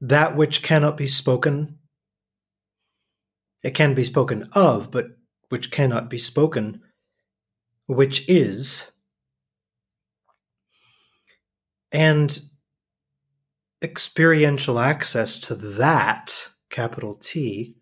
that 0.00 0.36
which 0.36 0.62
cannot 0.62 0.96
be 0.96 1.06
spoken. 1.06 1.78
It 3.62 3.74
can 3.74 3.94
be 3.94 4.04
spoken 4.04 4.48
of, 4.52 4.90
but 4.90 5.06
which 5.48 5.70
cannot 5.70 6.10
be 6.10 6.18
spoken, 6.18 6.82
which 7.86 8.28
is. 8.28 8.90
And 11.94 12.36
experiential 13.80 14.80
access 14.80 15.38
to 15.38 15.54
that, 15.54 16.48
capital 16.68 17.14
T, 17.14 17.76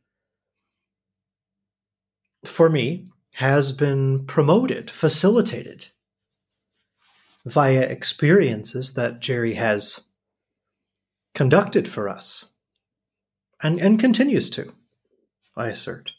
for 2.44 2.68
me, 2.68 3.08
has 3.36 3.72
been 3.72 4.26
promoted, 4.26 4.90
facilitated 4.90 5.88
via 7.46 7.80
experiences 7.80 8.92
that 8.94 9.20
Jerry 9.20 9.54
has 9.54 10.08
conducted 11.34 11.88
for 11.88 12.06
us 12.06 12.52
and, 13.62 13.80
and 13.80 13.98
continues 13.98 14.50
to, 14.50 14.74
I 15.56 15.68
assert. 15.68 16.12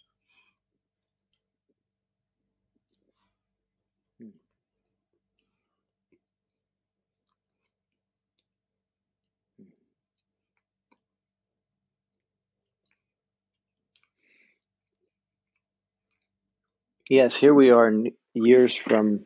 Yes, 17.09 17.35
here 17.35 17.53
we 17.53 17.69
are 17.69 17.91
years 18.33 18.75
from, 18.75 19.25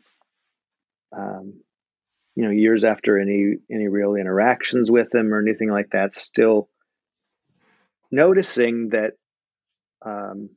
um, 1.16 1.62
you 2.36 2.44
know, 2.44 2.50
years 2.50 2.84
after 2.84 3.20
any 3.20 3.58
any 3.72 3.88
real 3.88 4.16
interactions 4.16 4.90
with 4.90 5.14
him 5.14 5.34
or 5.34 5.40
anything 5.40 5.70
like 5.70 5.92
that. 5.92 6.16
Still 6.16 6.70
noticing 8.12 8.90
that 8.90 9.14
um, 10.04 10.50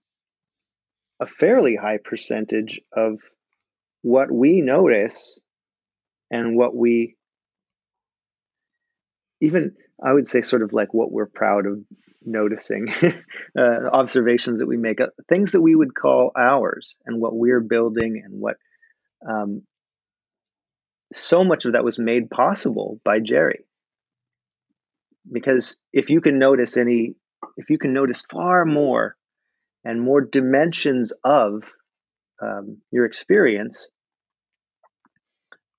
a 1.20 1.26
fairly 1.26 1.76
high 1.76 1.98
percentage 2.02 2.80
of 2.96 3.18
what 4.02 4.30
we 4.30 4.62
notice 4.62 5.38
and 6.30 6.56
what 6.56 6.74
we 6.74 7.16
even 9.40 9.74
I 10.02 10.12
would 10.12 10.26
say 10.26 10.42
sort 10.42 10.62
of 10.62 10.72
like 10.72 10.94
what 10.94 11.12
we're 11.12 11.26
proud 11.26 11.66
of 11.66 11.80
noticing, 12.24 12.88
uh, 13.58 13.88
observations 13.92 14.60
that 14.60 14.66
we 14.66 14.76
make, 14.76 15.00
uh, 15.00 15.08
things 15.28 15.52
that 15.52 15.60
we 15.60 15.74
would 15.74 15.94
call 15.94 16.32
ours, 16.36 16.96
and 17.06 17.20
what 17.20 17.34
we're 17.34 17.60
building, 17.60 18.22
and 18.24 18.40
what 18.40 18.56
um, 19.28 19.62
so 21.12 21.44
much 21.44 21.64
of 21.64 21.72
that 21.72 21.84
was 21.84 21.98
made 21.98 22.30
possible 22.30 23.00
by 23.04 23.20
Jerry. 23.20 23.64
Because 25.30 25.76
if 25.92 26.10
you 26.10 26.20
can 26.20 26.38
notice 26.38 26.76
any, 26.76 27.14
if 27.56 27.70
you 27.70 27.78
can 27.78 27.92
notice 27.92 28.22
far 28.22 28.64
more 28.64 29.16
and 29.84 30.00
more 30.00 30.20
dimensions 30.20 31.12
of 31.24 31.64
um, 32.42 32.78
your 32.90 33.04
experience, 33.04 33.88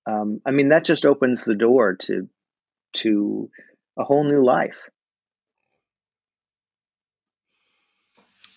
um, 0.06 0.42
I 0.46 0.52
mean 0.52 0.70
that 0.70 0.86
just 0.86 1.06
opens 1.06 1.44
the 1.44 1.56
door 1.56 1.96
to 2.02 2.28
to 2.94 3.50
a 3.98 4.04
whole 4.04 4.24
new 4.24 4.44
life. 4.44 4.90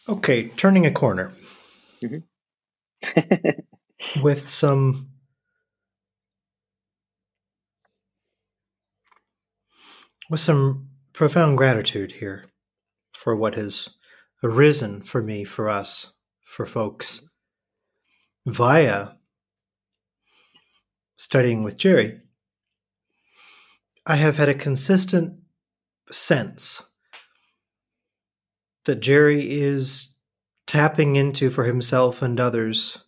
Okay, 0.08 0.48
turning 0.48 0.84
a 0.84 0.90
corner 0.90 1.32
mm-hmm. 2.02 2.20
with 4.22 4.48
some 4.48 5.08
with 10.28 10.40
some 10.40 10.88
profound 11.12 11.56
gratitude 11.56 12.12
here 12.12 12.44
for 13.12 13.34
what 13.34 13.54
has 13.54 13.88
arisen 14.42 15.02
for 15.02 15.22
me, 15.22 15.44
for 15.44 15.68
us, 15.70 16.12
for 16.44 16.66
folks 16.66 17.26
via 18.46 19.12
studying 21.16 21.62
with 21.62 21.78
Jerry. 21.78 22.20
I 24.06 24.16
have 24.16 24.36
had 24.36 24.48
a 24.48 24.54
consistent 24.54 25.38
sense 26.10 26.90
that 28.84 29.00
Jerry 29.00 29.50
is 29.50 30.14
tapping 30.66 31.16
into 31.16 31.50
for 31.50 31.64
himself 31.64 32.20
and 32.20 32.38
others 32.38 33.04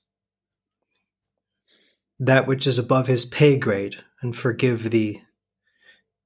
that 2.19 2.47
which 2.47 2.67
is 2.67 2.79
above 2.79 3.07
his 3.07 3.27
pay 3.27 3.59
grade 3.59 3.97
and 4.23 4.35
forgive 4.35 4.91
the 4.91 5.21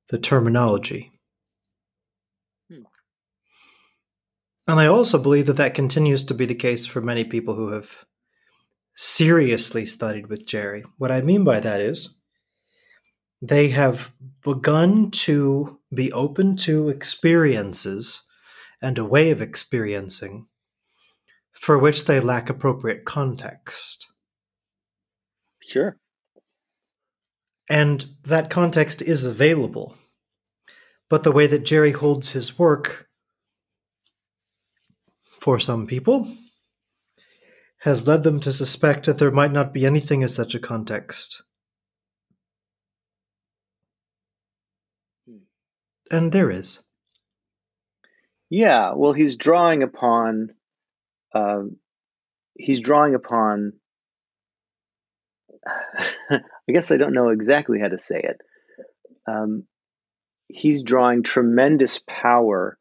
the 0.08 0.18
terminology. 0.18 1.12
Hmm. 2.68 2.82
And 4.68 4.80
I 4.80 4.86
also 4.86 5.20
believe 5.20 5.46
that 5.46 5.56
that 5.56 5.74
continues 5.74 6.24
to 6.24 6.34
be 6.34 6.46
the 6.46 6.54
case 6.54 6.86
for 6.86 7.00
many 7.00 7.24
people 7.24 7.54
who 7.54 7.72
have 7.72 8.04
seriously 8.94 9.86
studied 9.86 10.28
with 10.28 10.46
Jerry. 10.46 10.84
What 10.98 11.10
I 11.10 11.22
mean 11.22 11.44
by 11.44 11.60
that 11.60 11.80
is 11.80 12.19
they 13.42 13.68
have 13.68 14.12
begun 14.42 15.10
to 15.10 15.78
be 15.94 16.12
open 16.12 16.56
to 16.56 16.88
experiences 16.88 18.22
and 18.82 18.98
a 18.98 19.04
way 19.04 19.30
of 19.30 19.42
experiencing 19.42 20.46
for 21.52 21.78
which 21.78 22.06
they 22.06 22.20
lack 22.20 22.48
appropriate 22.48 23.04
context. 23.04 24.06
Sure. 25.66 25.98
And 27.68 28.04
that 28.24 28.50
context 28.50 29.02
is 29.02 29.24
available. 29.24 29.94
But 31.08 31.22
the 31.22 31.32
way 31.32 31.46
that 31.46 31.64
Jerry 31.64 31.90
holds 31.90 32.30
his 32.30 32.58
work, 32.58 33.08
for 35.38 35.58
some 35.58 35.86
people, 35.86 36.32
has 37.80 38.06
led 38.06 38.22
them 38.22 38.40
to 38.40 38.52
suspect 38.52 39.06
that 39.06 39.18
there 39.18 39.30
might 39.30 39.52
not 39.52 39.72
be 39.72 39.86
anything 39.86 40.22
as 40.22 40.34
such 40.34 40.54
a 40.54 40.60
context. 40.60 41.42
And 46.10 46.32
there 46.32 46.50
is. 46.50 46.82
Yeah, 48.48 48.94
well, 48.96 49.12
he's 49.12 49.36
drawing 49.36 49.82
upon, 49.84 50.50
uh, 51.34 51.62
he's 52.54 52.80
drawing 52.80 53.14
upon. 53.14 53.74
I 55.66 56.72
guess 56.72 56.90
I 56.90 56.96
don't 56.96 57.14
know 57.14 57.28
exactly 57.28 57.78
how 57.78 57.88
to 57.88 57.98
say 57.98 58.20
it. 58.20 58.40
Um, 59.28 59.64
he's 60.48 60.82
drawing 60.82 61.22
tremendous 61.22 62.00
power 62.06 62.76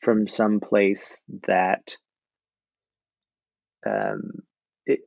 from 0.00 0.26
some 0.26 0.60
place 0.60 1.18
that 1.46 1.96
um, 3.86 4.42
it, 4.86 5.00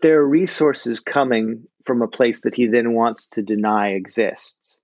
there 0.00 0.20
are 0.20 0.28
resources 0.28 1.00
coming 1.00 1.64
from 1.88 2.02
a 2.02 2.06
place 2.06 2.42
that 2.42 2.54
he 2.54 2.68
then 2.68 2.92
wants 2.92 3.26
to 3.28 3.42
deny 3.42 3.88
exists. 3.94 4.78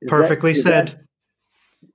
Is 0.00 0.08
perfectly 0.08 0.52
that, 0.52 0.58
said. 0.58 0.86
That, 0.88 0.96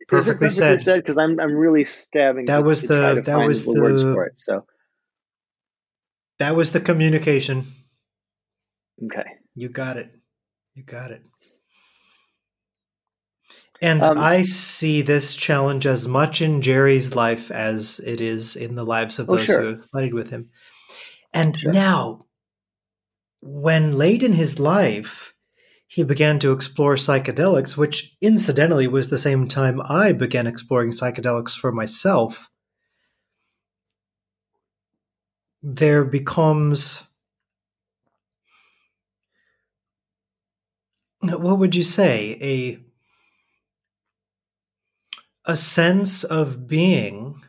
perfectly, 0.07 0.49
perfectly 0.49 0.77
said. 0.77 1.01
Because 1.01 1.17
I'm 1.17 1.39
I'm 1.39 1.55
really 1.55 1.85
stabbing. 1.85 2.45
That 2.45 2.63
was 2.63 2.83
the 2.83 3.23
that 3.25 3.47
was 3.47 3.65
the 3.65 3.81
words 3.81 4.03
for 4.03 4.25
it. 4.25 4.37
So 4.37 4.67
That 6.37 6.55
was 6.55 6.71
the 6.71 6.79
communication. 6.81 7.65
Okay. 9.03 9.25
You 9.55 9.69
got 9.69 9.97
it. 9.97 10.11
You 10.75 10.83
got 10.83 11.11
it. 11.11 11.23
And 13.81 14.01
Um, 14.01 14.17
I 14.17 14.41
see 14.41 15.01
this 15.01 15.35
challenge 15.35 15.85
as 15.85 16.07
much 16.07 16.41
in 16.41 16.61
Jerry's 16.61 17.15
life 17.15 17.51
as 17.51 17.99
it 17.99 18.21
is 18.21 18.55
in 18.55 18.75
the 18.75 18.85
lives 18.85 19.19
of 19.19 19.29
Oh, 19.29 19.35
those 19.35 19.45
sure. 19.45 19.61
who 19.61 19.67
have 19.67 19.83
studied 19.83 20.13
with 20.13 20.29
him. 20.29 20.49
And 21.33 21.57
Sure. 21.57 21.73
now, 21.73 22.24
when 23.45 23.95
late 23.95 24.23
in 24.23 24.33
his 24.33 24.59
life, 24.59 25.35
he 25.85 26.03
began 26.03 26.39
to 26.39 26.51
explore 26.51 26.95
psychedelics, 26.95 27.77
which 27.77 28.15
incidentally 28.19 28.87
was 28.87 29.09
the 29.09 29.19
same 29.19 29.47
time 29.47 29.79
I 29.87 30.13
began 30.13 30.47
exploring 30.47 30.91
psychedelics 30.91 31.55
for 31.55 31.71
myself, 31.71 32.49
there 35.61 36.03
becomes 36.03 37.07
what 41.21 41.59
would 41.59 41.75
you 41.75 41.83
say? 41.83 42.37
A 42.41 42.79
a 45.47 45.57
sense 45.57 46.23
of 46.23 46.67
being 46.67 47.41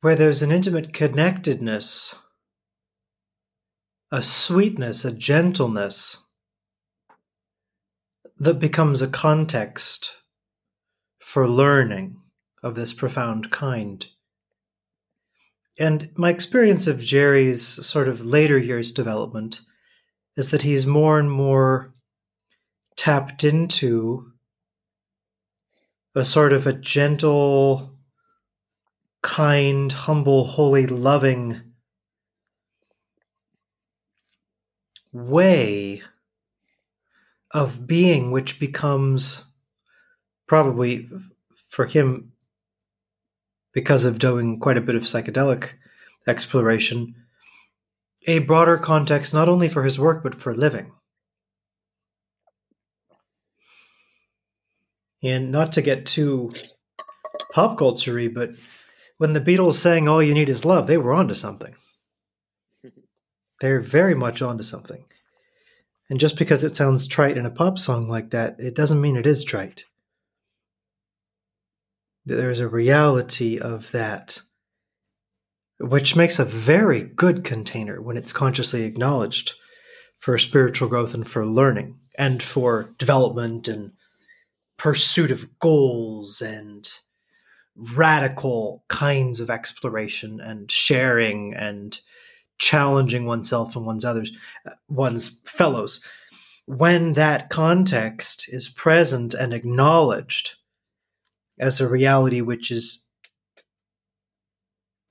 where 0.00 0.16
there's 0.16 0.42
an 0.42 0.50
intimate 0.50 0.92
connectedness 0.92 2.16
a 4.12 4.22
sweetness 4.22 5.04
a 5.04 5.12
gentleness 5.12 6.26
that 8.38 8.58
becomes 8.58 9.00
a 9.00 9.08
context 9.08 10.22
for 11.20 11.46
learning 11.46 12.16
of 12.62 12.74
this 12.74 12.92
profound 12.92 13.50
kind. 13.50 14.06
And 15.78 16.10
my 16.16 16.30
experience 16.30 16.86
of 16.86 17.00
jerry's 17.00 17.62
sort 17.62 18.08
of 18.08 18.24
later 18.24 18.58
years 18.58 18.90
development 18.90 19.60
is 20.36 20.50
that 20.50 20.62
he's 20.62 20.86
more 20.86 21.20
and 21.20 21.30
more 21.30 21.94
tapped 22.96 23.44
into 23.44 24.32
a 26.16 26.24
sort 26.24 26.52
of 26.52 26.66
a 26.66 26.72
gentle, 26.72 27.96
kind, 29.22 29.92
humble, 29.92 30.44
holy, 30.44 30.86
loving 30.86 31.69
way 35.12 36.02
of 37.52 37.86
being, 37.86 38.30
which 38.30 38.60
becomes 38.60 39.44
probably 40.46 41.08
for 41.68 41.84
him, 41.86 42.32
because 43.72 44.04
of 44.04 44.18
doing 44.18 44.58
quite 44.58 44.76
a 44.76 44.80
bit 44.80 44.96
of 44.96 45.04
psychedelic 45.04 45.72
exploration, 46.26 47.14
a 48.26 48.40
broader 48.40 48.76
context 48.76 49.32
not 49.32 49.48
only 49.48 49.68
for 49.68 49.84
his 49.84 49.98
work 49.98 50.22
but 50.22 50.34
for 50.34 50.52
living. 50.52 50.92
And 55.22 55.52
not 55.52 55.74
to 55.74 55.82
get 55.82 56.06
too 56.06 56.52
pop 57.52 57.78
culture 57.78 58.28
but 58.30 58.50
when 59.18 59.34
the 59.34 59.40
Beatles 59.40 59.74
sang 59.74 60.08
All 60.08 60.22
You 60.22 60.34
Need 60.34 60.48
Is 60.48 60.64
Love, 60.64 60.86
they 60.86 60.96
were 60.96 61.12
onto 61.12 61.34
something. 61.34 61.74
They're 63.60 63.80
very 63.80 64.14
much 64.14 64.42
onto 64.42 64.62
something. 64.62 65.04
And 66.08 66.18
just 66.18 66.36
because 66.36 66.64
it 66.64 66.74
sounds 66.74 67.06
trite 67.06 67.38
in 67.38 67.46
a 67.46 67.50
pop 67.50 67.78
song 67.78 68.08
like 68.08 68.30
that, 68.30 68.56
it 68.58 68.74
doesn't 68.74 69.00
mean 69.00 69.16
it 69.16 69.26
is 69.26 69.44
trite. 69.44 69.84
There's 72.26 72.60
a 72.60 72.68
reality 72.68 73.58
of 73.58 73.90
that, 73.92 74.40
which 75.78 76.16
makes 76.16 76.38
a 76.38 76.44
very 76.44 77.02
good 77.02 77.44
container 77.44 78.02
when 78.02 78.16
it's 78.16 78.32
consciously 78.32 78.82
acknowledged 78.82 79.54
for 80.18 80.36
spiritual 80.36 80.88
growth 80.88 81.14
and 81.14 81.28
for 81.28 81.46
learning 81.46 81.98
and 82.18 82.42
for 82.42 82.94
development 82.98 83.68
and 83.68 83.92
pursuit 84.76 85.30
of 85.30 85.58
goals 85.58 86.42
and 86.42 86.88
radical 87.76 88.84
kinds 88.88 89.40
of 89.40 89.48
exploration 89.48 90.40
and 90.40 90.70
sharing 90.70 91.54
and 91.54 92.00
challenging 92.60 93.24
oneself 93.24 93.74
and 93.74 93.86
one's 93.86 94.04
others 94.04 94.30
one's 94.88 95.40
fellows 95.44 96.04
when 96.66 97.14
that 97.14 97.48
context 97.48 98.46
is 98.52 98.68
present 98.68 99.34
and 99.34 99.52
acknowledged 99.52 100.56
as 101.58 101.80
a 101.80 101.88
reality 101.88 102.40
which 102.40 102.70
is 102.70 103.04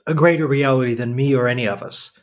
a 0.06 0.14
greater 0.14 0.48
reality 0.48 0.94
than 0.94 1.16
me 1.16 1.36
or 1.36 1.48
any 1.48 1.68
of 1.68 1.82
us 1.82 2.18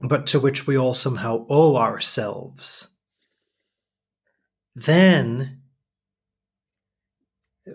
but 0.00 0.26
to 0.26 0.40
which 0.40 0.66
we 0.66 0.76
all 0.76 0.94
somehow 0.94 1.44
owe 1.50 1.76
ourselves 1.76 2.96
then 4.74 5.60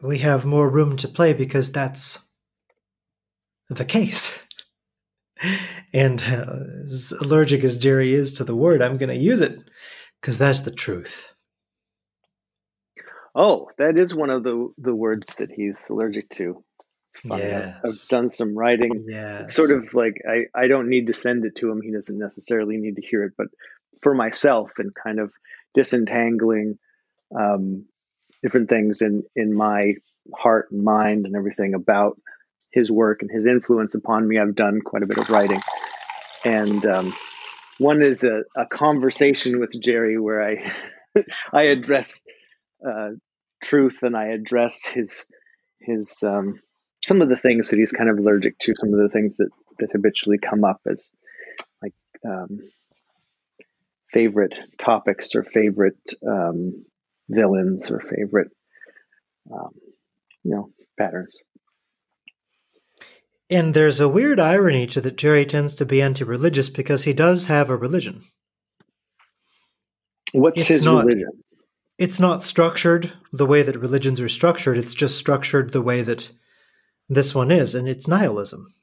we 0.03 0.17
have 0.17 0.45
more 0.45 0.69
room 0.69 0.97
to 0.97 1.07
play 1.07 1.33
because 1.33 1.71
that's 1.71 2.29
the 3.69 3.85
case. 3.85 4.47
and 5.93 6.21
uh, 6.31 6.55
as 6.83 7.13
allergic 7.21 7.63
as 7.63 7.77
Jerry 7.77 8.13
is 8.13 8.33
to 8.33 8.43
the 8.43 8.55
word, 8.55 8.81
I'm 8.81 8.97
going 8.97 9.09
to 9.09 9.15
use 9.15 9.41
it 9.41 9.59
because 10.21 10.37
that's 10.37 10.61
the 10.61 10.71
truth. 10.71 11.33
Oh, 13.35 13.69
that 13.77 13.97
is 13.97 14.15
one 14.15 14.29
of 14.29 14.43
the 14.43 14.73
the 14.77 14.95
words 14.95 15.35
that 15.35 15.51
he's 15.51 15.79
allergic 15.89 16.29
to. 16.31 16.63
It's 17.07 17.19
funny. 17.19 17.43
I've- 17.43 17.93
done 18.09 18.29
some 18.29 18.57
writing. 18.57 19.05
Yes. 19.07 19.43
It's 19.43 19.55
sort 19.55 19.71
of 19.71 19.93
like 19.93 20.21
I, 20.27 20.45
I 20.53 20.67
don't 20.67 20.89
need 20.89 21.07
to 21.07 21.13
send 21.13 21.45
it 21.45 21.55
to 21.57 21.71
him. 21.71 21.81
He 21.81 21.91
doesn't 21.91 22.17
necessarily 22.17 22.77
need 22.77 22.95
to 22.97 23.01
hear 23.01 23.23
it, 23.23 23.33
but 23.37 23.47
for 24.01 24.13
myself 24.13 24.73
and 24.77 24.93
kind 24.93 25.19
of 25.19 25.33
disentangling 25.73 26.77
um, 27.37 27.85
different 28.43 28.69
things 28.69 29.01
in 29.01 29.23
in 29.35 29.53
my 29.53 29.95
heart 30.35 30.71
and 30.71 30.83
mind 30.83 31.25
and 31.25 31.35
everything 31.35 31.73
about 31.73 32.19
his 32.71 32.91
work 32.91 33.21
and 33.21 33.31
his 33.31 33.47
influence 33.47 33.95
upon 33.95 34.27
me. 34.27 34.37
I've 34.37 34.55
done 34.55 34.81
quite 34.81 35.03
a 35.03 35.07
bit 35.07 35.17
of 35.17 35.29
writing, 35.29 35.61
and 36.45 36.85
um, 36.85 37.15
one 37.77 38.01
is 38.01 38.23
a, 38.23 38.43
a 38.55 38.65
conversation 38.65 39.59
with 39.59 39.71
Jerry 39.81 40.19
where 40.19 40.43
I 40.43 40.73
I 41.53 41.63
address 41.63 42.23
uh, 42.85 43.11
truth 43.63 44.03
and 44.03 44.15
I 44.15 44.27
addressed 44.27 44.89
his 44.89 45.29
his 45.79 46.23
um, 46.23 46.59
some 47.03 47.21
of 47.21 47.29
the 47.29 47.37
things 47.37 47.69
that 47.69 47.79
he's 47.79 47.91
kind 47.91 48.09
of 48.09 48.17
allergic 48.17 48.57
to, 48.59 48.73
some 48.75 48.93
of 48.93 48.99
the 48.99 49.09
things 49.09 49.37
that 49.37 49.49
that 49.79 49.91
habitually 49.91 50.37
come 50.37 50.63
up 50.63 50.81
as 50.89 51.11
like 51.81 51.93
um, 52.25 52.59
favorite 54.07 54.59
topics 54.77 55.35
or 55.35 55.43
favorite 55.43 56.13
um, 56.27 56.85
villains 57.29 57.89
or 57.89 57.99
favorite 57.99 58.51
um, 59.51 59.71
you 60.43 60.51
know 60.51 60.69
patterns. 60.97 61.39
And 63.49 63.73
there's 63.73 63.99
a 63.99 64.09
weird 64.09 64.39
irony 64.39 64.85
to 64.87 65.01
that 65.01 65.17
Jerry 65.17 65.45
tends 65.45 65.75
to 65.75 65.85
be 65.85 66.01
anti 66.01 66.23
religious 66.23 66.69
because 66.69 67.03
he 67.03 67.13
does 67.13 67.47
have 67.47 67.69
a 67.69 67.75
religion. 67.75 68.23
What's 70.31 70.59
It's 70.59 70.67
his 70.67 70.85
not- 70.85 71.05
religion? 71.05 71.43
It's 71.97 72.19
not 72.19 72.43
structured 72.43 73.11
the 73.33 73.45
way 73.45 73.61
that 73.61 73.75
religions 73.77 74.21
are 74.21 74.29
structured, 74.29 74.77
it's 74.77 74.93
just 74.93 75.17
structured 75.17 75.73
the 75.73 75.81
way 75.81 76.01
that 76.01 76.31
this 77.09 77.35
one 77.35 77.51
is, 77.51 77.75
and 77.75 77.89
it's 77.89 78.07
nihilism. 78.07 78.73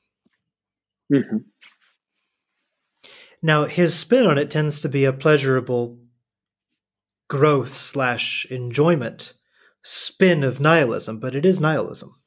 Mhm. 1.10 1.44
Now, 3.42 3.64
his 3.64 3.94
spin 3.96 4.26
on 4.26 4.36
it 4.38 4.50
tends 4.50 4.80
to 4.80 4.88
be 4.88 5.04
a 5.04 5.12
pleasurable 5.12 5.98
growth 7.28 7.74
slash 7.76 8.44
enjoyment 8.50 9.32
spin 9.82 10.42
of 10.42 10.60
nihilism, 10.60 11.18
but 11.20 11.34
it 11.36 11.46
is 11.46 11.60
nihilism. 11.60 12.20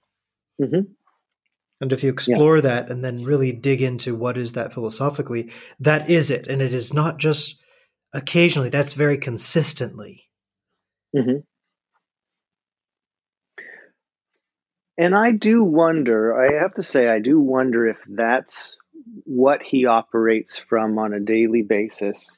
Mhm. 0.62 0.96
And 1.82 1.93
if 1.93 2.03
you 2.03 2.09
explore 2.09 2.59
that 2.61 2.91
and 2.91 3.03
then 3.03 3.23
really 3.23 3.53
dig 3.53 3.82
into 3.82 4.15
what 4.15 4.38
is 4.38 4.53
that 4.53 4.73
philosophically, 4.73 5.51
that 5.80 6.09
is 6.09 6.30
it. 6.30 6.47
And 6.47 6.61
it 6.61 6.73
is 6.73 6.93
not 6.93 7.17
just 7.17 7.61
occasionally, 8.13 8.69
that's 8.69 8.93
very 8.93 9.17
consistently. 9.17 10.25
Mhm. 11.15 11.43
And 14.97 15.15
I 15.15 15.32
do 15.32 15.63
wonder, 15.63 16.36
I 16.38 16.61
have 16.61 16.73
to 16.73 16.84
say, 16.84 17.07
I 17.07 17.19
do 17.19 17.39
wonder 17.39 17.88
if 17.88 18.03
that's 18.03 18.77
what 19.23 19.63
he 19.63 19.86
operates 19.86 20.57
from 20.57 20.99
on 20.99 21.13
a 21.13 21.21
daily 21.21 21.61
basis. 21.61 22.38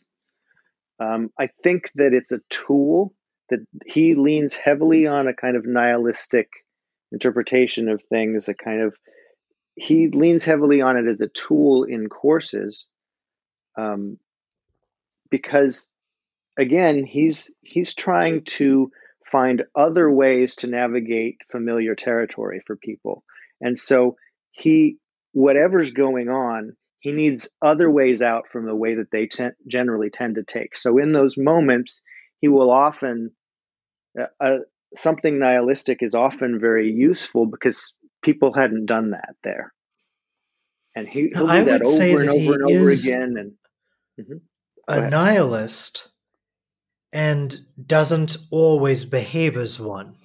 Um, 0.99 1.31
I 1.39 1.47
think 1.63 1.89
that 1.95 2.13
it's 2.13 2.31
a 2.31 2.41
tool 2.51 3.15
that 3.49 3.65
he 3.87 4.13
leans 4.13 4.53
heavily 4.53 5.07
on 5.07 5.27
a 5.27 5.33
kind 5.33 5.57
of 5.57 5.65
nihilistic 5.65 6.49
interpretation 7.11 7.89
of 7.89 8.03
things, 8.03 8.47
a 8.47 8.53
kind 8.53 8.81
of, 8.83 8.95
he 9.81 10.09
leans 10.09 10.43
heavily 10.43 10.81
on 10.81 10.95
it 10.95 11.09
as 11.09 11.21
a 11.21 11.27
tool 11.27 11.85
in 11.85 12.07
courses. 12.07 12.87
Um, 13.75 14.19
because 15.31 15.89
again, 16.55 17.03
he's 17.03 17.49
he's 17.61 17.95
trying 17.95 18.43
to 18.43 18.91
find 19.25 19.63
other 19.75 20.11
ways 20.11 20.57
to 20.57 20.67
navigate 20.67 21.37
familiar 21.49 21.95
territory 21.95 22.61
for 22.67 22.75
people. 22.75 23.23
And 23.59 23.77
so 23.77 24.17
he 24.51 24.97
whatever's 25.31 25.93
going 25.93 26.29
on, 26.29 26.75
he 26.99 27.11
needs 27.11 27.49
other 27.59 27.89
ways 27.89 28.21
out 28.21 28.49
from 28.49 28.67
the 28.67 28.75
way 28.75 28.95
that 28.95 29.09
they 29.09 29.27
generally 29.67 30.11
tend 30.11 30.35
to 30.35 30.43
take. 30.43 30.75
So 30.75 30.99
in 30.99 31.11
those 31.11 31.37
moments, 31.37 32.03
he 32.39 32.49
will 32.49 32.69
often 32.69 33.31
uh, 34.19 34.25
uh, 34.39 34.57
something 34.93 35.39
nihilistic 35.39 36.03
is 36.03 36.13
often 36.13 36.59
very 36.59 36.91
useful 36.91 37.47
because 37.47 37.95
people 38.21 38.53
hadn't 38.53 38.85
done 38.85 39.11
that 39.11 39.35
there, 39.43 39.73
and 40.95 41.07
he, 41.07 41.31
will 41.33 41.47
do 41.47 41.65
that 41.65 41.81
over 41.83 42.21
and 42.21 42.29
over 42.29 42.53
and 42.53 42.63
over 42.63 42.89
again. 42.89 43.35
And 43.37 43.53
mm-hmm. 44.19 44.37
a 44.87 45.09
nihilist 45.09 46.09
and 47.13 47.57
doesn't 47.85 48.37
always 48.51 49.05
behave 49.05 49.57
as 49.57 49.79
one 49.79 50.15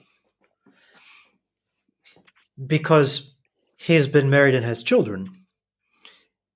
because 2.64 3.34
he's 3.76 4.06
been 4.06 4.30
married 4.30 4.54
and 4.54 4.64
has 4.64 4.82
children 4.82 5.36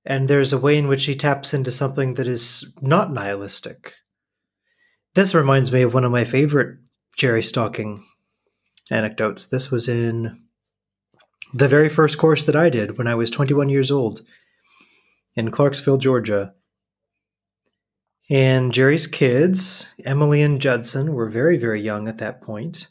and 0.05 0.29
there's 0.29 0.53
a 0.53 0.59
way 0.59 0.79
in 0.79 0.89
which 0.89 1.05
he 1.05 1.15
taps 1.15 1.53
into 1.53 1.71
something 1.71 2.15
that 2.15 2.27
is 2.27 2.73
not 2.81 3.13
nihilistic. 3.13 3.95
This 5.15 5.35
reminds 5.35 5.73
me 5.73 5.83
of 5.83 5.95
one 5.95 6.05
of 6.05 6.13
my 6.13 6.25
favorite 6.25 6.79
Jerry 7.17 7.43
Stocking 7.43 8.05
anecdotes. 8.91 9.49
This 9.49 9.71
was 9.71 9.89
in 9.89 10.45
the 11.55 11.69
very 11.69 11.89
first 11.89 12.19
course 12.19 12.43
that 12.45 12.57
I 12.57 12.71
did 12.71 12.99
when 12.99 13.07
I 13.07 13.15
was 13.15 13.31
21 13.31 13.69
years 13.69 13.91
old 13.91 14.23
in 15.35 15.51
Clarkesville, 15.51 15.99
Georgia. 15.99 16.55
And 18.29 18.73
Jerry's 18.73 19.07
kids, 19.09 19.93
Emily 20.05 20.43
and 20.43 20.61
Judson, 20.61 21.13
were 21.13 21.29
very, 21.29 21.57
very 21.57 21.81
young 21.81 22.07
at 22.09 22.19
that 22.19 22.41
point. 22.41 22.87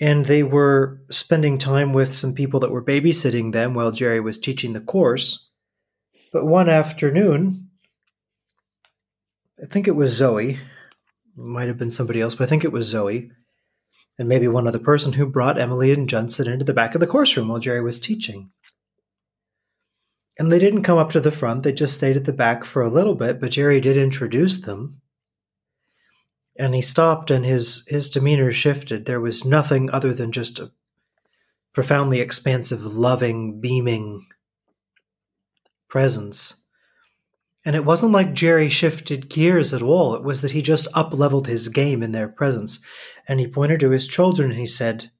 and 0.00 0.26
they 0.26 0.42
were 0.42 1.00
spending 1.10 1.56
time 1.56 1.92
with 1.92 2.12
some 2.12 2.34
people 2.34 2.60
that 2.60 2.70
were 2.72 2.84
babysitting 2.84 3.52
them 3.52 3.74
while 3.74 3.92
Jerry 3.92 4.20
was 4.20 4.38
teaching 4.38 4.72
the 4.72 4.80
course. 4.80 5.50
But 6.32 6.46
one 6.46 6.68
afternoon, 6.68 7.70
I 9.62 9.66
think 9.66 9.86
it 9.86 9.94
was 9.94 10.12
Zoe, 10.12 10.58
might 11.36 11.68
have 11.68 11.78
been 11.78 11.90
somebody 11.90 12.20
else, 12.20 12.34
but 12.34 12.44
I 12.44 12.46
think 12.48 12.64
it 12.64 12.72
was 12.72 12.88
Zoe, 12.88 13.30
and 14.18 14.28
maybe 14.28 14.48
one 14.48 14.66
other 14.66 14.78
person 14.78 15.12
who 15.12 15.26
brought 15.26 15.58
Emily 15.58 15.92
and 15.92 16.08
Judson 16.08 16.48
into 16.48 16.64
the 16.64 16.74
back 16.74 16.94
of 16.94 17.00
the 17.00 17.06
course 17.06 17.36
room 17.36 17.48
while 17.48 17.58
Jerry 17.58 17.82
was 17.82 18.00
teaching. 18.00 18.50
And 20.38 20.50
they 20.50 20.58
didn't 20.58 20.82
come 20.82 20.98
up 20.98 21.10
to 21.12 21.20
the 21.20 21.30
front, 21.30 21.62
they 21.62 21.72
just 21.72 21.96
stayed 21.96 22.16
at 22.16 22.24
the 22.24 22.32
back 22.32 22.64
for 22.64 22.82
a 22.82 22.90
little 22.90 23.14
bit, 23.14 23.40
but 23.40 23.52
Jerry 23.52 23.80
did 23.80 23.96
introduce 23.96 24.60
them. 24.60 25.00
And 26.56 26.74
he 26.74 26.82
stopped 26.82 27.30
and 27.30 27.44
his 27.44 27.84
his 27.88 28.08
demeanor 28.10 28.52
shifted. 28.52 29.06
There 29.06 29.20
was 29.20 29.44
nothing 29.44 29.90
other 29.90 30.12
than 30.14 30.30
just 30.30 30.60
a 30.60 30.70
profoundly 31.72 32.20
expansive 32.20 32.84
loving 32.84 33.60
beaming 33.60 34.24
presence 35.88 36.63
and 37.64 37.74
it 37.74 37.84
wasn't 37.84 38.12
like 38.12 38.34
jerry 38.34 38.68
shifted 38.68 39.28
gears 39.28 39.72
at 39.72 39.82
all. 39.82 40.14
It 40.14 40.22
was 40.22 40.42
that 40.42 40.50
he 40.52 40.62
just 40.62 40.88
up 40.94 41.12
leveled 41.12 41.46
his 41.46 41.68
game 41.68 42.02
in 42.02 42.12
their 42.12 42.28
presence. 42.28 42.84
And 43.26 43.40
he 43.40 43.46
pointed 43.48 43.80
to 43.80 43.90
his 43.90 44.06
children 44.06 44.50
and 44.50 44.60
he 44.60 44.66
said 44.66 45.10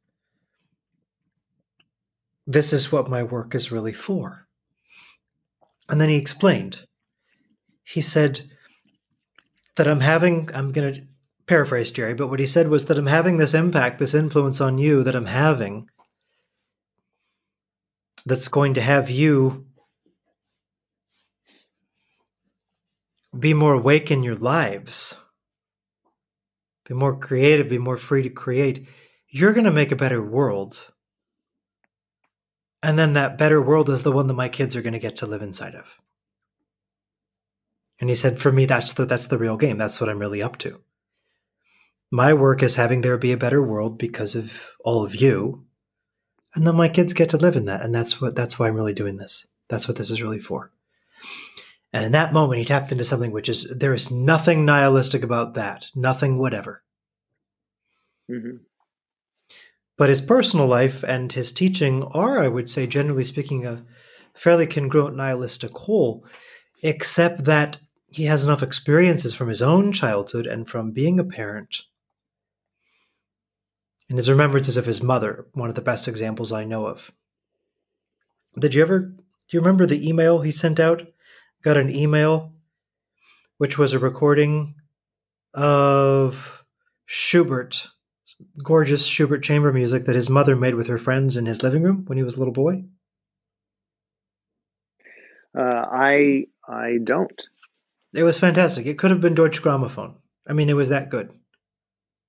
this 2.47 2.73
is 2.73 2.93
what 2.93 3.09
my 3.09 3.23
work 3.23 3.55
is 3.55 3.73
really 3.73 3.95
for. 3.95 4.47
And 5.89 6.01
then 6.01 6.11
he 6.11 6.17
explained. 6.17 6.85
He 7.83 8.01
said 8.01 8.43
that 9.77 9.89
i'm 9.89 10.01
having 10.01 10.51
i'm 10.55 10.73
going 10.73 10.95
to 10.95 11.03
paraphrase 11.47 11.91
Jerry, 11.91 12.15
but 12.15 12.29
what 12.29 12.41
he 12.41 12.47
said 12.47 12.69
was 12.69 12.87
that 12.87 12.99
I'm 12.99 13.07
having 13.07 13.39
this 13.39 13.55
impact, 13.55 13.99
this 13.99 14.15
influence 14.15 14.61
on 14.61 14.79
you 14.79 15.03
that 15.03 15.15
I'm 15.15 15.27
having 15.27 15.89
that's 18.27 18.49
going 18.49 18.75
to 18.75 18.81
have 18.81 19.11
you 19.11 19.67
be 23.39 23.55
more 23.55 23.75
awake 23.75 24.11
in 24.11 24.23
your 24.23 24.35
lives, 24.35 25.21
be 26.87 26.95
more 26.95 27.17
creative, 27.17 27.69
be 27.69 27.79
more 27.79 27.97
free 27.97 28.23
to 28.23 28.31
create. 28.31 28.87
You're 29.29 29.53
going 29.53 29.65
to 29.65 29.71
make 29.71 29.93
a 29.93 29.97
better 29.97 30.23
world. 30.23 30.93
And 32.83 32.99
then 32.99 33.15
that 33.15 33.39
better 33.39 33.61
world 33.63 33.89
is 33.89 34.03
the 34.03 34.13
one 34.13 34.27
that 34.27 34.35
my 34.35 34.49
kids 34.49 34.77
are 34.77 34.83
going 34.83 34.93
to 34.93 34.99
get 34.99 35.17
to 35.17 35.27
live 35.27 35.43
inside 35.43 35.75
of. 35.75 36.01
And 38.01 38.11
he 38.11 38.17
said, 38.17 38.39
for 38.39 38.53
me, 38.53 38.67
that's 38.67 38.93
the, 38.93 39.07
that's 39.07 39.29
the 39.29 39.39
real 39.39 39.57
game. 39.57 39.79
That's 39.79 40.01
what 40.01 40.11
I'm 40.11 40.19
really 40.19 40.43
up 40.43 40.59
to 40.59 40.81
my 42.15 42.33
work 42.33 42.63
is 42.63 42.77
having 42.77 43.01
there 43.01 43.19
be 43.19 43.33
a 43.33 43.37
better 43.37 43.61
world 43.61 43.99
because 43.99 44.37
of 44.37 44.77
all 44.85 45.05
of 45.05 45.17
you 45.17 45.65
and 46.55 46.65
then 46.65 46.77
my 46.77 46.89
kids 46.89 47.13
get 47.13 47.29
to 47.29 47.37
live 47.37 47.57
in 47.57 47.65
that 47.65 47.83
and 47.85 47.93
that's 47.93 48.21
what 48.21 48.37
that's 48.37 48.57
why 48.57 48.69
i'm 48.69 48.77
really 48.77 48.93
doing 48.93 49.17
this 49.17 49.49
that's 49.69 49.89
what 49.89 49.97
this 49.97 50.11
is 50.11 50.23
really 50.23 50.39
for 50.39 50.71
and 51.95 52.05
in 52.05 52.13
that 52.13 52.33
moment 52.33 52.59
he 52.59 52.65
tapped 52.65 52.93
into 52.93 53.05
something 53.05 53.31
which 53.31 53.49
is 53.49 53.75
there 53.79 53.95
is 53.95 54.11
nothing 54.11 54.65
nihilistic 54.65 55.23
about 55.23 55.55
that 55.55 55.89
nothing 55.95 56.37
whatever 56.37 56.83
mm-hmm. 58.31 58.57
but 59.97 60.11
his 60.11 60.21
personal 60.21 60.67
life 60.67 61.03
and 61.05 61.33
his 61.33 61.53
teaching 61.53 62.03
are 62.13 62.39
i 62.39 62.49
would 62.49 62.69
say 62.69 62.87
generally 62.87 63.25
speaking 63.25 63.65
a 63.65 63.83
fairly 64.35 64.67
congruent 64.67 65.17
nihilistic 65.17 65.73
whole 65.73 66.27
except 66.83 67.45
that 67.45 67.79
he 68.09 68.25
has 68.25 68.45
enough 68.45 68.63
experiences 68.63 69.33
from 69.33 69.49
his 69.49 69.63
own 69.63 69.93
childhood 69.93 70.47
and 70.47 70.69
from 70.69 70.91
being 70.91 71.19
a 71.19 71.25
parent 71.25 71.83
and 74.09 74.19
his 74.19 74.31
remembrances 74.31 74.77
of 74.77 74.87
his 74.87 75.03
mother, 75.03 75.47
one 75.55 75.69
of 75.69 75.75
the 75.75 75.83
best 75.83 76.07
examples 76.07 76.53
I 76.53 76.65
know 76.65 76.87
of. 76.87 77.13
Did 78.59 78.75
you 78.75 78.83
ever 78.83 79.01
do 79.01 79.57
you 79.57 79.61
remember 79.61 79.87
the 79.87 80.09
email 80.09 80.41
he 80.41 80.51
sent 80.51 80.81
out? 80.81 81.03
Got 81.65 81.79
an 81.79 81.95
email 81.95 82.53
which 83.59 83.79
was 83.79 83.95
a 83.95 83.99
recording 83.99 84.75
of 85.55 86.63
Schubert, 87.07 87.89
gorgeous 88.63 89.07
Schubert 89.07 89.43
chamber 89.43 89.73
music 89.73 90.05
that 90.05 90.15
his 90.15 90.29
mother 90.29 90.57
made 90.57 90.75
with 90.75 90.89
her 90.89 90.99
friends 90.99 91.39
in 91.39 91.47
his 91.47 91.63
living 91.63 91.83
room 91.83 92.05
when 92.07 92.19
he 92.19 92.25
was 92.25 92.37
a 92.37 92.39
little 92.39 92.53
boy. 92.53 92.85
Uh, 95.57 95.87
I 95.91 96.47
I 96.69 96.99
don't. 97.03 97.43
It 98.13 98.25
was 98.25 98.39
fantastic. 98.39 98.87
It 98.87 98.99
could 98.99 99.11
have 99.11 99.21
been 99.21 99.35
Deutsche 99.35 99.63
Grammophon. 99.63 100.17
I 100.49 100.53
mean, 100.53 100.69
it 100.69 100.75
was 100.75 100.91
that 100.91 101.11
good. 101.11 101.31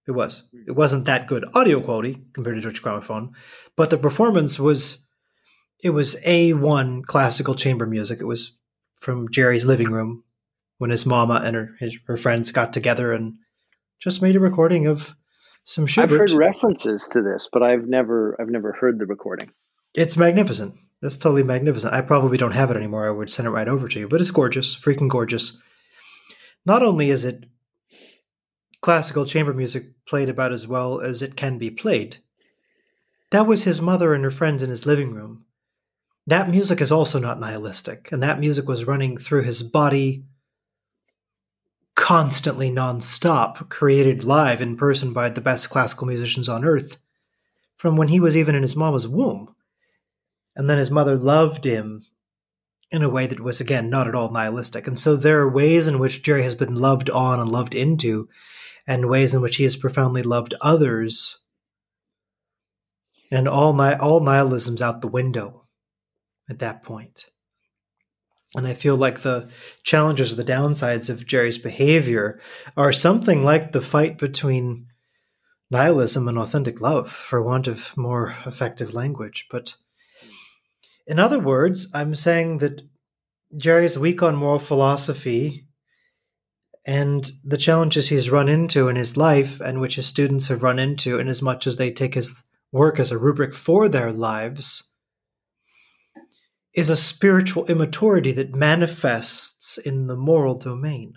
It 0.07 0.11
was. 0.11 0.43
Hmm. 0.51 0.63
It 0.67 0.75
wasn't 0.77 1.05
that 1.05 1.27
good 1.27 1.43
audio 1.53 1.81
quality 1.81 2.23
compared 2.33 2.55
to 2.55 2.61
Deutsche 2.61 2.83
Grammophon, 2.83 3.31
but 3.75 3.89
the 3.89 3.97
performance 3.97 4.59
was. 4.59 5.05
It 5.83 5.89
was 5.89 6.15
a 6.23 6.53
one 6.53 7.03
classical 7.03 7.53
chamber 7.53 7.86
music. 7.86 8.21
It 8.21 8.25
was 8.25 8.57
from 8.99 9.29
Jerry's 9.31 9.65
living 9.65 9.91
room 9.91 10.23
when 10.77 10.89
his 10.89 11.05
mama 11.05 11.41
and 11.43 11.55
her 11.55 11.75
his, 11.79 11.97
her 12.07 12.17
friends 12.17 12.51
got 12.51 12.73
together 12.73 13.13
and 13.13 13.35
just 13.99 14.21
made 14.21 14.35
a 14.35 14.39
recording 14.39 14.87
of 14.87 15.15
some 15.63 15.85
Schubert. 15.85 16.13
I've 16.13 16.19
heard 16.19 16.31
references 16.31 17.07
to 17.11 17.21
this, 17.21 17.49
but 17.51 17.63
I've 17.63 17.87
never 17.87 18.35
I've 18.39 18.49
never 18.49 18.73
heard 18.73 18.99
the 18.99 19.05
recording. 19.05 19.51
It's 19.93 20.17
magnificent. 20.17 20.75
That's 21.01 21.17
totally 21.17 21.43
magnificent. 21.43 21.93
I 21.93 22.01
probably 22.01 22.37
don't 22.37 22.51
have 22.51 22.71
it 22.71 22.77
anymore. 22.77 23.07
I 23.07 23.11
would 23.11 23.29
send 23.29 23.47
it 23.47 23.51
right 23.51 23.67
over 23.67 23.87
to 23.87 23.99
you, 23.99 24.07
but 24.07 24.21
it's 24.21 24.31
gorgeous, 24.31 24.75
freaking 24.75 25.09
gorgeous. 25.09 25.61
Not 26.65 26.83
only 26.83 27.09
is 27.09 27.25
it 27.25 27.45
classical 28.85 29.25
chamber 29.25 29.51
music 29.51 29.85
played 30.05 30.29
about 30.29 30.51
as 30.51 30.67
well 30.67 31.01
as 31.01 31.23
it 31.23 31.35
can 31.35 31.57
be 31.57 31.71
played. 31.71 32.17
That 33.31 33.47
was 33.47 33.63
his 33.63 33.81
mother 33.81 34.13
and 34.13 34.23
her 34.23 34.29
friends 34.29 34.61
in 34.61 34.69
his 34.69 34.85
living 34.85 35.11
room. 35.11 35.44
That 36.28 36.49
music 36.49 36.82
is 36.82 36.91
also 36.91 37.19
not 37.19 37.39
nihilistic, 37.39 38.11
and 38.11 38.23
that 38.23 38.39
music 38.39 38.67
was 38.67 38.88
running 38.88 39.17
through 39.17 39.43
his 39.43 39.61
body 39.61 40.23
constantly 41.95 42.69
nonstop, 42.69 43.69
created 43.69 44.23
live 44.23 44.61
in 44.61 44.76
person 44.76 45.13
by 45.13 45.30
the 45.30 45.41
best 45.41 45.69
classical 45.69 46.07
musicians 46.07 46.49
on 46.49 46.65
earth 46.65 46.97
from 47.78 47.95
when 47.95 48.07
he 48.07 48.19
was 48.19 48.36
even 48.36 48.55
in 48.55 48.61
his 48.61 48.76
mama's 48.76 49.07
womb. 49.07 49.53
And 50.55 50.69
then 50.69 50.78
his 50.78 50.91
mother 50.91 51.15
loved 51.15 51.63
him 51.63 52.05
in 52.91 53.03
a 53.03 53.09
way 53.09 53.28
that 53.28 53.39
was, 53.39 53.59
again, 53.59 53.89
not 53.89 54.07
at 54.07 54.15
all 54.15 54.32
nihilistic. 54.32 54.88
And 54.88 54.97
so 54.97 55.15
there 55.15 55.41
are 55.41 55.49
ways 55.49 55.88
in 55.88 55.99
which 55.99 56.23
Jerry 56.23 56.43
has 56.43 56.55
been 56.55 56.76
loved 56.76 57.09
on 57.09 57.39
and 57.39 57.51
loved 57.51 57.76
into 57.76 58.30
and 58.88 59.09
ways 59.09 59.34
in 59.34 59.41
which 59.41 59.57
he 59.57 59.63
has 59.63 59.76
profoundly 59.76 60.23
loved 60.23 60.53
others. 60.61 61.39
And 63.32 63.47
all, 63.47 63.73
ni- 63.73 63.95
all 63.95 64.21
nihilism's 64.21 64.82
out 64.82 65.01
the 65.01 65.07
window 65.07 65.64
at 66.49 66.59
that 66.59 66.83
point. 66.83 67.25
And 68.55 68.65
I 68.65 68.73
feel 68.73 68.95
like 68.95 69.21
the 69.21 69.49
challenges 69.83 70.31
or 70.31 70.35
the 70.35 70.43
downsides 70.43 71.09
of 71.09 71.27
Jerry's 71.27 71.57
behavior 71.57 72.39
are 72.77 72.93
something 72.93 73.43
like 73.43 73.71
the 73.71 73.81
fight 73.81 74.17
between 74.17 74.87
nihilism 75.69 76.27
and 76.27 76.37
authentic 76.37 76.79
love, 76.79 77.11
for 77.11 77.41
want 77.41 77.67
of 77.67 77.95
more 77.97 78.33
effective 78.45 78.93
language. 78.93 79.47
But 79.51 79.75
in 81.05 81.19
other 81.19 81.39
words, 81.39 81.89
I'm 81.93 82.15
saying 82.15 82.59
that 82.59 82.81
Jerry's 83.57 83.99
weak 83.99 84.23
on 84.23 84.35
moral 84.35 84.59
philosophy 84.59 85.67
and 86.85 87.29
the 87.43 87.57
challenges 87.57 88.07
he's 88.07 88.29
run 88.29 88.47
into 88.47 88.87
in 88.87 88.95
his 88.95 89.17
life 89.17 89.59
and 89.59 89.81
which 89.81 89.95
his 89.95 90.07
students 90.07 90.47
have 90.47 90.63
run 90.63 90.79
into 90.79 91.19
in 91.19 91.27
as 91.27 91.41
much 91.41 91.67
as 91.67 91.77
they 91.77 91.91
take 91.91 92.13
his 92.13 92.43
work 92.71 92.99
as 92.99 93.11
a 93.11 93.17
rubric 93.17 93.55
for 93.55 93.89
their 93.89 94.11
lives 94.11 94.91
is 96.76 96.89
a 96.89 96.97
spiritual 96.97 97.65
immaturity 97.67 98.34
that 98.34 98.53
manifests 98.53 99.78
in 99.78 100.07
the 100.07 100.17
moral 100.17 100.57
domain. 100.57 101.13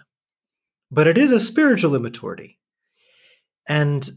But 0.90 1.06
it 1.06 1.18
is 1.18 1.32
a 1.32 1.40
spiritual 1.40 1.94
immaturity. 1.94 2.58
And 3.68 4.08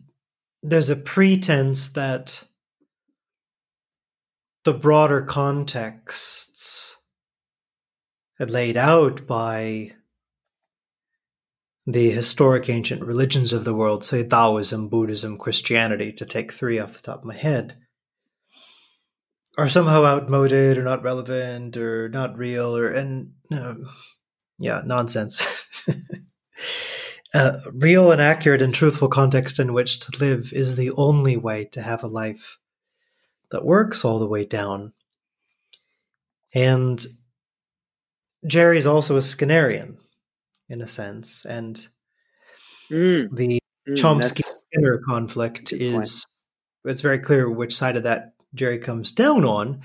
there's 0.63 0.89
a 0.89 0.95
pretense 0.95 1.89
that 1.89 2.45
the 4.63 4.73
broader 4.73 5.23
contexts 5.23 6.95
laid 8.39 8.77
out 8.77 9.25
by 9.27 9.93
the 11.87 12.11
historic 12.11 12.69
ancient 12.69 13.03
religions 13.03 13.51
of 13.53 13.65
the 13.65 13.73
world, 13.73 14.03
say 14.03 14.23
Taoism, 14.23 14.87
Buddhism, 14.87 15.37
Christianity, 15.37 16.13
to 16.13 16.25
take 16.25 16.51
three 16.51 16.79
off 16.79 16.93
the 16.93 17.01
top 17.01 17.19
of 17.19 17.25
my 17.25 17.35
head, 17.35 17.77
are 19.61 19.69
somehow 19.69 20.03
outmoded 20.03 20.79
or 20.79 20.83
not 20.83 21.03
relevant 21.03 21.77
or 21.77 22.09
not 22.09 22.35
real 22.35 22.75
or 22.75 22.87
and 22.87 23.33
no 23.51 23.77
yeah 24.57 24.81
nonsense 24.83 25.87
uh, 27.35 27.59
real 27.71 28.11
and 28.11 28.19
accurate 28.19 28.63
and 28.63 28.73
truthful 28.73 29.07
context 29.07 29.59
in 29.59 29.71
which 29.71 29.99
to 29.99 30.17
live 30.19 30.51
is 30.51 30.75
the 30.75 30.89
only 30.93 31.37
way 31.37 31.65
to 31.65 31.79
have 31.79 32.03
a 32.03 32.07
life 32.07 32.57
that 33.51 33.63
works 33.63 34.03
all 34.03 34.17
the 34.17 34.27
way 34.27 34.45
down 34.45 34.93
and 36.55 37.05
jerry's 38.47 38.87
also 38.87 39.15
a 39.15 39.19
skinnerian 39.19 39.95
in 40.69 40.81
a 40.81 40.87
sense 40.87 41.45
and 41.45 41.87
mm. 42.89 43.29
the 43.35 43.59
mm, 43.87 43.93
chomsky 43.93 44.41
skinner 44.43 44.99
conflict 45.07 45.71
is 45.71 46.25
point. 46.83 46.91
it's 46.91 47.01
very 47.01 47.19
clear 47.19 47.47
which 47.47 47.75
side 47.75 47.95
of 47.95 48.03
that 48.03 48.30
Jerry 48.53 48.79
comes 48.79 49.11
down 49.11 49.45
on. 49.45 49.81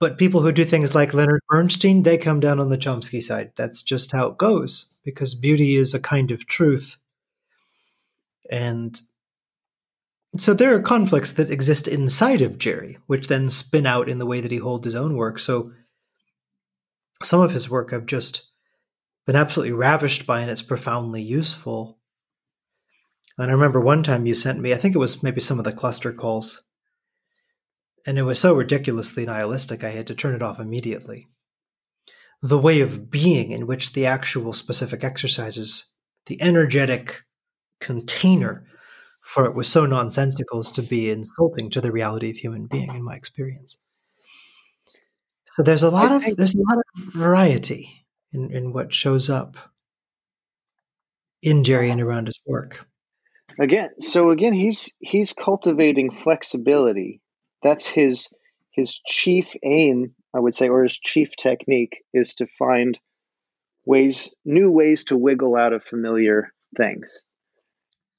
But 0.00 0.18
people 0.18 0.42
who 0.42 0.52
do 0.52 0.64
things 0.64 0.94
like 0.94 1.12
Leonard 1.12 1.40
Bernstein, 1.48 2.04
they 2.04 2.18
come 2.18 2.38
down 2.38 2.60
on 2.60 2.68
the 2.68 2.78
Chomsky 2.78 3.20
side. 3.20 3.50
That's 3.56 3.82
just 3.82 4.12
how 4.12 4.28
it 4.28 4.38
goes 4.38 4.92
because 5.04 5.34
beauty 5.34 5.74
is 5.74 5.92
a 5.92 6.00
kind 6.00 6.30
of 6.30 6.46
truth. 6.46 6.98
And 8.50 9.00
so 10.36 10.54
there 10.54 10.74
are 10.74 10.80
conflicts 10.80 11.32
that 11.32 11.50
exist 11.50 11.88
inside 11.88 12.42
of 12.42 12.58
Jerry, 12.58 12.98
which 13.06 13.26
then 13.26 13.48
spin 13.48 13.86
out 13.86 14.08
in 14.08 14.18
the 14.18 14.26
way 14.26 14.40
that 14.40 14.52
he 14.52 14.58
holds 14.58 14.84
his 14.84 14.94
own 14.94 15.16
work. 15.16 15.40
So 15.40 15.72
some 17.22 17.40
of 17.40 17.50
his 17.50 17.68
work 17.68 17.92
I've 17.92 18.06
just 18.06 18.48
been 19.26 19.36
absolutely 19.36 19.72
ravished 19.72 20.26
by, 20.26 20.40
and 20.40 20.50
it's 20.50 20.62
profoundly 20.62 21.22
useful. 21.22 21.98
And 23.36 23.50
I 23.50 23.54
remember 23.54 23.80
one 23.80 24.02
time 24.02 24.26
you 24.26 24.34
sent 24.34 24.60
me, 24.60 24.72
I 24.72 24.76
think 24.76 24.94
it 24.94 24.98
was 24.98 25.22
maybe 25.22 25.40
some 25.40 25.58
of 25.58 25.64
the 25.64 25.72
cluster 25.72 26.12
calls 26.12 26.67
and 28.08 28.18
it 28.18 28.22
was 28.22 28.40
so 28.40 28.54
ridiculously 28.54 29.26
nihilistic 29.26 29.84
I 29.84 29.90
had 29.90 30.06
to 30.06 30.14
turn 30.14 30.34
it 30.34 30.40
off 30.40 30.58
immediately. 30.58 31.28
The 32.40 32.56
way 32.56 32.80
of 32.80 33.10
being 33.10 33.50
in 33.52 33.66
which 33.66 33.92
the 33.92 34.06
actual 34.06 34.54
specific 34.54 35.04
exercises, 35.04 35.92
the 36.24 36.40
energetic 36.40 37.22
container 37.80 38.64
for 39.20 39.44
it 39.44 39.54
was 39.54 39.68
so 39.68 39.84
nonsensical 39.84 40.60
as 40.60 40.70
to 40.70 40.82
be 40.82 41.10
insulting 41.10 41.68
to 41.68 41.82
the 41.82 41.92
reality 41.92 42.30
of 42.30 42.36
human 42.38 42.66
being 42.66 42.94
in 42.94 43.04
my 43.04 43.14
experience. 43.14 43.76
So 45.52 45.62
there's 45.62 45.82
a 45.82 45.90
lot 45.90 46.10
of 46.10 46.22
there's 46.34 46.54
a 46.54 46.58
lot 46.60 46.78
of 46.78 47.12
variety 47.12 48.06
in, 48.32 48.50
in 48.50 48.72
what 48.72 48.94
shows 48.94 49.28
up 49.28 49.58
in 51.42 51.62
Jerry 51.62 51.90
and 51.90 52.00
around 52.00 52.28
his 52.28 52.40
work. 52.46 52.86
Again, 53.60 53.90
so 54.00 54.30
again, 54.30 54.54
he's 54.54 54.94
he's 54.98 55.34
cultivating 55.34 56.10
flexibility 56.10 57.20
that's 57.62 57.86
his 57.86 58.28
his 58.78 59.00
chief 59.04 59.54
aim, 59.64 60.14
I 60.34 60.38
would 60.38 60.54
say, 60.54 60.68
or 60.68 60.82
his 60.84 60.96
chief 60.98 61.34
technique 61.36 62.04
is 62.14 62.34
to 62.36 62.46
find 62.46 62.98
ways, 63.84 64.34
new 64.44 64.70
ways 64.70 65.04
to 65.06 65.16
wiggle 65.16 65.56
out 65.56 65.72
of 65.72 65.82
familiar 65.82 66.52
things 66.76 67.24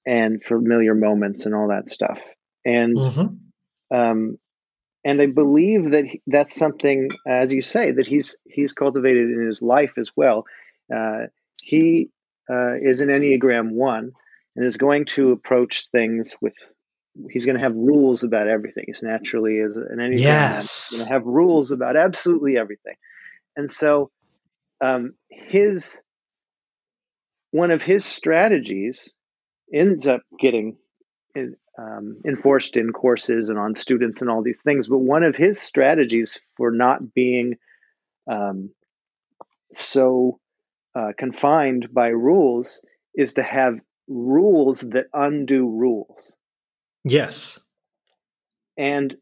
and 0.05 0.43
familiar 0.43 0.95
moments 0.95 1.45
and 1.45 1.55
all 1.55 1.69
that 1.69 1.87
stuff. 1.87 2.21
And 2.65 2.97
mm-hmm. 2.97 3.97
um, 3.97 4.37
and 5.05 5.21
I 5.21 5.27
believe 5.27 5.91
that 5.91 6.05
he, 6.05 6.21
that's 6.27 6.55
something, 6.55 7.09
as 7.25 7.53
you 7.53 7.61
say, 7.61 7.91
that 7.91 8.05
he's 8.07 8.37
he's 8.45 8.73
cultivated 8.73 9.29
in 9.29 9.45
his 9.45 9.61
life 9.61 9.93
as 9.97 10.11
well. 10.15 10.45
Uh, 10.93 11.27
he 11.63 12.09
uh, 12.49 12.73
is 12.81 12.99
an 13.01 13.09
Enneagram 13.09 13.71
one 13.71 14.11
and 14.55 14.65
is 14.65 14.77
going 14.77 15.05
to 15.05 15.31
approach 15.31 15.87
things 15.91 16.35
with 16.41 16.55
he's 17.29 17.45
going 17.45 17.57
to 17.57 17.63
have 17.63 17.77
rules 17.77 18.23
about 18.23 18.47
everything. 18.47 18.85
He's 18.87 19.03
naturally 19.03 19.59
as 19.59 19.77
an 19.77 19.99
anything. 19.99 20.25
Yes, 20.25 20.91
going 20.91 21.07
to 21.07 21.13
have 21.13 21.25
rules 21.25 21.71
about 21.71 21.95
absolutely 21.95 22.57
everything, 22.57 22.95
and 23.55 23.69
so 23.69 24.11
um, 24.81 25.13
his 25.29 26.01
one 27.51 27.71
of 27.71 27.83
his 27.83 28.05
strategies 28.05 29.11
ends 29.73 30.07
up 30.07 30.21
getting 30.39 30.77
in, 31.35 31.55
um, 31.77 32.17
enforced 32.25 32.77
in 32.77 32.91
courses 32.91 33.49
and 33.49 33.57
on 33.57 33.75
students 33.75 34.21
and 34.21 34.29
all 34.29 34.41
these 34.41 34.61
things. 34.61 34.87
But 34.87 34.99
one 34.99 35.23
of 35.23 35.35
his 35.35 35.59
strategies 35.59 36.35
for 36.57 36.71
not 36.71 37.13
being 37.13 37.57
um, 38.29 38.71
so 39.71 40.39
uh, 40.95 41.13
confined 41.17 41.93
by 41.93 42.07
rules 42.07 42.81
is 43.15 43.33
to 43.33 43.43
have 43.43 43.79
rules 44.07 44.81
that 44.81 45.07
undo 45.13 45.67
rules. 45.67 46.33
Yes. 47.03 47.59
And 48.77 49.15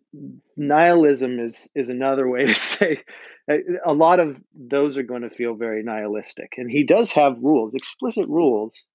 nihilism 0.56 1.40
is 1.40 1.70
is 1.76 1.90
another 1.90 2.28
way 2.30 2.46
to 2.46 2.54
say 2.56 3.04
uh, 3.50 3.58
a 3.86 3.94
lot 3.94 4.20
of 4.20 4.42
those 4.54 4.98
are 4.98 5.04
going 5.04 5.22
to 5.22 5.30
feel 5.30 5.56
very 5.56 5.84
nihilistic. 5.84 6.54
And 6.58 6.70
he 6.70 6.84
does 6.84 7.12
have 7.14 7.42
rules, 7.42 7.74
explicit 7.74 8.28
rules 8.28 8.86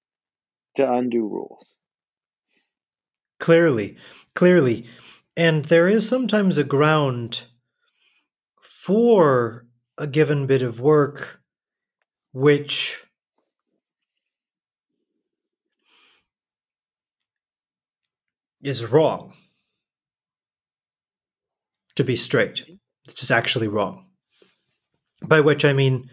to 0.75 0.91
undo 0.91 1.27
rules. 1.27 1.65
Clearly, 3.39 3.97
clearly. 4.35 4.85
And 5.35 5.65
there 5.65 5.87
is 5.87 6.07
sometimes 6.07 6.57
a 6.57 6.63
ground 6.63 7.43
for 8.61 9.65
a 9.97 10.07
given 10.07 10.47
bit 10.47 10.61
of 10.61 10.79
work 10.79 11.41
which 12.31 13.02
is 18.63 18.85
wrong. 18.85 19.33
To 21.95 22.03
be 22.03 22.15
straight, 22.15 22.65
it's 23.05 23.13
just 23.13 23.31
actually 23.31 23.67
wrong. 23.67 24.07
By 25.25 25.41
which 25.41 25.63
I 25.63 25.73
mean 25.73 26.09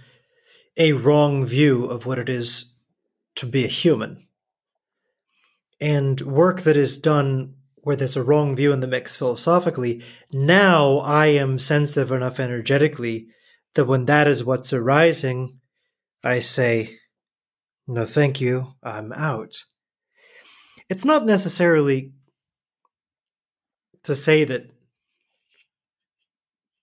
a 0.77 0.93
wrong 0.93 1.45
view 1.45 1.87
of 1.87 2.07
what 2.07 2.19
it 2.19 2.29
is 2.29 2.77
to 3.37 3.47
be 3.47 3.65
a 3.65 3.69
human. 3.69 4.27
And 5.81 6.21
work 6.21 6.63
that 6.63 6.77
is 6.77 6.99
done 6.99 7.55
where 7.77 7.97
there's 7.97 8.17
a 8.17 8.23
wrong 8.23 8.55
view 8.55 8.73
in 8.73 8.81
the 8.81 8.87
mix 8.87 9.17
philosophically, 9.17 10.03
now 10.31 10.99
I 10.99 11.27
am 11.27 11.59
sensitive 11.59 12.13
enough 12.13 12.39
energetically 12.39 13.29
that 13.75 13.87
when 13.87 14.05
that 14.05 14.29
is 14.29 14.45
what's 14.45 14.73
arising, 14.73 15.61
I 16.23 16.41
say, 16.41 16.99
no, 17.87 18.05
thank 18.05 18.41
you, 18.41 18.75
I'm 18.83 19.13
out. 19.13 19.55
It's 20.91 21.05
not 21.05 21.25
necessarily 21.25 22.13
to 24.05 24.15
say 24.15 24.45
that 24.45 24.71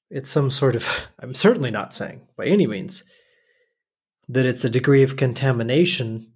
it's 0.09 0.31
some 0.31 0.49
sort 0.49 0.75
of, 0.75 1.07
I'm 1.19 1.35
certainly 1.35 1.71
not 1.71 1.93
saying 1.93 2.21
by 2.35 2.45
any 2.45 2.67
means 2.67 3.03
that 4.29 4.45
it's 4.45 4.65
a 4.65 4.69
degree 4.69 5.03
of 5.03 5.15
contamination 5.15 6.33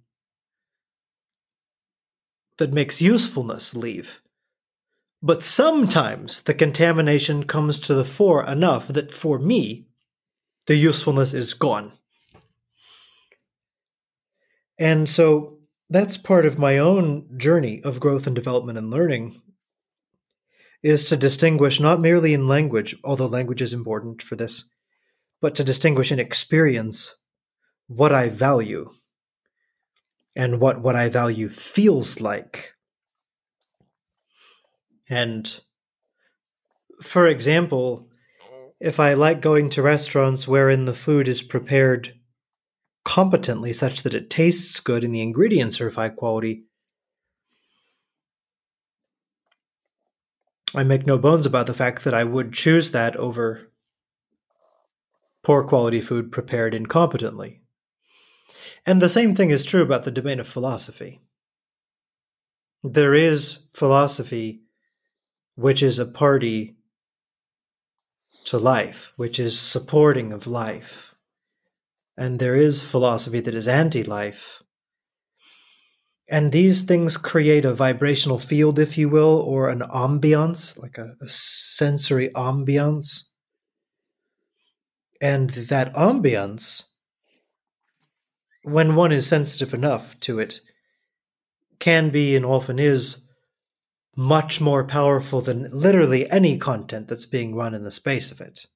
that 2.58 2.72
makes 2.72 3.02
usefulness 3.02 3.74
leave. 3.74 4.20
But 5.22 5.42
sometimes 5.42 6.42
the 6.42 6.54
contamination 6.54 7.44
comes 7.44 7.78
to 7.80 7.94
the 7.94 8.04
fore 8.04 8.44
enough 8.44 8.88
that 8.88 9.10
for 9.12 9.38
me, 9.38 9.86
the 10.66 10.74
usefulness 10.74 11.32
is 11.34 11.54
gone. 11.54 11.92
And 14.78 15.08
so 15.08 15.58
that's 15.90 16.16
part 16.16 16.46
of 16.46 16.58
my 16.58 16.78
own 16.78 17.28
journey 17.36 17.82
of 17.84 18.00
growth 18.00 18.26
and 18.26 18.34
development 18.34 18.78
and 18.78 18.90
learning 18.90 19.40
is 20.82 21.08
to 21.08 21.16
distinguish 21.16 21.80
not 21.80 22.00
merely 22.00 22.34
in 22.34 22.46
language, 22.46 22.96
although 23.04 23.26
language 23.26 23.62
is 23.62 23.72
important 23.72 24.22
for 24.22 24.36
this, 24.36 24.64
but 25.40 25.54
to 25.54 25.64
distinguish 25.64 26.10
in 26.10 26.18
experience 26.18 27.16
what 27.86 28.12
I 28.12 28.28
value 28.28 28.90
and 30.34 30.60
what 30.60 30.82
what 30.82 30.96
I 30.96 31.08
value 31.08 31.48
feels 31.48 32.20
like. 32.20 32.74
And 35.08 35.60
for 37.02 37.26
example, 37.26 38.08
if 38.80 38.98
I 38.98 39.14
like 39.14 39.40
going 39.40 39.68
to 39.70 39.82
restaurants 39.82 40.48
wherein 40.48 40.86
the 40.86 40.94
food 40.94 41.28
is 41.28 41.42
prepared 41.42 42.14
competently 43.04 43.72
such 43.72 44.02
that 44.02 44.14
it 44.14 44.30
tastes 44.30 44.80
good 44.80 45.04
and 45.04 45.14
the 45.14 45.22
ingredients 45.22 45.80
are 45.80 45.88
of 45.88 45.96
high 45.96 46.08
quality, 46.08 46.64
I 50.74 50.84
make 50.84 51.06
no 51.06 51.18
bones 51.18 51.44
about 51.46 51.66
the 51.66 51.74
fact 51.74 52.04
that 52.04 52.14
I 52.14 52.24
would 52.24 52.52
choose 52.52 52.92
that 52.92 53.16
over 53.16 53.70
poor 55.42 55.64
quality 55.64 56.00
food 56.00 56.32
prepared 56.32 56.72
incompetently. 56.72 57.58
And 58.86 59.00
the 59.00 59.08
same 59.08 59.34
thing 59.34 59.50
is 59.50 59.64
true 59.64 59.82
about 59.82 60.04
the 60.04 60.10
domain 60.10 60.40
of 60.40 60.48
philosophy. 60.48 61.20
There 62.82 63.14
is 63.14 63.58
philosophy 63.72 64.62
which 65.54 65.82
is 65.82 65.98
a 65.98 66.06
party 66.06 66.76
to 68.46 68.58
life, 68.58 69.12
which 69.16 69.38
is 69.38 69.58
supporting 69.58 70.32
of 70.32 70.46
life. 70.46 71.14
And 72.16 72.38
there 72.38 72.56
is 72.56 72.82
philosophy 72.82 73.40
that 73.40 73.54
is 73.54 73.68
anti 73.68 74.02
life. 74.02 74.61
And 76.28 76.52
these 76.52 76.82
things 76.82 77.16
create 77.16 77.64
a 77.64 77.74
vibrational 77.74 78.38
field, 78.38 78.78
if 78.78 78.96
you 78.96 79.08
will, 79.08 79.42
or 79.46 79.68
an 79.68 79.80
ambiance, 79.80 80.78
like 80.78 80.96
a, 80.96 81.14
a 81.20 81.28
sensory 81.28 82.30
ambiance. 82.30 83.28
And 85.20 85.50
that 85.50 85.92
ambiance 85.94 86.92
when 88.62 88.94
one 88.94 89.12
is 89.12 89.26
sensitive 89.26 89.74
enough 89.74 90.18
to 90.20 90.38
it, 90.38 90.60
can 91.78 92.10
be 92.10 92.36
and 92.36 92.46
often 92.46 92.78
is 92.78 93.28
much 94.16 94.60
more 94.60 94.84
powerful 94.84 95.40
than 95.40 95.68
literally 95.72 96.30
any 96.30 96.56
content 96.56 97.08
that's 97.08 97.26
being 97.26 97.54
run 97.54 97.74
in 97.74 97.82
the 97.82 97.90
space 97.90 98.30
of 98.30 98.40
it. 98.40 98.66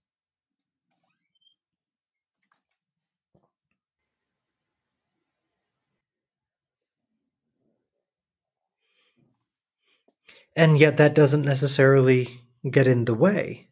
And 10.57 10.79
yet, 10.81 10.97
that 10.97 11.15
doesn't 11.15 11.45
necessarily 11.45 12.41
get 12.69 12.87
in 12.87 13.05
the 13.05 13.15
way 13.15 13.69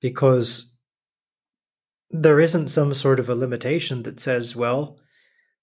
because 0.00 0.72
there 2.10 2.40
isn't 2.40 2.68
some 2.68 2.94
sort 2.94 3.20
of 3.20 3.28
a 3.28 3.34
limitation 3.34 4.04
that 4.04 4.20
says, 4.20 4.56
well, 4.56 4.98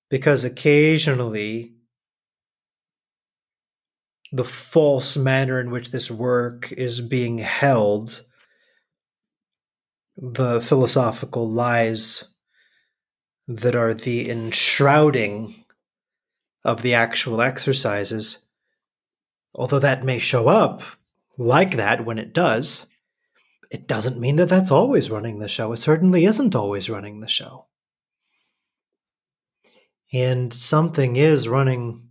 because 0.09 0.43
occasionally 0.43 1.73
the 4.31 4.43
false 4.43 5.15
manner 5.15 5.59
in 5.59 5.71
which 5.71 5.91
this 5.91 6.11
work 6.11 6.71
is 6.73 6.99
being 6.99 7.37
held, 7.37 8.21
the 10.17 10.61
philosophical 10.61 11.49
lies 11.49 12.33
that 13.47 13.75
are 13.75 13.93
the 13.93 14.29
enshrouding 14.29 15.55
of 16.65 16.81
the 16.81 16.93
actual 16.93 17.41
exercises, 17.41 18.46
although 19.53 19.79
that 19.79 20.05
may 20.05 20.19
show 20.19 20.47
up 20.47 20.81
like 21.37 21.75
that 21.75 22.05
when 22.05 22.17
it 22.17 22.33
does, 22.33 22.87
it 23.71 23.87
doesn't 23.87 24.19
mean 24.19 24.37
that 24.37 24.49
that's 24.49 24.71
always 24.71 25.09
running 25.09 25.39
the 25.39 25.47
show. 25.47 25.71
It 25.73 25.77
certainly 25.77 26.25
isn't 26.25 26.55
always 26.55 26.89
running 26.89 27.19
the 27.19 27.27
show. 27.27 27.65
And 30.13 30.53
something 30.53 31.15
is 31.17 31.47
running 31.47 32.07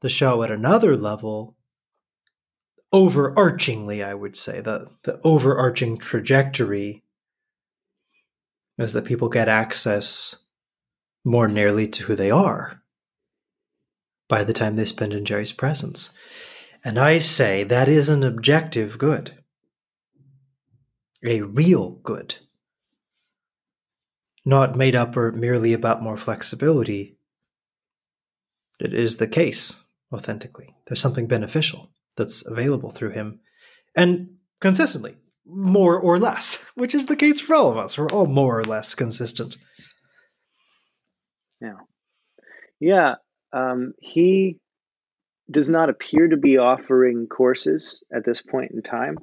the 0.00 0.08
show 0.08 0.42
at 0.42 0.50
another 0.50 0.96
level 0.96 1.56
overarchingly 2.92 4.04
i 4.04 4.14
would 4.14 4.36
say. 4.36 4.60
The 4.60 4.88
the 5.02 5.20
overarching 5.24 5.98
trajectory 5.98 7.02
is 8.78 8.92
that 8.92 9.04
people 9.04 9.28
get 9.28 9.48
access 9.48 10.44
more 11.24 11.48
nearly 11.48 11.88
to 11.88 12.04
who 12.04 12.14
they 12.14 12.30
are 12.30 12.82
by 14.28 14.44
the 14.44 14.52
time 14.52 14.76
they 14.76 14.84
spend 14.84 15.12
in 15.12 15.24
jerry's 15.24 15.52
presence 15.52 16.16
and 16.86 16.98
i 16.98 17.18
say 17.18 17.64
that 17.64 17.88
is 17.88 18.08
an 18.08 18.22
objective 18.22 18.96
good 18.98 19.36
a 21.24 21.42
real 21.42 21.90
good 22.02 22.36
not 24.44 24.76
made 24.76 24.94
up 24.94 25.16
or 25.16 25.32
merely 25.32 25.72
about 25.72 26.02
more 26.02 26.16
flexibility 26.16 27.16
it 28.78 28.92
is 28.92 29.16
the 29.16 29.28
case 29.28 29.84
authentically. 30.12 30.74
There's 30.86 31.00
something 31.00 31.26
beneficial 31.26 31.90
that's 32.16 32.48
available 32.48 32.90
through 32.90 33.10
him 33.10 33.40
and 33.94 34.36
consistently, 34.60 35.16
more 35.46 35.98
or 35.98 36.18
less, 36.18 36.64
which 36.74 36.94
is 36.94 37.06
the 37.06 37.16
case 37.16 37.40
for 37.40 37.54
all 37.54 37.70
of 37.70 37.76
us. 37.76 37.96
We're 37.96 38.08
all 38.08 38.26
more 38.26 38.58
or 38.58 38.64
less 38.64 38.94
consistent. 38.94 39.56
Yeah. 41.60 41.78
Yeah. 42.80 43.14
Um, 43.52 43.94
he 44.00 44.58
does 45.50 45.68
not 45.68 45.88
appear 45.88 46.28
to 46.28 46.36
be 46.36 46.58
offering 46.58 47.26
courses 47.28 48.02
at 48.14 48.24
this 48.24 48.42
point 48.42 48.72
in 48.72 48.82
time. 48.82 49.18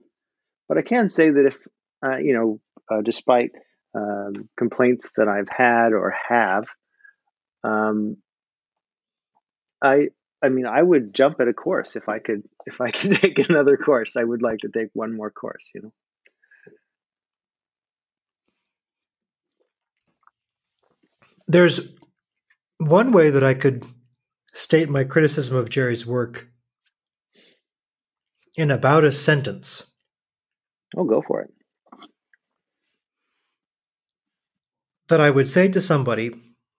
But 0.69 0.77
I 0.77 0.81
can 0.81 1.09
say 1.09 1.29
that 1.29 1.45
if, 1.45 1.57
uh, 2.05 2.17
you 2.17 2.33
know, 2.33 2.59
uh, 2.89 3.01
despite 3.01 3.51
um, 3.95 4.49
complaints 4.57 5.11
that 5.17 5.27
I've 5.27 5.49
had 5.49 5.93
or 5.93 6.13
have, 6.29 6.65
um, 7.63 8.17
I 9.81 10.09
I 10.41 10.49
mean, 10.49 10.65
I 10.65 10.81
would 10.81 11.13
jump 11.13 11.39
at 11.39 11.47
a 11.47 11.53
course 11.53 11.95
if 11.95 12.09
I 12.09 12.19
could 12.19 12.43
if 12.65 12.81
I 12.81 12.91
could 12.91 13.13
take 13.13 13.39
another 13.49 13.77
course. 13.77 14.15
I 14.17 14.23
would 14.23 14.41
like 14.41 14.59
to 14.59 14.69
take 14.69 14.89
one 14.93 15.15
more 15.15 15.31
course, 15.31 15.71
you 15.73 15.81
know. 15.81 15.93
There's 21.47 21.81
one 22.77 23.11
way 23.11 23.29
that 23.29 23.43
I 23.43 23.53
could 23.53 23.85
state 24.53 24.89
my 24.89 25.03
criticism 25.03 25.57
of 25.57 25.69
Jerry's 25.69 26.05
work 26.05 26.47
in 28.55 28.71
about 28.71 29.03
a 29.03 29.11
sentence. 29.11 29.93
Oh, 30.95 31.03
go 31.03 31.21
for 31.21 31.41
it. 31.41 31.49
That 35.09 35.19
I 35.19 35.31
would 35.31 35.49
say 35.49 35.67
to 35.67 35.81
somebody 35.81 36.31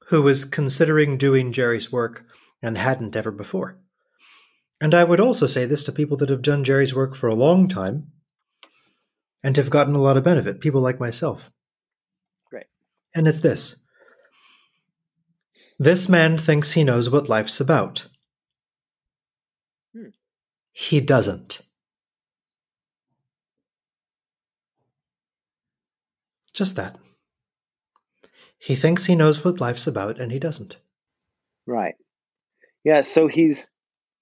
who 0.08 0.22
was 0.22 0.44
considering 0.44 1.18
doing 1.18 1.52
Jerry's 1.52 1.90
work 1.90 2.24
and 2.62 2.78
hadn't 2.78 3.16
ever 3.16 3.30
before. 3.30 3.78
And 4.80 4.94
I 4.94 5.04
would 5.04 5.20
also 5.20 5.46
say 5.46 5.66
this 5.66 5.84
to 5.84 5.92
people 5.92 6.16
that 6.18 6.30
have 6.30 6.42
done 6.42 6.64
Jerry's 6.64 6.94
work 6.94 7.14
for 7.14 7.28
a 7.28 7.34
long 7.34 7.68
time 7.68 8.08
and 9.42 9.56
have 9.56 9.70
gotten 9.70 9.94
a 9.94 10.00
lot 10.00 10.16
of 10.16 10.24
benefit, 10.24 10.60
people 10.60 10.80
like 10.80 11.00
myself. 11.00 11.50
Great. 12.50 12.66
And 13.14 13.28
it's 13.28 13.40
this 13.40 13.83
this 15.78 16.08
man 16.08 16.38
thinks 16.38 16.72
he 16.72 16.84
knows 16.84 17.10
what 17.10 17.28
life's 17.28 17.60
about. 17.60 18.08
Hmm. 19.94 20.08
He 20.72 21.00
doesn't. 21.00 21.60
Just 26.52 26.76
that. 26.76 26.96
He 28.58 28.76
thinks 28.76 29.04
he 29.04 29.16
knows 29.16 29.44
what 29.44 29.60
life's 29.60 29.86
about, 29.86 30.18
and 30.18 30.32
he 30.32 30.38
doesn't. 30.38 30.76
Right. 31.66 31.96
Yeah, 32.84 33.02
so 33.02 33.26
he's, 33.26 33.70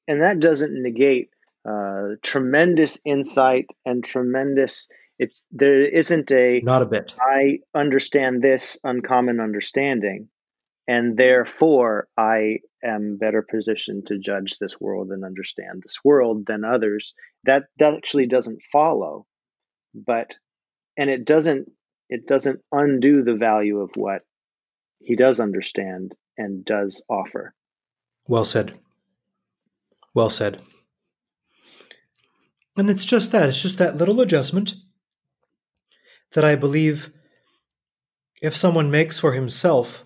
and 0.09 0.23
that 0.23 0.41
doesn't 0.41 0.83
negate 0.83 1.31
uh, 1.69 2.17
tremendous 2.23 2.99
insight 3.05 3.67
and 3.85 4.03
tremendous. 4.03 4.89
It's 5.19 5.43
there 5.53 5.85
isn't 5.85 6.33
a 6.33 6.61
not 6.65 6.83
a 6.83 6.87
bit. 6.87 7.15
I 7.21 7.61
understand 7.75 8.43
this 8.43 8.79
uncommon 8.83 9.39
understanding, 9.39 10.29
and 10.89 11.17
therefore 11.17 12.09
I 12.17 12.59
am 12.85 13.17
better 13.17 13.43
positioned 13.43 14.07
to 14.07 14.19
judge 14.19 14.59
this 14.59 14.81
world 14.81 15.11
and 15.11 15.25
understand 15.25 15.83
this 15.83 15.99
world 16.05 16.47
than 16.47 16.65
others. 16.65 17.15
That 17.45 17.65
that 17.79 17.95
actually 17.95 18.27
doesn't 18.27 18.63
follow, 18.73 19.27
but 19.95 20.37
and 20.97 21.09
it 21.09 21.25
doesn't 21.25 21.71
it 22.09 22.27
doesn't 22.27 22.61
undo 22.73 23.23
the 23.23 23.37
value 23.37 23.79
of 23.81 23.93
what 23.97 24.23
he 25.01 25.17
does 25.17 25.41
understand 25.41 26.15
and 26.37 26.65
does 26.65 27.03
offer. 27.09 27.55
Well 28.27 28.45
said. 28.45 28.79
Well 30.15 30.31
said. 30.31 30.61
And 32.77 32.89
it's 32.89 33.05
just 33.05 33.33
that, 33.33 33.49
it's 33.49 33.61
just 33.61 33.79
that 33.79 33.97
little 33.97 34.21
adjustment 34.21 34.75
that 36.33 36.45
I 36.45 36.55
believe 36.55 37.13
if 38.41 38.57
someone 38.57 38.91
makes 38.91 39.19
for 39.19 39.33
himself 39.33 40.05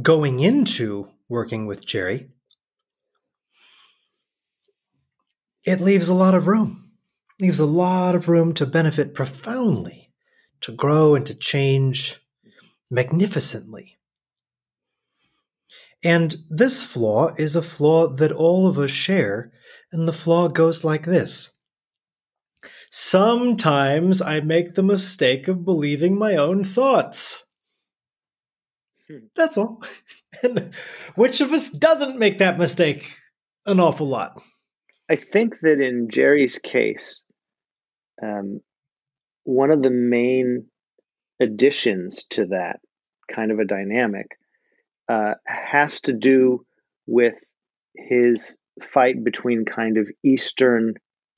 going 0.00 0.40
into 0.40 1.10
working 1.28 1.66
with 1.66 1.84
Jerry, 1.84 2.30
it 5.64 5.80
leaves 5.80 6.08
a 6.08 6.14
lot 6.14 6.34
of 6.34 6.46
room. 6.46 6.90
leaves 7.40 7.60
a 7.60 7.66
lot 7.66 8.14
of 8.14 8.28
room 8.28 8.52
to 8.54 8.64
benefit 8.64 9.14
profoundly, 9.14 10.12
to 10.60 10.72
grow 10.72 11.14
and 11.14 11.26
to 11.26 11.34
change 11.36 12.20
magnificently. 12.90 13.98
And 16.04 16.36
this 16.50 16.82
flaw 16.82 17.34
is 17.36 17.56
a 17.56 17.62
flaw 17.62 18.08
that 18.08 18.32
all 18.32 18.66
of 18.66 18.78
us 18.78 18.90
share, 18.90 19.52
and 19.92 20.06
the 20.06 20.12
flaw 20.12 20.48
goes 20.48 20.84
like 20.84 21.04
this. 21.04 21.58
Sometimes 22.90 24.20
I 24.20 24.40
make 24.40 24.74
the 24.74 24.82
mistake 24.82 25.48
of 25.48 25.64
believing 25.64 26.18
my 26.18 26.36
own 26.36 26.64
thoughts. 26.64 27.44
That's 29.36 29.58
all. 29.58 29.82
and 30.42 30.72
which 31.14 31.40
of 31.40 31.52
us 31.52 31.70
doesn't 31.70 32.18
make 32.18 32.38
that 32.38 32.58
mistake 32.58 33.16
an 33.66 33.80
awful 33.80 34.06
lot? 34.06 34.42
I 35.10 35.16
think 35.16 35.60
that 35.60 35.80
in 35.80 36.08
Jerry's 36.08 36.58
case, 36.58 37.22
um, 38.22 38.60
one 39.44 39.70
of 39.70 39.82
the 39.82 39.90
main 39.90 40.66
additions 41.40 42.24
to 42.30 42.46
that 42.46 42.80
kind 43.30 43.50
of 43.50 43.58
a 43.58 43.64
dynamic 43.64 44.26
uh, 45.08 45.34
has 45.46 46.00
to 46.02 46.12
do 46.12 46.64
with 47.06 47.34
his 47.96 48.56
fight 48.82 49.22
between 49.22 49.64
kind 49.64 49.98
of 49.98 50.08
Eastern 50.24 50.94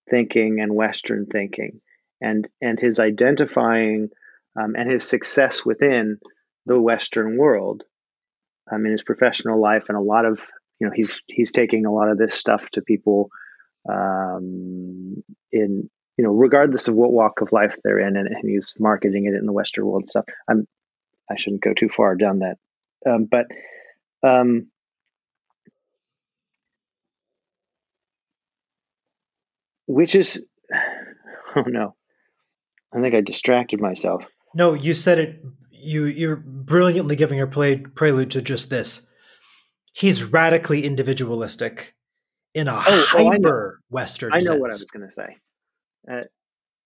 thinking 0.09 0.61
and 0.61 0.75
Western 0.75 1.27
thinking, 1.27 1.81
and 2.21 2.47
and 2.61 2.79
his 2.79 3.01
identifying 3.01 4.11
um, 4.61 4.75
and 4.77 4.91
his 4.91 5.09
success 5.09 5.65
within 5.65 6.19
the 6.67 6.81
Western 6.81 7.37
world, 7.37 7.85
um, 8.71 8.85
in 8.87 8.93
his 8.93 9.03
professional 9.03 9.61
life, 9.61 9.89
and 9.89 9.99
a 9.99 10.03
lot 10.03 10.25
of 10.25 10.47
you 10.81 10.87
know 10.87 10.93
he's 10.95 11.23
he's 11.27 11.53
taking 11.53 11.87
a 11.87 11.93
lot 11.93 12.09
of 12.09 12.19
this 12.19 12.35
stuff 12.35 12.71
to 12.71 12.83
people 12.83 13.31
um, 13.89 15.23
in 15.53 15.89
you 16.17 16.25
know 16.25 16.31
regardless 16.31 16.89
of 16.89 16.95
what 16.95 17.13
walk 17.13 17.41
of 17.41 17.53
life 17.53 17.79
they're 17.85 17.99
in, 17.99 18.17
and, 18.17 18.29
and 18.29 18.49
he's 18.49 18.75
marketing 18.79 19.27
it 19.27 19.35
in 19.35 19.47
the 19.47 19.53
Western 19.53 19.87
world 19.87 20.09
stuff. 20.09 20.25
I'm 20.49 20.67
I 21.31 21.37
shouldn't 21.37 21.63
go 21.63 21.73
too 21.73 21.89
far 21.89 22.15
down 22.17 22.41
that, 22.41 22.57
um, 23.07 23.29
but 23.31 23.47
um, 24.23 24.69
which 29.87 30.15
is 30.15 30.45
oh 31.57 31.63
no. 31.67 31.95
I 32.93 33.01
think 33.01 33.17
i 33.17 33.21
distracted 33.21 33.81
myself. 33.81 34.25
No 34.55 34.75
you 34.75 34.95
said 34.95 35.19
it 35.19 35.43
you 35.85 36.05
you're 36.05 36.37
brilliantly 36.37 37.17
giving 37.17 37.39
your 37.39 37.47
play, 37.47 37.77
prelude 37.77 38.31
to 38.33 38.43
just 38.43 38.71
this 38.71 39.07
he's 39.93 40.25
radically 40.25 40.85
individualistic 40.85 41.95
in 42.55 42.69
a 42.69 42.75
oh, 42.75 43.05
hyper 43.09 43.81
oh, 43.81 43.85
western 43.91 44.33
i 44.33 44.37
know 44.39 44.41
sense. 44.41 44.61
what 44.61 44.73
i 44.73 44.75
was 44.75 44.85
going 44.85 45.09
to 45.09 45.15
say 45.15 45.37
uh, 46.11 46.21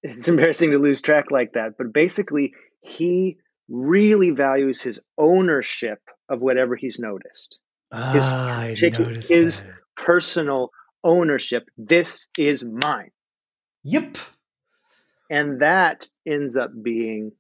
it's 0.03 0.29
embarrassing 0.29 0.71
to 0.73 0.79
lose 0.79 1.01
track 1.01 1.31
like 1.31 1.53
that 1.53 1.73
but 1.79 1.93
basically 1.93 2.53
he 2.81 3.39
really 3.69 4.31
values 4.31 4.81
his 4.81 5.01
ownership 5.17 6.01
of 6.29 6.43
whatever 6.43 6.77
he's 6.77 6.99
noticed 6.99 7.59
Ah, 7.91 8.13
his, 8.13 8.25
ah, 8.27 9.35
his 9.35 9.67
personal 9.97 10.71
ownership. 11.03 11.69
This 11.77 12.29
is 12.37 12.65
mine. 12.65 13.11
Yep. 13.85 14.19
And 15.31 15.61
that 15.61 16.09
ends 16.27 16.57
up 16.57 16.71
being, 16.83 17.33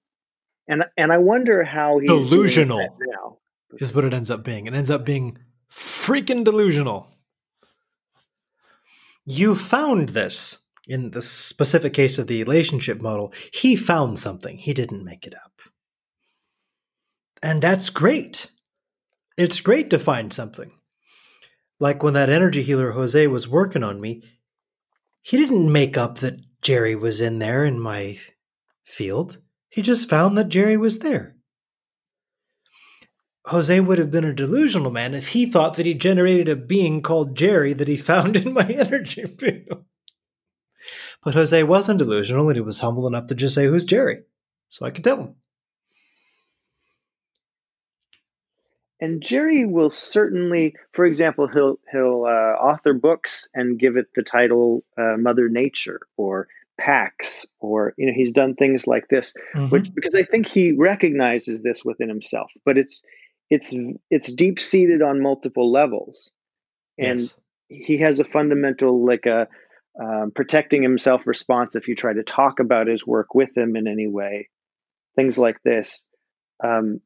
and 0.68 0.84
and 0.96 1.12
I 1.12 1.18
wonder 1.18 1.64
how 1.64 1.98
he's 1.98 2.08
delusional 2.08 2.96
now. 3.00 3.38
Is 3.72 3.94
what 3.94 4.04
it 4.04 4.14
ends 4.14 4.30
up 4.30 4.44
being. 4.44 4.66
It 4.66 4.74
ends 4.74 4.90
up 4.90 5.04
being 5.04 5.38
freaking 5.70 6.44
delusional. 6.44 7.10
You 9.26 9.54
found 9.54 10.10
this 10.10 10.56
in 10.86 11.10
the 11.10 11.20
specific 11.20 11.92
case 11.92 12.18
of 12.18 12.28
the 12.28 12.42
relationship 12.42 13.00
model. 13.00 13.32
He 13.52 13.76
found 13.76 14.18
something. 14.18 14.56
He 14.56 14.72
didn't 14.72 15.04
make 15.04 15.26
it 15.26 15.34
up. 15.34 15.60
And 17.42 17.60
that's 17.60 17.90
great. 17.90 18.50
It's 19.36 19.60
great 19.60 19.90
to 19.90 19.98
find 19.98 20.32
something. 20.32 20.72
Like 21.78 22.02
when 22.02 22.14
that 22.14 22.30
energy 22.30 22.62
healer 22.62 22.92
Jose 22.92 23.26
was 23.26 23.46
working 23.46 23.84
on 23.84 24.00
me, 24.00 24.24
he 25.20 25.36
didn't 25.36 25.70
make 25.70 25.98
up 25.98 26.18
that 26.18 26.40
Jerry 26.62 26.94
was 26.94 27.20
in 27.20 27.38
there 27.38 27.64
in 27.64 27.78
my 27.78 28.18
field. 28.82 29.38
He 29.70 29.82
just 29.82 30.08
found 30.08 30.36
that 30.38 30.48
Jerry 30.48 30.76
was 30.76 31.00
there. 31.00 31.36
Jose 33.46 33.80
would 33.80 33.98
have 33.98 34.10
been 34.10 34.24
a 34.24 34.34
delusional 34.34 34.90
man 34.90 35.14
if 35.14 35.28
he 35.28 35.46
thought 35.46 35.74
that 35.74 35.86
he 35.86 35.94
generated 35.94 36.48
a 36.48 36.56
being 36.56 37.00
called 37.00 37.36
Jerry 37.36 37.72
that 37.72 37.88
he 37.88 37.96
found 37.96 38.36
in 38.36 38.52
my 38.52 38.64
energy 38.64 39.24
field. 39.24 39.84
But 41.24 41.34
Jose 41.34 41.62
wasn't 41.64 41.98
delusional 41.98 42.48
and 42.48 42.56
he 42.56 42.60
was 42.60 42.80
humble 42.80 43.06
enough 43.06 43.26
to 43.28 43.34
just 43.34 43.54
say, 43.54 43.66
Who's 43.66 43.84
Jerry? 43.84 44.22
So 44.68 44.86
I 44.86 44.90
could 44.90 45.04
tell 45.04 45.18
him. 45.18 45.34
and 49.00 49.22
Jerry 49.22 49.64
will 49.64 49.90
certainly, 49.90 50.74
for 50.92 51.04
example, 51.04 51.46
he'll 51.46 51.78
he'll 51.90 52.24
uh, 52.24 52.56
author 52.58 52.94
books 52.94 53.48
and 53.54 53.78
give 53.78 53.96
it 53.96 54.06
the 54.14 54.22
title 54.22 54.84
uh, 54.96 55.16
Mother 55.16 55.48
Nature 55.48 56.00
or 56.16 56.48
Pax, 56.78 57.46
or 57.60 57.94
you 57.96 58.06
know, 58.06 58.12
he's 58.14 58.32
done 58.32 58.54
things 58.54 58.86
like 58.86 59.08
this, 59.08 59.34
mm-hmm. 59.54 59.66
which 59.66 59.92
because 59.94 60.14
I 60.14 60.22
think 60.22 60.46
he 60.46 60.72
recognizes 60.72 61.60
this 61.60 61.84
within 61.84 62.08
himself, 62.08 62.52
but 62.64 62.78
it's 62.78 63.02
it's 63.50 63.74
it's 64.10 64.32
deep 64.32 64.60
seated 64.60 65.02
on 65.02 65.22
multiple 65.22 65.70
levels, 65.70 66.30
and 66.98 67.20
yes. 67.20 67.40
he 67.68 67.98
has 67.98 68.20
a 68.20 68.24
fundamental 68.24 69.04
like 69.04 69.26
a 69.26 69.48
um, 70.00 70.30
protecting 70.34 70.82
himself 70.82 71.26
response 71.26 71.74
if 71.74 71.88
you 71.88 71.94
try 71.94 72.12
to 72.12 72.22
talk 72.22 72.60
about 72.60 72.86
his 72.86 73.06
work 73.06 73.34
with 73.34 73.56
him 73.56 73.74
in 73.74 73.88
any 73.88 74.06
way, 74.06 74.48
things 75.16 75.36
like 75.38 75.60
this. 75.64 76.04
Um, 76.62 77.00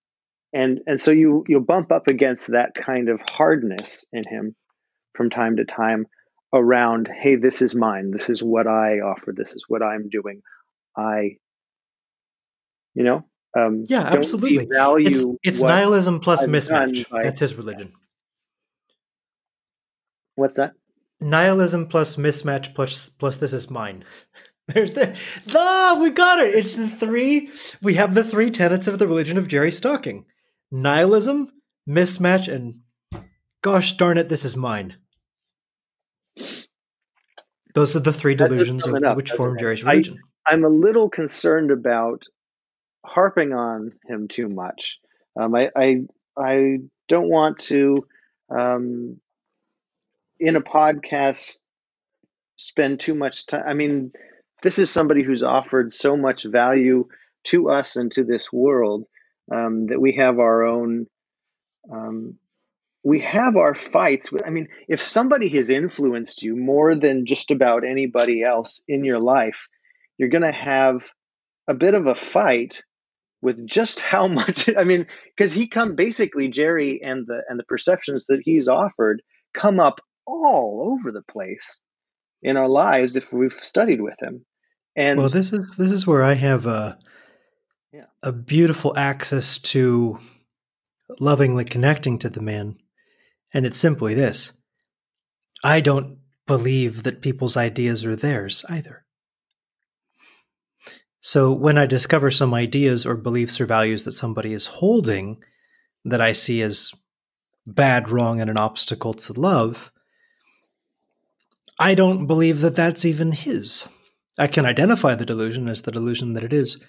and 0.52 0.80
and 0.86 1.00
so 1.00 1.12
you 1.12 1.44
you'll 1.48 1.62
bump 1.62 1.90
up 1.92 2.08
against 2.08 2.48
that 2.48 2.74
kind 2.74 3.08
of 3.08 3.22
hardness 3.22 4.04
in 4.12 4.24
him 4.28 4.54
from 5.14 5.30
time 5.30 5.56
to 5.56 5.64
time 5.64 6.06
around 6.52 7.08
hey 7.08 7.36
this 7.36 7.62
is 7.62 7.74
mine. 7.74 8.10
This 8.10 8.30
is 8.30 8.42
what 8.42 8.66
i 8.66 9.00
offer. 9.00 9.32
This 9.36 9.54
is 9.54 9.64
what 9.68 9.82
i'm 9.82 10.08
doing. 10.08 10.42
I 10.96 11.36
you 12.94 13.04
know 13.04 13.24
um, 13.56 13.84
yeah 13.88 14.02
absolutely. 14.02 14.66
It's, 14.70 15.26
it's 15.42 15.62
nihilism 15.62 16.20
plus 16.20 16.44
I've 16.44 16.50
mismatch. 16.50 17.08
by, 17.10 17.22
that's 17.22 17.40
his 17.40 17.54
religion. 17.54 17.92
What's 20.34 20.56
that? 20.56 20.72
Nihilism 21.20 21.86
plus 21.86 22.16
mismatch 22.16 22.74
plus 22.74 23.08
plus 23.10 23.36
this 23.36 23.52
is 23.52 23.70
mine. 23.70 24.04
There's 24.68 24.92
the 24.92 25.18
ah, 25.54 25.98
we 26.00 26.10
got 26.10 26.38
it. 26.38 26.54
It's 26.54 26.76
the 26.76 26.88
three. 26.88 27.50
We 27.82 27.94
have 27.94 28.14
the 28.14 28.24
three 28.24 28.50
tenets 28.50 28.86
of 28.86 28.98
the 28.98 29.08
religion 29.08 29.36
of 29.36 29.48
Jerry 29.48 29.72
Stocking. 29.72 30.24
Nihilism, 30.70 31.52
mismatch, 31.88 32.52
and 32.52 32.80
gosh 33.60 33.96
darn 33.96 34.18
it, 34.18 34.28
this 34.28 34.44
is 34.44 34.56
mine. 34.56 34.96
Those 37.74 37.96
are 37.96 38.00
the 38.00 38.12
three 38.12 38.34
delusions 38.34 38.86
of 38.86 39.16
which 39.16 39.30
form 39.30 39.58
Jerry's 39.58 39.84
religion. 39.84 40.18
I, 40.46 40.52
am 40.52 40.64
a 40.64 40.68
little 40.68 41.08
concerned 41.08 41.70
about 41.70 42.24
harping 43.04 43.52
on 43.52 43.92
him 44.06 44.28
too 44.28 44.48
much. 44.48 44.98
Um, 45.40 45.54
I, 45.54 45.70
I, 45.76 45.96
I 46.36 46.78
don't 47.08 47.28
want 47.28 47.58
to, 47.58 48.06
um, 48.50 49.20
in 50.38 50.56
a 50.56 50.60
podcast, 50.60 51.60
spend 52.56 53.00
too 53.00 53.14
much 53.14 53.46
time. 53.46 53.64
I 53.66 53.74
mean, 53.74 54.12
this 54.62 54.78
is 54.78 54.90
somebody 54.90 55.22
who's 55.22 55.42
offered 55.42 55.92
so 55.92 56.16
much 56.16 56.44
value 56.44 57.06
to 57.44 57.70
us 57.70 57.96
and 57.96 58.10
to 58.12 58.24
this 58.24 58.52
world 58.52 59.04
um, 59.52 59.86
that 59.86 60.00
we 60.00 60.12
have 60.12 60.38
our 60.38 60.62
own 60.62 61.06
um, 61.90 62.38
we 63.04 63.20
have 63.20 63.56
our 63.56 63.74
fights 63.74 64.30
i 64.44 64.50
mean 64.50 64.68
if 64.88 65.00
somebody 65.00 65.48
has 65.48 65.68
influenced 65.68 66.42
you 66.42 66.56
more 66.56 66.94
than 66.94 67.26
just 67.26 67.50
about 67.50 67.84
anybody 67.84 68.42
else 68.42 68.80
in 68.88 69.04
your 69.04 69.18
life 69.18 69.68
you're 70.18 70.28
going 70.28 70.42
to 70.42 70.52
have 70.52 71.10
a 71.68 71.74
bit 71.74 71.94
of 71.94 72.06
a 72.06 72.14
fight 72.14 72.82
with 73.40 73.66
just 73.66 74.00
how 74.12 74.26
much 74.26 74.68
i 74.76 74.84
mean 74.84 75.06
because 75.36 75.52
he 75.52 75.68
come 75.68 75.94
basically 75.94 76.48
jerry 76.48 77.00
and 77.02 77.26
the 77.26 77.42
and 77.48 77.58
the 77.58 77.64
perceptions 77.64 78.26
that 78.26 78.40
he's 78.44 78.68
offered 78.68 79.22
come 79.54 79.80
up 79.80 80.00
all 80.26 80.92
over 80.92 81.10
the 81.10 81.22
place 81.22 81.80
in 82.42 82.56
our 82.56 82.68
lives 82.68 83.16
if 83.16 83.32
we've 83.32 83.52
studied 83.52 84.00
with 84.00 84.20
him 84.20 84.44
and 84.96 85.18
well 85.18 85.28
this 85.28 85.52
is 85.52 85.70
this 85.76 85.90
is 85.90 86.06
where 86.06 86.22
i 86.22 86.34
have 86.34 86.66
a 86.66 86.98
yeah. 87.92 88.06
a 88.22 88.32
beautiful 88.32 88.96
access 88.96 89.58
to 89.58 90.18
lovingly 91.20 91.64
connecting 91.64 92.18
to 92.18 92.28
the 92.28 92.40
man. 92.40 92.76
And 93.54 93.66
it's 93.66 93.78
simply 93.78 94.14
this 94.14 94.58
I 95.64 95.80
don't 95.80 96.18
believe 96.46 97.04
that 97.04 97.22
people's 97.22 97.56
ideas 97.56 98.04
are 98.04 98.16
theirs 98.16 98.64
either. 98.68 99.04
So 101.20 101.52
when 101.52 101.78
I 101.78 101.86
discover 101.86 102.32
some 102.32 102.52
ideas 102.52 103.06
or 103.06 103.16
beliefs 103.16 103.60
or 103.60 103.66
values 103.66 104.04
that 104.04 104.12
somebody 104.12 104.52
is 104.52 104.66
holding 104.66 105.42
that 106.04 106.20
I 106.20 106.32
see 106.32 106.62
as 106.62 106.90
bad, 107.64 108.10
wrong, 108.10 108.40
and 108.40 108.50
an 108.50 108.56
obstacle 108.56 109.14
to 109.14 109.32
love, 109.32 109.92
I 111.78 111.94
don't 111.94 112.26
believe 112.26 112.60
that 112.60 112.74
that's 112.74 113.04
even 113.04 113.30
his. 113.30 113.88
I 114.36 114.48
can 114.48 114.66
identify 114.66 115.14
the 115.14 115.26
delusion 115.26 115.68
as 115.68 115.82
the 115.82 115.92
delusion 115.92 116.32
that 116.32 116.44
it 116.44 116.52
is, 116.52 116.82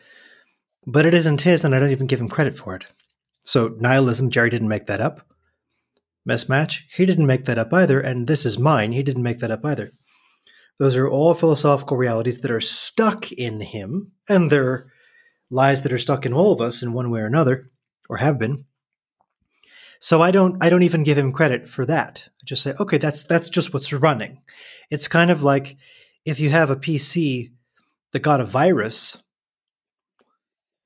but 0.87 1.05
it 1.05 1.13
isn't 1.13 1.41
his, 1.41 1.63
and 1.63 1.75
I 1.75 1.79
don't 1.79 1.91
even 1.91 2.07
give 2.07 2.19
him 2.19 2.29
credit 2.29 2.57
for 2.57 2.75
it. 2.75 2.85
So, 3.43 3.75
nihilism, 3.79 4.31
Jerry 4.31 4.49
didn't 4.49 4.67
make 4.67 4.87
that 4.87 5.01
up. 5.01 5.27
Mismatch, 6.27 6.81
he 6.95 7.05
didn't 7.05 7.27
make 7.27 7.45
that 7.45 7.57
up 7.57 7.73
either. 7.73 7.99
And 7.99 8.27
this 8.27 8.45
is 8.45 8.57
mine, 8.57 8.91
he 8.91 9.03
didn't 9.03 9.23
make 9.23 9.39
that 9.39 9.51
up 9.51 9.65
either. 9.65 9.91
Those 10.79 10.95
are 10.95 11.07
all 11.07 11.33
philosophical 11.33 11.97
realities 11.97 12.41
that 12.41 12.51
are 12.51 12.61
stuck 12.61 13.31
in 13.31 13.61
him, 13.61 14.11
and 14.27 14.49
they're 14.49 14.87
lies 15.49 15.83
that 15.83 15.93
are 15.93 15.99
stuck 15.99 16.25
in 16.25 16.33
all 16.33 16.51
of 16.51 16.61
us 16.61 16.81
in 16.81 16.93
one 16.93 17.11
way 17.11 17.21
or 17.21 17.25
another, 17.25 17.69
or 18.09 18.17
have 18.17 18.39
been. 18.39 18.65
So 19.99 20.21
I 20.21 20.31
don't 20.31 20.61
I 20.61 20.69
don't 20.69 20.83
even 20.83 21.03
give 21.03 21.17
him 21.17 21.31
credit 21.31 21.69
for 21.69 21.85
that. 21.85 22.27
I 22.27 22.45
just 22.45 22.63
say, 22.63 22.73
okay, 22.79 22.97
that's 22.97 23.23
that's 23.23 23.49
just 23.49 23.73
what's 23.73 23.93
running. 23.93 24.41
It's 24.89 25.07
kind 25.07 25.31
of 25.31 25.43
like 25.43 25.77
if 26.25 26.39
you 26.39 26.49
have 26.49 26.69
a 26.69 26.75
PC 26.75 27.51
that 28.11 28.19
got 28.19 28.41
a 28.41 28.45
virus 28.45 29.23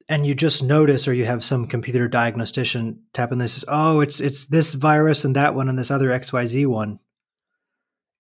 and 0.10 0.26
you 0.26 0.34
just 0.36 0.64
notice 0.64 1.08
or 1.08 1.14
you 1.14 1.26
have 1.26 1.44
some 1.44 1.68
computer 1.68 2.08
diagnostician 2.08 3.02
tapping 3.14 3.38
this 3.40 3.58
is 3.58 3.66
oh 3.68 4.00
it's 4.00 4.20
it's 4.22 4.48
this 4.48 4.74
virus 4.74 5.26
and 5.26 5.36
that 5.36 5.54
one 5.56 5.70
and 5.70 5.78
this 5.78 5.92
other 5.92 6.10
xyz 6.10 6.66
one. 6.68 7.00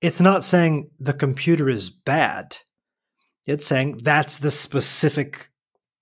It's 0.02 0.22
not 0.22 0.44
saying 0.46 0.92
the 1.00 1.14
computer 1.14 1.70
is 1.70 1.90
bad. 1.90 2.58
It's 3.48 3.66
saying 3.66 3.98
that's 4.04 4.38
the 4.38 4.52
specific 4.52 5.50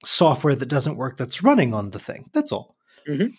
software 0.04 0.56
that 0.56 0.66
doesn't 0.68 0.98
work 0.98 1.16
that's 1.18 1.44
running 1.44 1.74
on 1.74 1.92
the 1.92 2.00
thing. 2.00 2.30
That's 2.34 2.52
all. 2.52 2.76
Mhm. 3.10 3.32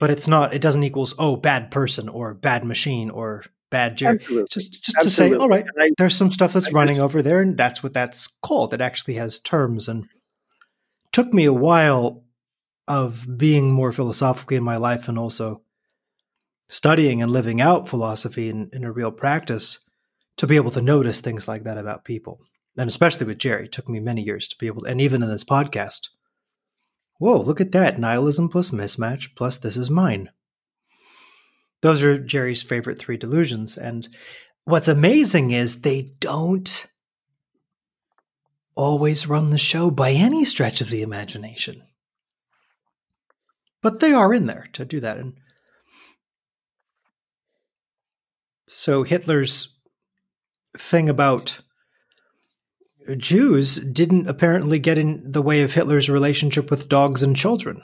but 0.00 0.10
it's 0.10 0.26
not 0.28 0.52
it 0.54 0.60
doesn't 0.60 0.82
equals 0.84 1.14
oh 1.18 1.36
bad 1.36 1.70
person 1.70 2.08
or 2.08 2.34
bad 2.34 2.64
machine 2.64 3.10
or 3.10 3.44
bad 3.70 3.96
jerry 3.96 4.16
Absolutely. 4.18 4.46
just 4.50 4.82
just 4.84 5.00
to 5.02 5.10
say 5.10 5.32
all 5.34 5.48
right 5.48 5.64
I- 5.78 5.90
there's 5.98 6.14
some 6.16 6.32
stuff 6.32 6.52
that's 6.52 6.68
I 6.68 6.72
running 6.72 6.96
just- 6.96 7.04
over 7.04 7.20
there 7.22 7.40
and 7.42 7.56
that's 7.56 7.82
what 7.82 7.92
that's 7.94 8.26
called. 8.42 8.74
It 8.74 8.80
actually 8.80 9.14
has 9.14 9.38
terms 9.40 9.88
and 9.88 10.04
took 11.18 11.34
me 11.34 11.46
a 11.46 11.52
while 11.52 12.22
of 12.86 13.26
being 13.36 13.72
more 13.72 13.90
philosophically 13.90 14.56
in 14.56 14.62
my 14.62 14.76
life 14.76 15.08
and 15.08 15.18
also 15.18 15.62
studying 16.68 17.20
and 17.20 17.32
living 17.32 17.60
out 17.60 17.88
philosophy 17.88 18.48
in, 18.48 18.70
in 18.72 18.84
a 18.84 18.92
real 18.92 19.10
practice 19.10 19.90
to 20.36 20.46
be 20.46 20.54
able 20.54 20.70
to 20.70 20.80
notice 20.80 21.20
things 21.20 21.48
like 21.48 21.64
that 21.64 21.76
about 21.76 22.04
people. 22.04 22.40
And 22.76 22.86
especially 22.86 23.26
with 23.26 23.38
jerry 23.38 23.64
it 23.64 23.72
took 23.72 23.88
me 23.88 23.98
many 23.98 24.22
years 24.22 24.46
to 24.46 24.56
be 24.60 24.68
able 24.68 24.82
to, 24.82 24.90
and 24.92 25.00
even 25.00 25.20
in 25.20 25.28
this 25.28 25.42
podcast 25.42 26.06
whoa 27.18 27.40
look 27.40 27.60
at 27.60 27.72
that 27.72 27.98
nihilism 27.98 28.48
plus 28.48 28.70
mismatch 28.70 29.34
plus 29.34 29.58
this 29.58 29.76
is 29.76 29.90
mine. 29.90 30.30
Those 31.82 32.04
are 32.04 32.16
jerry's 32.16 32.62
favorite 32.62 33.00
three 33.00 33.16
delusions. 33.16 33.76
And 33.76 34.08
what's 34.66 34.86
amazing 34.86 35.50
is 35.50 35.82
they 35.82 36.12
don't 36.20 36.86
always 38.78 39.26
run 39.26 39.50
the 39.50 39.58
show 39.58 39.90
by 39.90 40.12
any 40.12 40.44
stretch 40.44 40.80
of 40.80 40.88
the 40.88 41.02
imagination. 41.02 41.82
But 43.82 43.98
they 43.98 44.12
are 44.12 44.32
in 44.32 44.46
there 44.46 44.68
to 44.74 44.84
do 44.84 45.00
that. 45.00 45.18
And 45.18 45.34
so 48.68 49.02
Hitler's 49.02 49.76
thing 50.76 51.08
about 51.08 51.60
Jews 53.16 53.80
didn't 53.80 54.28
apparently 54.28 54.78
get 54.78 54.96
in 54.96 55.22
the 55.24 55.42
way 55.42 55.62
of 55.62 55.74
Hitler's 55.74 56.08
relationship 56.08 56.70
with 56.70 56.88
dogs 56.88 57.24
and 57.24 57.36
children. 57.36 57.82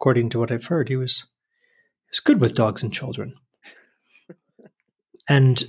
According 0.00 0.30
to 0.30 0.40
what 0.40 0.50
I've 0.50 0.66
heard, 0.66 0.88
he 0.88 0.96
was 0.96 1.26
he 2.06 2.10
was 2.10 2.20
good 2.20 2.40
with 2.40 2.56
dogs 2.56 2.82
and 2.82 2.92
children. 2.92 3.34
And 5.28 5.62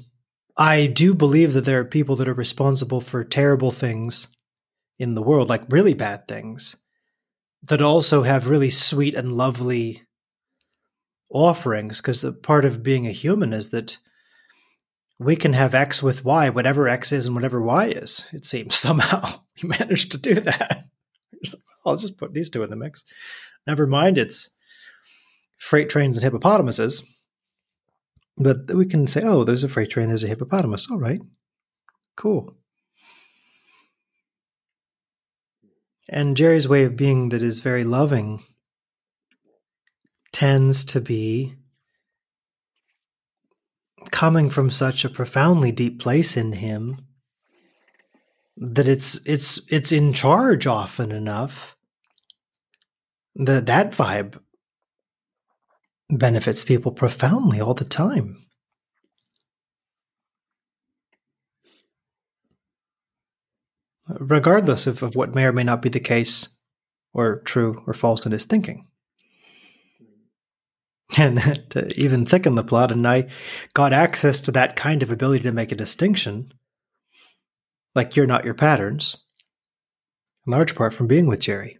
I 0.57 0.87
do 0.87 1.13
believe 1.13 1.53
that 1.53 1.65
there 1.65 1.81
are 1.81 1.85
people 1.85 2.15
that 2.15 2.27
are 2.27 2.33
responsible 2.33 3.01
for 3.01 3.23
terrible 3.23 3.71
things 3.71 4.35
in 4.99 5.15
the 5.15 5.23
world, 5.23 5.49
like 5.49 5.63
really 5.69 5.93
bad 5.93 6.27
things, 6.27 6.75
that 7.63 7.81
also 7.81 8.21
have 8.21 8.47
really 8.47 8.69
sweet 8.69 9.15
and 9.15 9.31
lovely 9.31 10.03
offerings. 11.29 12.01
Because 12.01 12.21
the 12.21 12.33
part 12.33 12.65
of 12.65 12.83
being 12.83 13.07
a 13.07 13.11
human 13.11 13.53
is 13.53 13.69
that 13.69 13.97
we 15.17 15.35
can 15.35 15.53
have 15.53 15.73
X 15.73 16.03
with 16.03 16.23
Y, 16.23 16.49
whatever 16.49 16.87
X 16.87 17.11
is 17.11 17.25
and 17.25 17.35
whatever 17.35 17.61
Y 17.61 17.87
is. 17.87 18.27
It 18.31 18.45
seems 18.45 18.75
somehow 18.77 19.41
we 19.61 19.69
managed 19.69 20.11
to 20.11 20.17
do 20.17 20.35
that. 20.35 20.85
I'll 21.85 21.95
just 21.95 22.17
put 22.17 22.33
these 22.33 22.49
two 22.49 22.63
in 22.63 22.69
the 22.69 22.75
mix. 22.75 23.05
Never 23.65 23.87
mind, 23.87 24.17
it's 24.17 24.55
freight 25.57 25.89
trains 25.89 26.17
and 26.17 26.23
hippopotamuses. 26.23 27.03
But 28.37 28.73
we 28.73 28.85
can 28.85 29.07
say, 29.07 29.21
oh, 29.23 29.43
there's 29.43 29.63
a 29.63 29.69
freight 29.69 29.89
train, 29.89 30.07
there's 30.07 30.23
a 30.23 30.27
hippopotamus. 30.27 30.89
All 30.89 30.99
right, 30.99 31.19
cool. 32.15 32.55
And 36.07 36.37
Jerry's 36.37 36.67
way 36.67 36.83
of 36.83 36.95
being 36.95 37.29
that 37.29 37.43
is 37.43 37.59
very 37.59 37.83
loving 37.83 38.41
tends 40.31 40.85
to 40.85 41.01
be 41.01 41.55
coming 44.11 44.49
from 44.49 44.71
such 44.71 45.03
a 45.03 45.09
profoundly 45.09 45.71
deep 45.71 45.99
place 45.99 46.37
in 46.37 46.51
him 46.51 47.05
that 48.57 48.87
it's 48.87 49.19
it's 49.25 49.61
it's 49.71 49.91
in 49.91 50.13
charge 50.13 50.67
often 50.67 51.11
enough 51.11 51.77
that 53.35 53.67
that 53.67 53.91
vibe 53.91 54.39
benefits 56.09 56.63
people 56.63 56.91
profoundly 56.91 57.61
all 57.61 57.73
the 57.73 57.85
time. 57.85 58.43
Regardless 64.09 64.87
of, 64.87 65.03
of 65.03 65.15
what 65.15 65.35
may 65.35 65.45
or 65.45 65.53
may 65.53 65.63
not 65.63 65.81
be 65.81 65.89
the 65.89 65.99
case 65.99 66.57
or 67.13 67.41
true 67.41 67.83
or 67.85 67.93
false 67.93 68.25
in 68.25 68.31
his 68.31 68.45
thinking. 68.45 68.87
And 71.17 71.39
to 71.71 71.91
even 71.99 72.25
thicken 72.25 72.53
the 72.53 72.63
plot, 72.63 72.91
and 72.91 73.07
I 73.07 73.29
got 73.73 73.93
access 73.93 74.39
to 74.41 74.51
that 74.51 74.75
kind 74.75 75.01
of 75.01 75.11
ability 75.11 75.43
to 75.45 75.51
make 75.51 75.71
a 75.71 75.75
distinction, 75.75 76.53
like 77.95 78.15
you're 78.15 78.27
not 78.27 78.45
your 78.45 78.53
patterns, 78.53 79.25
in 80.45 80.53
large 80.53 80.75
part 80.75 80.93
from 80.93 81.07
being 81.07 81.25
with 81.25 81.39
Jerry. 81.39 81.79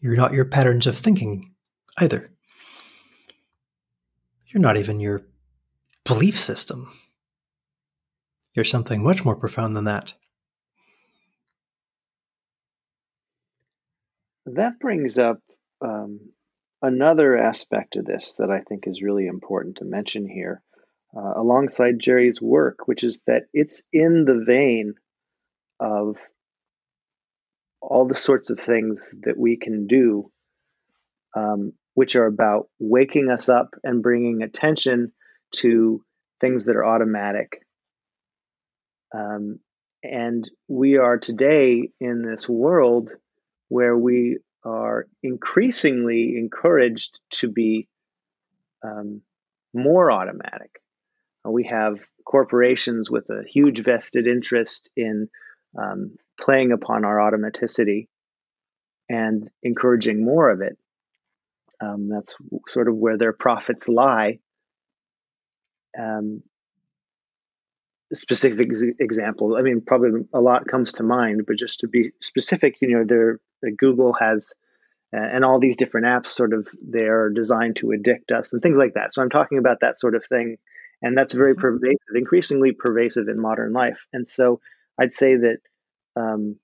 You're 0.00 0.16
not 0.16 0.32
your 0.32 0.44
patterns 0.44 0.88
of 0.88 0.98
thinking 0.98 1.54
either. 2.00 2.32
You're 4.46 4.60
not 4.60 4.76
even 4.76 4.98
your 4.98 5.22
belief 6.04 6.38
system. 6.38 6.92
You're 8.54 8.64
something 8.64 9.02
much 9.02 9.24
more 9.24 9.36
profound 9.36 9.76
than 9.76 9.84
that. 9.84 10.14
That 14.46 14.80
brings 14.80 15.18
up 15.18 15.40
um, 15.80 16.20
another 16.80 17.36
aspect 17.36 17.96
of 17.96 18.04
this 18.04 18.34
that 18.38 18.50
I 18.50 18.60
think 18.60 18.86
is 18.86 19.02
really 19.02 19.26
important 19.26 19.76
to 19.76 19.84
mention 19.84 20.28
here, 20.28 20.62
uh, 21.16 21.34
alongside 21.36 21.98
Jerry's 21.98 22.42
work, 22.42 22.86
which 22.86 23.04
is 23.04 23.20
that 23.26 23.44
it's 23.52 23.82
in 23.92 24.24
the 24.24 24.42
vein 24.44 24.94
of 25.78 26.18
all 27.80 28.06
the 28.06 28.14
sorts 28.14 28.50
of 28.50 28.58
things 28.58 29.14
that 29.22 29.38
we 29.38 29.56
can 29.56 29.86
do, 29.86 30.30
um, 31.36 31.72
which 31.94 32.16
are 32.16 32.26
about 32.26 32.68
waking 32.78 33.30
us 33.30 33.48
up 33.48 33.74
and 33.84 34.02
bringing 34.02 34.42
attention 34.42 35.12
to 35.56 36.04
things 36.40 36.64
that 36.66 36.76
are 36.76 36.84
automatic. 36.84 37.64
Um, 39.14 39.60
and 40.02 40.48
we 40.68 40.96
are 40.96 41.18
today 41.18 41.90
in 42.00 42.22
this 42.22 42.48
world 42.48 43.12
where 43.72 43.96
we 43.96 44.36
are 44.64 45.06
increasingly 45.22 46.36
encouraged 46.36 47.18
to 47.30 47.48
be 47.48 47.88
um, 48.84 49.22
more 49.72 50.12
automatic. 50.12 50.82
Uh, 51.42 51.50
we 51.50 51.64
have 51.64 52.04
corporations 52.26 53.10
with 53.10 53.30
a 53.30 53.44
huge 53.48 53.82
vested 53.82 54.26
interest 54.26 54.90
in 54.94 55.26
um, 55.80 56.16
playing 56.38 56.70
upon 56.72 57.06
our 57.06 57.16
automaticity 57.16 58.08
and 59.08 59.50
encouraging 59.62 60.22
more 60.22 60.50
of 60.50 60.60
it. 60.60 60.76
Um, 61.80 62.10
that's 62.10 62.36
sort 62.68 62.88
of 62.88 62.96
where 62.96 63.16
their 63.16 63.32
profits 63.32 63.88
lie. 63.88 64.38
Um, 65.98 66.42
specific 68.14 68.68
ex- 68.68 68.82
example, 68.98 69.56
I 69.56 69.62
mean, 69.62 69.80
probably 69.80 70.26
a 70.32 70.40
lot 70.40 70.66
comes 70.66 70.94
to 70.94 71.02
mind, 71.02 71.42
but 71.46 71.56
just 71.56 71.80
to 71.80 71.88
be 71.88 72.12
specific, 72.20 72.76
you 72.80 72.88
know, 72.88 73.04
there 73.04 73.40
Google 73.76 74.12
has 74.14 74.52
uh, 75.14 75.20
and 75.20 75.44
all 75.44 75.60
these 75.60 75.76
different 75.76 76.06
apps 76.06 76.28
sort 76.28 76.52
of 76.52 76.68
they're 76.82 77.28
designed 77.30 77.76
to 77.76 77.92
addict 77.92 78.32
us 78.32 78.52
and 78.52 78.62
things 78.62 78.78
like 78.78 78.94
that. 78.94 79.12
So 79.12 79.22
I'm 79.22 79.30
talking 79.30 79.58
about 79.58 79.80
that 79.80 79.96
sort 79.96 80.14
of 80.14 80.24
thing, 80.24 80.56
and 81.02 81.16
that's 81.16 81.32
very 81.32 81.54
pervasive, 81.54 82.14
increasingly 82.14 82.72
pervasive 82.72 83.28
in 83.28 83.38
modern 83.38 83.72
life. 83.72 84.06
And 84.12 84.26
so 84.26 84.60
I'd 84.98 85.12
say 85.12 85.36
that 85.36 85.58
um, 86.16 86.56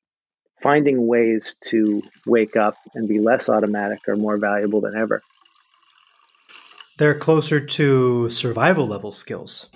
finding 0.63 1.07
ways 1.07 1.59
to 1.67 2.03
wake 2.27 2.57
up 2.57 2.77
and 2.95 3.07
be 3.07 3.21
less 3.21 3.49
automatic 3.49 4.01
are 4.09 4.17
more 4.17 4.39
valuable 4.39 4.81
than 4.81 4.97
ever. 4.97 5.23
They're 6.97 7.15
closer 7.15 7.61
to 7.61 8.29
survival 8.29 8.87
level 8.87 9.13
skills 9.13 9.69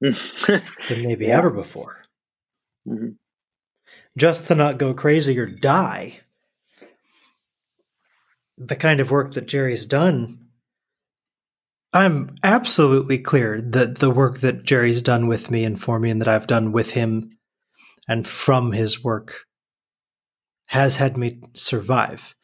than 0.00 1.02
maybe 1.02 1.26
Yeah. 1.26 1.38
ever 1.38 1.50
before. 1.50 2.02
Mhm. 2.86 3.16
Just 4.16 4.46
to 4.48 4.54
not 4.54 4.78
go 4.78 4.94
crazy 4.94 5.38
or 5.38 5.46
die. 5.46 6.20
The 8.58 8.76
kind 8.76 9.00
of 9.00 9.10
work 9.10 9.32
that 9.34 9.46
Jerry's 9.48 9.86
done, 9.86 10.38
I'm 11.92 12.36
absolutely 12.44 13.18
clear 13.18 13.60
that 13.60 13.98
the 13.98 14.10
work 14.10 14.40
that 14.40 14.64
Jerry's 14.64 15.02
done 15.02 15.26
with 15.28 15.50
me 15.50 15.64
and 15.64 15.80
for 15.80 15.98
me, 15.98 16.10
and 16.10 16.20
that 16.20 16.28
I've 16.28 16.46
done 16.46 16.72
with 16.72 16.90
him 16.92 17.36
and 18.08 18.26
from 18.26 18.72
his 18.72 19.02
work, 19.02 19.46
has 20.66 20.96
had 20.96 21.16
me 21.16 21.40
survive. 21.54 22.34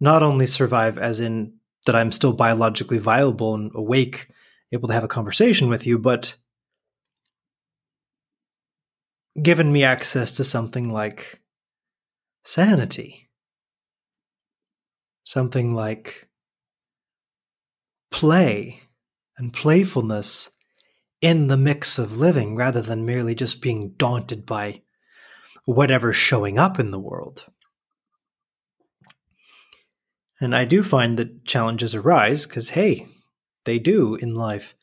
Not 0.00 0.22
only 0.22 0.46
survive, 0.46 0.98
as 0.98 1.20
in 1.20 1.54
that 1.84 1.94
I'm 1.96 2.12
still 2.12 2.32
biologically 2.32 2.98
viable 2.98 3.54
and 3.54 3.70
awake, 3.74 4.28
able 4.72 4.88
to 4.88 4.94
have 4.94 5.04
a 5.04 5.08
conversation 5.08 5.68
with 5.68 5.86
you, 5.86 5.98
but 5.98 6.36
given 9.42 9.72
me 9.72 9.84
access 9.84 10.32
to 10.32 10.44
something 10.44 10.90
like 10.90 11.40
sanity 12.44 13.26
something 15.26 15.74
like 15.74 16.28
play 18.12 18.80
and 19.36 19.52
playfulness 19.52 20.52
in 21.20 21.48
the 21.48 21.56
mix 21.56 21.98
of 21.98 22.16
living 22.16 22.54
rather 22.54 22.80
than 22.80 23.04
merely 23.04 23.34
just 23.34 23.60
being 23.60 23.92
daunted 23.96 24.46
by 24.46 24.80
whatever's 25.64 26.16
showing 26.16 26.58
up 26.58 26.78
in 26.78 26.92
the 26.92 26.98
world. 26.98 27.46
And 30.40 30.54
I 30.54 30.64
do 30.64 30.82
find 30.82 31.18
that 31.18 31.44
challenges 31.44 31.94
arise 31.94 32.46
because, 32.46 32.70
hey, 32.70 33.08
they 33.64 33.80
do 33.80 34.14
in 34.14 34.34
life. 34.34 34.74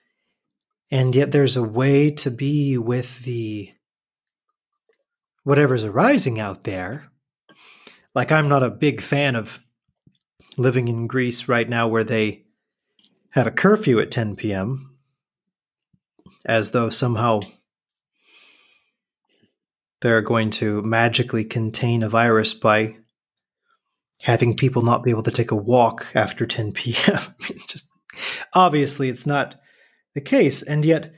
And 0.92 1.16
yet 1.16 1.32
there's 1.32 1.56
a 1.56 1.64
way 1.64 2.12
to 2.12 2.30
be 2.30 2.78
with 2.78 3.24
the 3.24 3.72
whatever's 5.44 5.84
arising 5.84 6.40
out 6.40 6.64
there. 6.64 7.10
Like, 8.16 8.32
I'm 8.32 8.48
not 8.48 8.64
a 8.64 8.70
big 8.70 9.02
fan 9.02 9.36
of 9.36 9.60
living 10.58 10.88
in 10.88 11.08
Greece 11.08 11.48
right 11.48 11.68
now 11.68 11.88
where 11.88 12.04
they 12.04 12.46
have 13.32 13.48
a 13.48 13.52
curfew 13.52 14.00
at 14.00 14.12
10 14.12 14.36
p.m., 14.36 14.98
as 16.46 16.72
though 16.72 16.90
somehow 16.90 17.40
they're 20.02 20.22
going 20.22 20.50
to 20.50 20.82
magically 20.82 21.46
contain 21.46 22.04
a 22.04 22.10
virus 22.10 22.54
by 22.54 22.98
having 24.22 24.56
people 24.56 24.82
not 24.82 25.04
be 25.04 25.12
able 25.12 25.24
to 25.24 25.32
take 25.32 25.52
a 25.52 25.56
walk 25.56 26.08
after 26.14 26.46
10 26.46 26.74
p.m. 26.74 27.20
just 27.68 27.90
obviously 28.54 29.10
it's 29.10 29.26
not 29.26 29.56
the 30.14 30.22
case 30.22 30.62
and 30.62 30.86
yet 30.86 31.14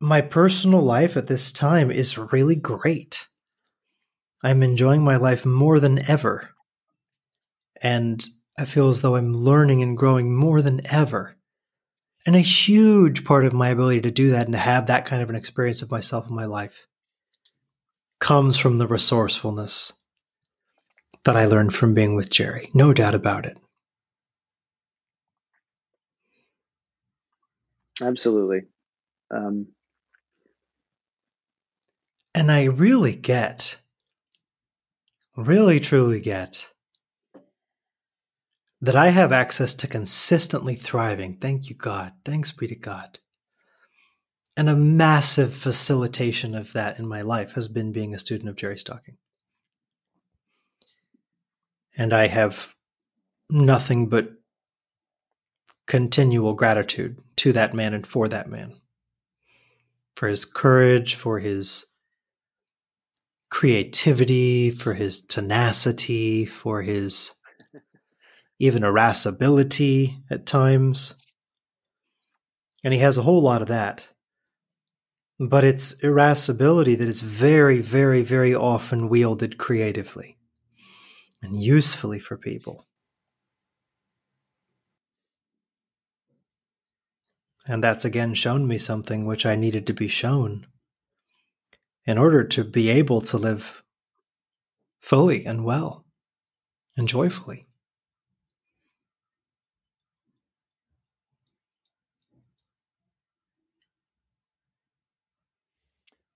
my 0.00 0.20
personal 0.20 0.80
life 0.80 1.16
at 1.16 1.26
this 1.26 1.52
time 1.52 1.90
is 1.90 2.18
really 2.18 2.56
great. 2.56 3.27
I'm 4.42 4.62
enjoying 4.62 5.02
my 5.02 5.16
life 5.16 5.44
more 5.44 5.80
than 5.80 6.08
ever. 6.08 6.50
And 7.82 8.24
I 8.58 8.64
feel 8.64 8.88
as 8.88 9.02
though 9.02 9.16
I'm 9.16 9.32
learning 9.32 9.82
and 9.82 9.96
growing 9.96 10.34
more 10.34 10.62
than 10.62 10.80
ever. 10.92 11.36
And 12.26 12.36
a 12.36 12.40
huge 12.40 13.24
part 13.24 13.44
of 13.44 13.52
my 13.52 13.70
ability 13.70 14.02
to 14.02 14.10
do 14.10 14.30
that 14.30 14.46
and 14.46 14.54
to 14.54 14.58
have 14.58 14.86
that 14.86 15.06
kind 15.06 15.22
of 15.22 15.30
an 15.30 15.36
experience 15.36 15.82
of 15.82 15.90
myself 15.90 16.28
in 16.28 16.34
my 16.34 16.44
life 16.44 16.86
comes 18.20 18.58
from 18.58 18.78
the 18.78 18.86
resourcefulness 18.86 19.92
that 21.24 21.36
I 21.36 21.46
learned 21.46 21.74
from 21.74 21.94
being 21.94 22.16
with 22.16 22.30
Jerry. 22.30 22.70
No 22.74 22.92
doubt 22.92 23.14
about 23.14 23.46
it. 23.46 23.56
Absolutely. 28.02 28.62
Um, 29.30 29.68
and 32.34 32.52
I 32.52 32.64
really 32.64 33.14
get, 33.14 33.76
really 35.38 35.78
truly 35.78 36.20
get 36.20 36.68
that 38.80 38.96
I 38.96 39.08
have 39.08 39.30
access 39.30 39.72
to 39.74 39.86
consistently 39.86 40.74
thriving. 40.74 41.36
Thank 41.36 41.68
you, 41.68 41.76
God. 41.76 42.12
Thanks 42.24 42.50
be 42.50 42.66
to 42.66 42.74
God. 42.74 43.20
And 44.56 44.68
a 44.68 44.74
massive 44.74 45.54
facilitation 45.54 46.56
of 46.56 46.72
that 46.72 46.98
in 46.98 47.06
my 47.06 47.22
life 47.22 47.52
has 47.52 47.68
been 47.68 47.92
being 47.92 48.14
a 48.14 48.18
student 48.18 48.48
of 48.48 48.56
Jerry 48.56 48.76
Stocking. 48.76 49.16
And 51.96 52.12
I 52.12 52.26
have 52.26 52.74
nothing 53.48 54.08
but 54.08 54.32
continual 55.86 56.54
gratitude 56.54 57.18
to 57.36 57.52
that 57.52 57.74
man 57.74 57.94
and 57.94 58.04
for 58.04 58.26
that 58.26 58.48
man. 58.48 58.74
For 60.16 60.26
his 60.26 60.44
courage, 60.44 61.14
for 61.14 61.38
his 61.38 61.86
creativity, 63.50 64.70
for 64.70 64.94
his 64.94 65.24
tenacity, 65.24 66.44
for 66.44 66.82
his 66.82 67.32
even 68.58 68.82
irascibility 68.82 70.18
at 70.30 70.46
times. 70.46 71.14
And 72.84 72.92
he 72.92 73.00
has 73.00 73.18
a 73.18 73.22
whole 73.22 73.42
lot 73.42 73.62
of 73.62 73.68
that. 73.68 74.08
But 75.40 75.64
it's 75.64 76.02
irascibility 76.02 76.96
that 76.96 77.08
is 77.08 77.22
very, 77.22 77.80
very, 77.80 78.22
very 78.22 78.54
often 78.54 79.08
wielded 79.08 79.56
creatively 79.56 80.36
and 81.42 81.60
usefully 81.60 82.18
for 82.18 82.36
people. 82.36 82.86
And 87.66 87.84
that's 87.84 88.04
again 88.04 88.34
shown 88.34 88.66
me 88.66 88.78
something 88.78 89.26
which 89.26 89.46
I 89.46 89.54
needed 89.54 89.86
to 89.86 89.92
be 89.92 90.08
shown 90.08 90.66
in 92.08 92.16
order 92.16 92.42
to 92.42 92.64
be 92.64 92.88
able 92.88 93.20
to 93.20 93.36
live 93.36 93.82
fully 94.98 95.44
and 95.44 95.62
well 95.62 96.06
and 96.96 97.06
joyfully. 97.06 97.66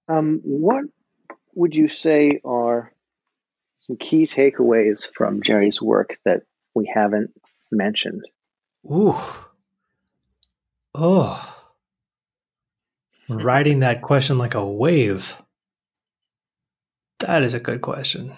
Um, 0.09 0.43
what 0.44 0.85
would 1.55 1.74
you 1.74 1.89
say 1.89 2.39
are 2.44 2.93
some 3.81 3.97
key 3.97 4.24
takeaways 4.24 5.11
from 5.11 5.40
Jerry's 5.40 5.81
work 5.81 6.19
that 6.27 6.43
we 6.74 6.93
haven't 6.94 7.31
mentioned? 7.70 8.27
Ooh. 8.85 9.16
Oh. 10.94 11.65
Riding 13.31 13.81
that 13.81 14.03
question 14.03 14.36
like 14.36 14.55
a 14.55 14.66
wave. 14.66 15.41
That 17.23 17.44
is 17.44 17.55
a 17.55 17.61
good 17.61 17.81
question. 17.82 18.35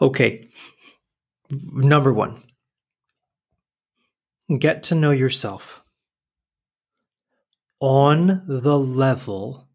Okay. 0.00 0.48
Number 1.50 2.14
one, 2.14 2.42
get 4.58 4.82
to 4.84 4.94
know 4.94 5.10
yourself 5.10 5.82
on 7.80 8.42
the 8.46 8.78
level 8.78 9.68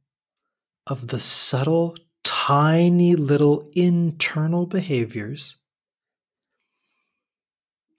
of 0.88 1.08
the 1.08 1.20
subtle 1.20 1.96
tiny 2.24 3.16
little 3.16 3.70
internal 3.76 4.66
behaviors, 4.66 5.58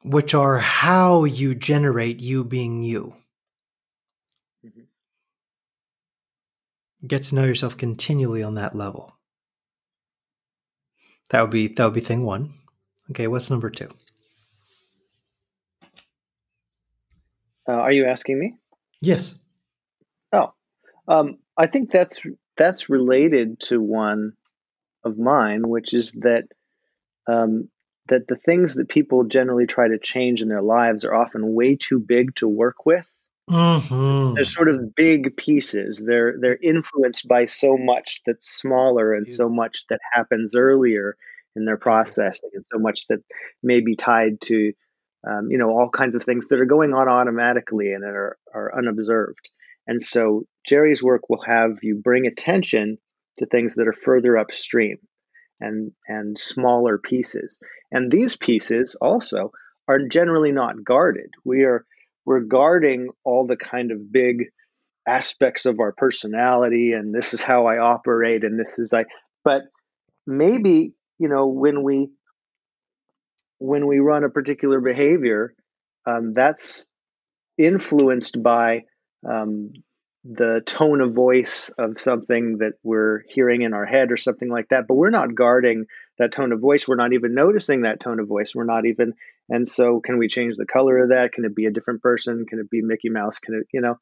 which 0.02 0.34
are 0.34 0.58
how 0.58 1.22
you 1.22 1.54
generate 1.54 2.18
you 2.18 2.44
being 2.44 2.82
you. 2.82 3.14
Mm-hmm. 4.66 4.82
Get 7.06 7.22
to 7.24 7.36
know 7.36 7.44
yourself 7.44 7.76
continually 7.76 8.42
on 8.42 8.54
that 8.54 8.74
level. 8.74 9.14
That 11.30 11.40
would 11.42 11.50
be 11.50 11.68
that 11.68 11.84
would 11.84 11.94
be 11.94 12.00
thing 12.00 12.24
one. 12.24 12.54
Okay, 13.10 13.26
what's 13.26 13.50
number 13.50 13.70
two? 13.70 13.90
Uh, 17.68 17.72
are 17.72 17.92
you 17.92 18.06
asking 18.06 18.38
me? 18.38 18.54
Yes. 19.00 19.34
Oh, 20.32 20.52
um, 21.08 21.38
I 21.56 21.66
think 21.66 21.90
that's 21.90 22.26
that's 22.56 22.88
related 22.88 23.60
to 23.60 23.80
one 23.80 24.32
of 25.04 25.18
mine, 25.18 25.68
which 25.68 25.94
is 25.94 26.12
that 26.12 26.44
um, 27.26 27.68
that 28.08 28.26
the 28.28 28.36
things 28.36 28.74
that 28.74 28.88
people 28.88 29.24
generally 29.24 29.66
try 29.66 29.88
to 29.88 29.98
change 29.98 30.42
in 30.42 30.48
their 30.48 30.62
lives 30.62 31.04
are 31.04 31.14
often 31.14 31.54
way 31.54 31.76
too 31.76 31.98
big 31.98 32.34
to 32.36 32.48
work 32.48 32.84
with. 32.84 33.10
Mm-hmm. 33.50 34.34
They're 34.34 34.44
sort 34.44 34.68
of 34.68 34.94
big 34.94 35.36
pieces. 35.36 36.02
They're 36.04 36.34
they're 36.40 36.58
influenced 36.62 37.28
by 37.28 37.44
so 37.46 37.76
much 37.76 38.20
that's 38.26 38.48
smaller 38.48 39.12
and 39.12 39.28
so 39.28 39.48
much 39.48 39.84
that 39.90 40.00
happens 40.12 40.54
earlier 40.54 41.16
in 41.54 41.66
their 41.66 41.76
processing, 41.76 42.50
and 42.54 42.64
so 42.64 42.78
much 42.78 43.06
that 43.08 43.18
may 43.62 43.80
be 43.80 43.96
tied 43.96 44.40
to 44.42 44.72
um, 45.28 45.50
you 45.50 45.58
know 45.58 45.70
all 45.70 45.90
kinds 45.90 46.16
of 46.16 46.24
things 46.24 46.48
that 46.48 46.60
are 46.60 46.64
going 46.64 46.94
on 46.94 47.08
automatically 47.08 47.92
and 47.92 48.02
that 48.02 48.14
are 48.14 48.38
are 48.54 48.78
unobserved. 48.78 49.50
And 49.86 50.02
so 50.02 50.44
Jerry's 50.66 51.02
work 51.02 51.28
will 51.28 51.42
have 51.42 51.80
you 51.82 52.00
bring 52.02 52.26
attention 52.26 52.96
to 53.38 53.46
things 53.46 53.74
that 53.74 53.88
are 53.88 53.92
further 53.92 54.38
upstream 54.38 54.96
and 55.60 55.92
and 56.08 56.38
smaller 56.38 56.96
pieces. 56.96 57.58
And 57.92 58.10
these 58.10 58.36
pieces 58.36 58.96
also 58.98 59.52
are 59.86 60.06
generally 60.08 60.52
not 60.52 60.82
guarded. 60.82 61.30
We 61.44 61.64
are 61.64 61.84
we're 62.26 62.40
guarding 62.40 63.08
all 63.24 63.46
the 63.46 63.56
kind 63.56 63.90
of 63.90 64.12
big 64.12 64.44
aspects 65.06 65.66
of 65.66 65.80
our 65.80 65.92
personality 65.92 66.92
and 66.92 67.14
this 67.14 67.34
is 67.34 67.42
how 67.42 67.66
I 67.66 67.78
operate 67.78 68.42
and 68.44 68.58
this 68.58 68.78
is 68.78 68.94
I 68.94 69.04
but 69.44 69.64
maybe, 70.26 70.94
you 71.18 71.28
know, 71.28 71.46
when 71.46 71.82
we 71.82 72.08
when 73.58 73.86
we 73.86 73.98
run 73.98 74.24
a 74.24 74.30
particular 74.30 74.80
behavior, 74.80 75.54
um, 76.06 76.32
that's 76.32 76.86
influenced 77.56 78.42
by 78.42 78.82
um, 79.28 79.72
the 80.24 80.62
tone 80.64 81.00
of 81.00 81.14
voice 81.14 81.70
of 81.78 82.00
something 82.00 82.58
that 82.58 82.72
we're 82.82 83.22
hearing 83.28 83.62
in 83.62 83.74
our 83.74 83.84
head 83.84 84.10
or 84.10 84.16
something 84.16 84.48
like 84.48 84.68
that 84.70 84.86
but 84.88 84.94
we're 84.94 85.10
not 85.10 85.34
guarding 85.34 85.86
that 86.18 86.32
tone 86.32 86.52
of 86.52 86.60
voice. 86.60 86.86
We're 86.86 86.96
not 86.96 87.12
even 87.12 87.34
noticing 87.34 87.82
that 87.82 88.00
tone 88.00 88.20
of 88.20 88.28
voice. 88.28 88.54
We're 88.54 88.64
not 88.64 88.86
even 88.86 89.14
and 89.48 89.68
so 89.68 90.00
can 90.00 90.18
we 90.18 90.28
change 90.28 90.56
the 90.56 90.66
color 90.66 90.98
of 90.98 91.08
that? 91.10 91.32
Can 91.32 91.44
it 91.44 91.54
be 91.54 91.66
a 91.66 91.70
different 91.70 92.02
person? 92.02 92.46
Can 92.48 92.60
it 92.60 92.70
be 92.70 92.82
mickey 92.82 93.10
mouse? 93.10 93.38
Can 93.38 93.54
it 93.54 93.66
you 93.72 93.80
know? 93.80 93.98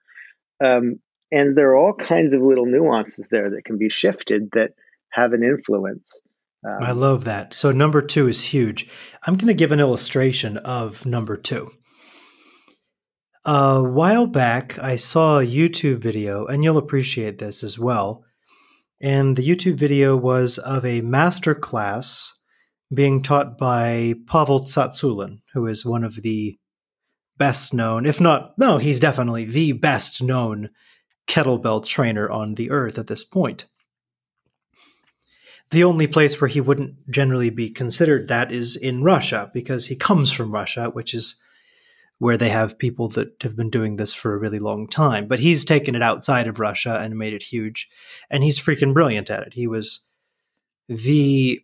Um, 0.65 1.01
and 1.31 1.57
there 1.57 1.71
are 1.71 1.77
all 1.77 1.95
kinds 1.95 2.35
of 2.35 2.43
little 2.43 2.67
nuances 2.67 3.29
there 3.29 3.51
that 3.51 3.65
can 3.65 3.79
be 3.79 3.89
shifted 3.89 4.51
that 4.53 4.73
have 5.11 5.33
an 5.33 5.43
influence. 5.43 6.21
Um, 6.65 6.79
I 6.81 6.93
love 6.93 7.25
that. 7.25 7.55
So 7.55 7.73
number 7.73 8.03
two 8.03 8.29
is 8.29 8.45
huge. 8.45 8.89
I'm 9.27 9.35
going 9.35 9.49
to 9.49 9.55
give 9.55 9.73
an 9.73 9.81
illustration 9.81 10.59
of 10.59 11.05
number 11.07 11.37
two. 11.37 11.73
A 13.45 13.83
while 13.83 14.29
back, 14.29 14.79
I 14.79 14.95
saw 14.95 15.41
a 15.41 15.47
YouTube 15.47 15.99
video, 15.99 16.47
and 16.47 16.63
you'll 16.63 16.79
appreciate 16.79 17.39
this 17.39 17.65
as 17.65 17.77
well. 17.77 18.25
And 19.01 19.35
the 19.35 19.43
YouTube 19.43 19.75
video 19.75 20.17
was 20.17 20.59
of 20.59 20.87
a 20.87 21.01
master 21.01 21.53
class 21.53 22.39
being 22.95 23.21
taught 23.21 23.59
by 23.59 24.15
Pavel 24.29 24.61
Tsatsouline, 24.61 25.41
who 25.55 25.67
is 25.67 25.85
one 25.85 26.05
of 26.05 26.23
the 26.23 26.57
best 27.37 27.75
known, 27.75 28.07
if 28.07 28.21
not, 28.21 28.57
no, 28.59 28.79
he's 28.79 29.01
definitely 29.01 29.45
the 29.45 29.73
best 29.73 30.23
known 30.23 30.71
kettlebell 31.27 31.85
trainer 31.85 32.31
on 32.31 32.55
the 32.55 32.71
earth 32.71 32.97
at 32.97 33.09
this 33.09 33.25
point. 33.25 33.67
The 35.71 35.83
only 35.83 36.07
place 36.07 36.41
where 36.41 36.49
he 36.49 36.61
wouldn't 36.61 37.11
generally 37.11 37.51
be 37.51 37.71
considered 37.71 38.29
that 38.29 38.53
is 38.53 38.77
in 38.77 39.03
Russia, 39.03 39.51
because 39.53 39.87
he 39.87 39.97
comes 39.97 40.31
from 40.31 40.53
Russia, 40.53 40.91
which 40.91 41.13
is 41.13 41.43
where 42.23 42.37
they 42.37 42.51
have 42.51 42.79
people 42.79 43.09
that 43.09 43.43
have 43.43 43.57
been 43.57 43.69
doing 43.69 43.97
this 43.97 44.15
for 44.15 44.33
a 44.33 44.39
really 44.39 44.61
long 44.61 44.87
time. 44.87 45.27
But 45.27 45.41
he's 45.41 45.65
taken 45.65 45.97
it 45.97 46.05
outside 46.05 46.47
of 46.47 46.61
Russia 46.61 46.97
and 47.01 47.19
made 47.19 47.33
it 47.33 47.43
huge. 47.43 47.89
And 48.31 48.45
he's 48.45 48.61
freaking 48.61 48.95
brilliant 48.95 49.29
at 49.29 49.43
it. 49.43 49.55
He 49.55 49.67
was 49.67 50.05
the, 50.89 51.61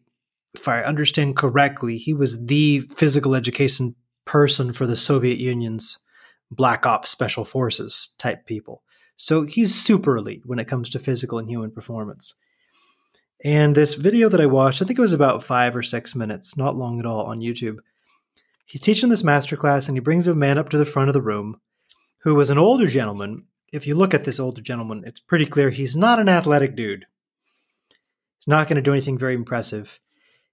if 0.54 0.66
I 0.66 0.82
understand 0.82 1.36
correctly, 1.36 1.96
he 1.96 2.12
was 2.12 2.46
the 2.46 2.80
physical 2.90 3.36
education 3.36 3.94
person 4.24 4.72
for 4.72 4.84
the 4.84 4.96
Soviet 4.96 5.38
Union's 5.38 5.96
Black 6.50 6.84
Ops 6.86 7.08
Special 7.08 7.44
Forces 7.44 8.16
type 8.18 8.44
people. 8.44 8.82
So 9.14 9.44
he's 9.44 9.72
super 9.72 10.16
elite 10.16 10.42
when 10.44 10.58
it 10.58 10.66
comes 10.66 10.90
to 10.90 10.98
physical 10.98 11.38
and 11.38 11.48
human 11.48 11.70
performance. 11.70 12.34
And 13.44 13.76
this 13.76 13.94
video 13.94 14.28
that 14.28 14.40
I 14.40 14.46
watched, 14.46 14.82
I 14.82 14.86
think 14.86 14.98
it 14.98 15.02
was 15.02 15.12
about 15.12 15.44
five 15.44 15.76
or 15.76 15.84
six 15.84 16.16
minutes, 16.16 16.56
not 16.56 16.74
long 16.74 16.98
at 16.98 17.06
all 17.06 17.26
on 17.26 17.38
YouTube. 17.38 17.76
He's 18.68 18.82
teaching 18.82 19.08
this 19.08 19.22
masterclass 19.22 19.88
and 19.88 19.96
he 19.96 20.00
brings 20.00 20.26
a 20.26 20.34
man 20.34 20.58
up 20.58 20.68
to 20.68 20.78
the 20.78 20.84
front 20.84 21.08
of 21.08 21.14
the 21.14 21.22
room 21.22 21.58
who 22.18 22.34
was 22.34 22.50
an 22.50 22.58
older 22.58 22.86
gentleman. 22.86 23.46
If 23.72 23.86
you 23.86 23.94
look 23.94 24.12
at 24.12 24.24
this 24.24 24.38
older 24.38 24.60
gentleman, 24.60 25.04
it's 25.06 25.20
pretty 25.20 25.46
clear 25.46 25.70
he's 25.70 25.96
not 25.96 26.18
an 26.18 26.28
athletic 26.28 26.76
dude. 26.76 27.06
He's 28.38 28.46
not 28.46 28.68
going 28.68 28.76
to 28.76 28.82
do 28.82 28.92
anything 28.92 29.16
very 29.16 29.34
impressive. 29.34 29.98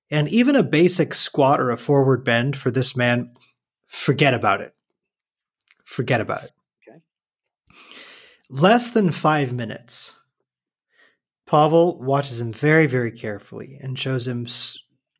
And 0.10 0.30
even 0.30 0.56
a 0.56 0.64
basic 0.64 1.14
squat 1.14 1.60
or 1.60 1.72
a 1.72 1.78
forward 1.78 2.24
bend 2.24 2.56
for 2.56 2.72
this 2.72 2.96
man, 2.96 3.34
forget 3.86 4.34
about 4.34 4.62
it. 4.62 4.74
Forget 5.84 6.22
about 6.22 6.46
it. 6.46 6.52
Okay. 6.88 7.00
Less 8.50 8.92
than 8.92 9.12
five 9.12 9.52
minutes 9.52 10.14
Pavel 11.46 12.02
watches 12.02 12.40
him 12.40 12.54
very, 12.54 12.88
very 12.88 13.12
carefully 13.12 13.78
and 13.82 14.00
shows 14.00 14.26
him 14.26 14.48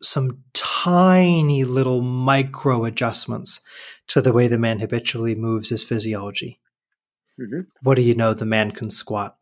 some 0.06 0.44
tiny 0.54 1.64
little 1.64 2.02
micro 2.02 2.86
adjustments 2.86 3.62
to 4.08 4.22
the 4.22 4.34
way 4.34 4.48
the 4.48 4.58
man 4.58 4.80
habitually 4.80 5.36
moves 5.36 5.70
his 5.70 5.84
physiology. 5.84 6.60
hmm 7.38 7.62
What 7.82 7.96
do 7.96 8.02
you 8.02 8.16
know? 8.16 8.34
The 8.34 8.46
man 8.46 8.72
can 8.72 8.90
squat. 8.90 9.38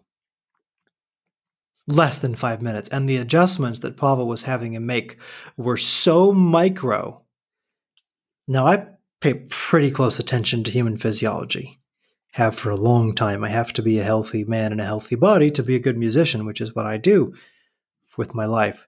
Less 1.88 2.18
than 2.18 2.36
five 2.36 2.62
minutes. 2.62 2.90
And 2.90 3.10
the 3.10 3.18
adjustments 3.18 3.80
that 3.80 3.98
Pavel 3.98 4.28
was 4.28 4.44
having 4.44 4.74
him 4.74 4.86
make 4.86 5.18
were 5.58 5.78
so 5.78 6.32
micro. 6.32 7.22
Now, 8.48 8.68
I 8.68 8.88
pay 9.20 9.46
pretty 9.50 9.92
close 9.92 10.20
attention 10.20 10.64
to 10.64 10.72
human 10.72 10.98
physiology 10.98 11.80
have 12.34 12.56
for 12.56 12.72
a 12.72 12.76
long 12.76 13.14
time. 13.14 13.44
I 13.44 13.50
have 13.50 13.74
to 13.74 13.84
be 13.84 14.00
a 14.00 14.04
healthy 14.04 14.44
man 14.44 14.72
in 14.72 14.80
a 14.80 14.86
healthy 14.86 15.16
body 15.16 15.52
to 15.52 15.64
be 15.64 15.76
a 15.76 15.80
good 15.80 15.98
musician, 15.98 16.46
which 16.46 16.62
is 16.62 16.74
what 16.76 16.88
I 16.88 16.98
do 16.98 17.36
with 18.18 18.34
my 18.34 18.46
life. 18.46 18.88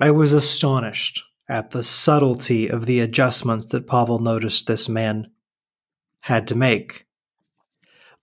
I 0.00 0.10
was 0.10 0.32
astonished 0.32 1.22
at 1.46 1.72
the 1.72 1.84
subtlety 1.84 2.70
of 2.70 2.86
the 2.86 3.00
adjustments 3.00 3.66
that 3.66 3.86
Pavel 3.86 4.18
noticed 4.18 4.66
this 4.66 4.88
man 4.88 5.30
had 6.22 6.46
to 6.48 6.54
make. 6.54 7.06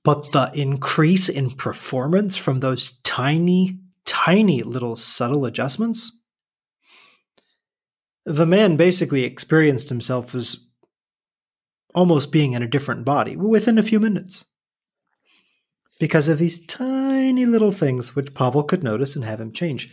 But 0.04 0.32
the 0.32 0.50
increase 0.56 1.30
in 1.30 1.52
performance 1.52 2.36
from 2.36 2.62
those 2.62 3.00
tiny, 3.04 3.80
tiny 4.06 4.64
little 4.64 4.96
subtle 4.96 5.46
adjustments, 5.46 6.24
the 8.26 8.46
man 8.46 8.76
basically 8.76 9.24
experienced 9.24 9.90
himself 9.90 10.34
as 10.34 10.66
almost 11.94 12.32
being 12.32 12.54
in 12.54 12.64
a 12.64 12.68
different 12.68 13.06
body 13.06 13.36
within 13.36 13.78
a 13.78 13.84
few 13.84 14.00
minutes 14.00 14.46
because 16.00 16.28
of 16.28 16.40
these 16.40 16.66
tiny 16.66 17.46
little 17.46 17.72
things 17.72 18.16
which 18.16 18.34
Pavel 18.34 18.64
could 18.64 18.84
notice 18.84 19.16
and 19.16 19.26
have 19.26 19.42
him 19.42 19.52
change. 19.52 19.92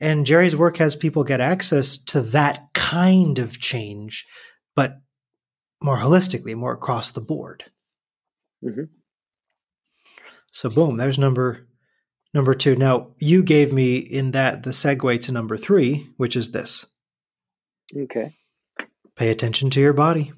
And 0.00 0.24
Jerry's 0.26 0.56
work 0.56 0.78
has 0.78 0.96
people 0.96 1.24
get 1.24 1.40
access 1.40 1.96
to 2.04 2.22
that 2.22 2.72
kind 2.72 3.38
of 3.38 3.58
change, 3.60 4.26
but 4.74 4.96
more 5.82 5.98
holistically, 5.98 6.54
more 6.54 6.72
across 6.72 7.10
the 7.10 7.20
board. 7.20 7.64
Mhm. 8.64 8.88
So 10.52 10.70
boom, 10.70 10.96
there's 10.96 11.18
number 11.18 11.66
number 12.34 12.54
two. 12.54 12.76
Now 12.76 13.14
you 13.18 13.42
gave 13.42 13.72
me 13.72 13.96
in 13.98 14.30
that 14.32 14.62
the 14.62 14.70
segue 14.70 15.20
to 15.22 15.32
number 15.32 15.56
three, 15.56 16.08
which 16.16 16.34
is 16.36 16.50
this: 16.52 16.86
Okay. 17.96 18.34
pay 19.16 19.30
attention 19.30 19.70
to 19.70 19.80
your 19.80 19.92
body. 19.92 20.32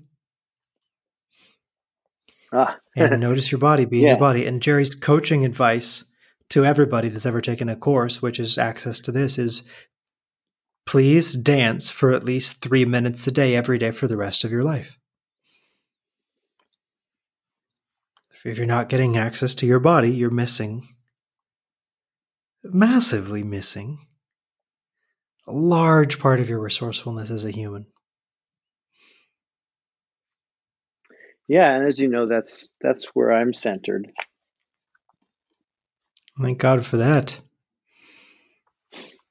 Ah. 2.55 2.77
and 2.97 3.19
notice 3.21 3.51
your 3.51 3.59
body, 3.59 3.87
be 3.87 4.01
in 4.01 4.03
Yeah. 4.07 4.11
your 4.11 4.19
body. 4.19 4.45
And 4.47 4.61
Jerry's 4.61 4.95
coaching 4.95 5.45
advice 5.47 6.05
to 6.53 6.65
everybody 6.67 7.09
that's 7.09 7.27
ever 7.27 7.41
taken 7.41 7.69
a 7.69 7.77
course, 7.77 8.21
which 8.21 8.39
is 8.39 8.59
access 8.59 9.01
to 9.01 9.13
this, 9.13 9.39
is 9.39 9.67
please 10.85 11.35
dance 11.35 11.89
for 11.89 12.13
at 12.13 12.25
least 12.25 12.63
three 12.63 12.85
minutes 12.85 13.27
a 13.27 13.31
day 13.31 13.57
every 13.57 13.79
day 13.79 13.91
for 13.91 14.07
the 14.07 14.17
rest 14.19 14.45
of 14.45 14.51
your 14.51 14.63
life. 14.63 14.99
If 18.45 18.59
you're 18.59 18.67
not 18.67 18.89
getting 18.89 19.17
access 19.17 19.55
to 19.57 19.67
your 19.67 19.79
body, 19.79 20.11
you're 20.11 20.31
missing, 20.31 20.89
massively 22.65 23.43
missing, 23.43 24.01
a 25.47 25.53
large 25.53 26.19
part 26.19 26.41
of 26.41 26.51
your 26.51 26.61
resourcefulness 26.61 27.31
as 27.31 27.45
a 27.45 27.51
human. 27.51 27.87
yeah, 31.49 31.75
and 31.75 31.87
as 31.87 31.99
you 31.99 32.09
know, 32.09 32.27
that's 32.27 32.75
that's 32.81 33.07
where 33.15 33.33
I'm 33.33 33.53
centered. 33.53 34.11
Thank 36.41 36.59
God 36.59 36.85
for 36.85 36.99
that. 36.99 37.41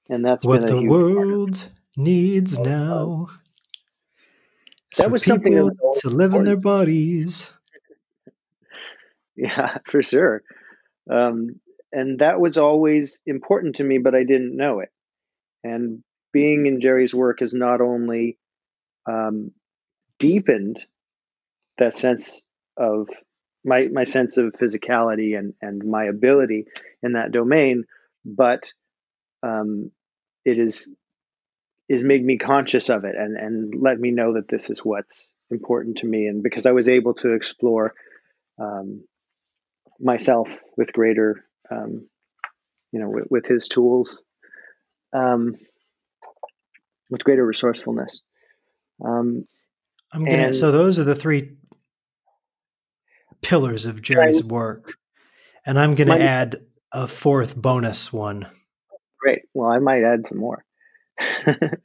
And 0.09 0.25
that's 0.25 0.45
what 0.45 0.61
the 0.61 0.77
huge 0.77 0.89
part 0.89 1.15
world 1.15 1.69
needs 1.95 2.57
Oh, 2.57 2.63
now. 2.63 3.27
is 4.91 4.97
That 4.97 5.11
was 5.11 5.23
something 5.23 5.55
that 5.55 5.75
was 5.81 6.01
to 6.01 6.09
live 6.09 6.33
in 6.33 6.43
their 6.43 6.57
bodies. 6.57 7.51
Yeah, 9.33 9.77
for 9.85 10.03
sure. 10.03 10.43
Um, 11.09 11.61
and 11.91 12.19
that 12.19 12.39
was 12.39 12.57
always 12.57 13.21
important 13.25 13.77
to 13.77 13.83
me, 13.83 13.97
but 13.97 14.13
I 14.13 14.23
didn't 14.23 14.55
know 14.55 14.81
it. 14.81 14.89
And 15.63 16.03
being 16.31 16.67
in 16.67 16.79
Jerry's 16.79 17.15
work 17.15 17.39
has 17.39 17.53
not 17.53 17.81
only 17.81 18.37
um, 19.09 19.51
deepened 20.19 20.85
that 21.77 21.93
sense 21.93 22.43
of 22.77 23.09
my 23.63 23.87
my 23.91 24.03
sense 24.03 24.37
of 24.37 24.53
physicality 24.53 25.37
and 25.37 25.53
and 25.61 25.83
my 25.83 26.05
ability 26.05 26.65
in 27.03 27.13
that 27.13 27.31
domain, 27.31 27.85
but 28.25 28.71
um, 29.43 29.91
it 30.45 30.59
is 30.59 30.89
is 31.89 32.03
made 32.03 32.23
me 32.23 32.37
conscious 32.37 32.89
of 32.89 33.03
it 33.03 33.15
and 33.15 33.37
and 33.37 33.73
let 33.81 33.99
me 33.99 34.11
know 34.11 34.33
that 34.33 34.47
this 34.47 34.69
is 34.69 34.79
what's 34.79 35.27
important 35.51 35.97
to 35.97 36.07
me. 36.07 36.27
And 36.27 36.41
because 36.41 36.65
I 36.65 36.71
was 36.71 36.87
able 36.89 37.13
to 37.15 37.33
explore 37.33 37.93
um, 38.59 39.03
myself 39.99 40.59
with 40.77 40.93
greater, 40.93 41.45
um, 41.69 42.07
you 42.91 42.99
know, 42.99 43.09
with, 43.09 43.25
with 43.29 43.45
his 43.45 43.67
tools, 43.67 44.23
um, 45.13 45.55
with 47.09 47.23
greater 47.23 47.45
resourcefulness. 47.45 48.21
Um, 49.03 49.45
I'm 50.13 50.23
gonna. 50.23 50.37
And- 50.37 50.55
so 50.55 50.71
those 50.71 50.97
are 50.97 51.03
the 51.03 51.15
three 51.15 51.57
pillars 53.41 53.85
of 53.85 54.01
Jerry's 54.01 54.43
work, 54.43 54.95
and 55.65 55.79
I'm 55.79 55.95
gonna 55.95 56.17
add 56.17 56.61
a 56.91 57.07
fourth 57.07 57.55
bonus 57.55 58.11
one. 58.11 58.47
great. 59.19 59.43
Well, 59.53 59.69
I 59.69 59.79
might 59.79 60.03
add 60.03 60.27
some 60.27 60.39
more. 60.39 60.65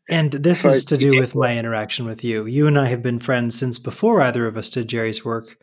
And 0.09 0.33
this 0.33 0.65
is 0.65 0.85
to 0.87 0.97
do 0.97 1.19
with 1.19 1.35
my 1.35 1.57
interaction 1.57 2.07
with 2.07 2.24
you. 2.24 2.47
You 2.47 2.66
and 2.66 2.78
I 2.78 2.87
have 2.87 3.03
been 3.03 3.20
friends 3.20 3.59
since 3.59 3.78
before 3.78 4.20
either 4.20 4.47
of 4.47 4.57
us 4.57 4.69
did 4.69 4.89
Jerry's 4.89 5.24
work. 5.24 5.59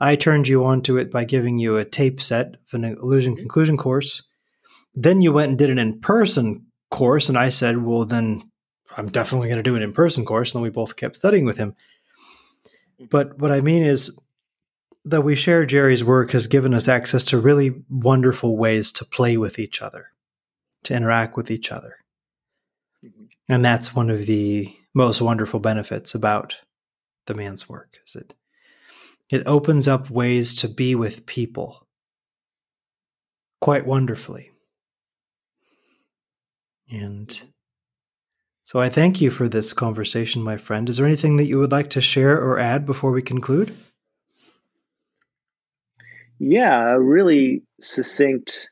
I 0.00 0.16
turned 0.16 0.48
you 0.48 0.64
onto 0.64 0.96
it 0.96 1.10
by 1.10 1.24
giving 1.24 1.58
you 1.58 1.76
a 1.76 1.84
tape 1.84 2.20
set 2.20 2.56
of 2.56 2.74
an 2.74 2.84
illusion 2.84 3.34
mm-hmm. 3.34 3.42
conclusion 3.42 3.76
course. 3.76 4.26
Then 4.94 5.20
you 5.20 5.32
went 5.32 5.50
and 5.50 5.58
did 5.58 5.70
an 5.70 5.78
in 5.78 6.00
person 6.00 6.66
course, 6.90 7.28
and 7.28 7.38
I 7.38 7.48
said, 7.48 7.78
Well, 7.82 8.04
then 8.04 8.42
I'm 8.96 9.08
definitely 9.08 9.48
going 9.48 9.58
to 9.58 9.62
do 9.62 9.76
an 9.76 9.82
in 9.82 9.92
person 9.92 10.24
course. 10.24 10.52
And 10.52 10.58
then 10.58 10.62
we 10.64 10.70
both 10.70 10.96
kept 10.96 11.16
studying 11.16 11.44
with 11.44 11.58
him. 11.58 11.72
Mm-hmm. 13.00 13.06
But 13.10 13.38
what 13.38 13.52
I 13.52 13.60
mean 13.60 13.84
is 13.84 14.18
that 15.04 15.22
we 15.22 15.34
share 15.34 15.66
Jerry's 15.66 16.02
work 16.02 16.30
has 16.30 16.46
given 16.46 16.74
us 16.74 16.88
access 16.88 17.24
to 17.24 17.38
really 17.38 17.82
wonderful 17.90 18.56
ways 18.56 18.92
to 18.92 19.04
play 19.04 19.36
with 19.36 19.58
each 19.58 19.82
other, 19.82 20.08
to 20.84 20.94
interact 20.94 21.36
with 21.36 21.50
each 21.50 21.70
other. 21.70 21.96
Mm-hmm. 23.04 23.24
And 23.48 23.64
that's 23.64 23.94
one 23.94 24.10
of 24.10 24.26
the 24.26 24.74
most 24.94 25.20
wonderful 25.20 25.60
benefits 25.60 26.14
about 26.14 26.56
the 27.26 27.34
man's 27.34 27.68
work 27.68 27.98
is 28.06 28.16
it 28.16 28.34
it 29.30 29.42
opens 29.46 29.88
up 29.88 30.10
ways 30.10 30.54
to 30.54 30.68
be 30.68 30.94
with 30.94 31.24
people 31.24 31.86
quite 33.60 33.86
wonderfully. 33.86 34.50
And 36.90 37.42
so 38.64 38.78
I 38.78 38.90
thank 38.90 39.22
you 39.22 39.30
for 39.30 39.48
this 39.48 39.72
conversation, 39.72 40.42
my 40.42 40.58
friend. 40.58 40.88
Is 40.88 40.98
there 40.98 41.06
anything 41.06 41.36
that 41.36 41.46
you 41.46 41.58
would 41.58 41.72
like 41.72 41.90
to 41.90 42.02
share 42.02 42.36
or 42.36 42.58
add 42.58 42.84
before 42.84 43.12
we 43.12 43.22
conclude? 43.22 43.74
Yeah, 46.38 46.94
a 46.94 47.00
really 47.00 47.62
succinct 47.80 48.68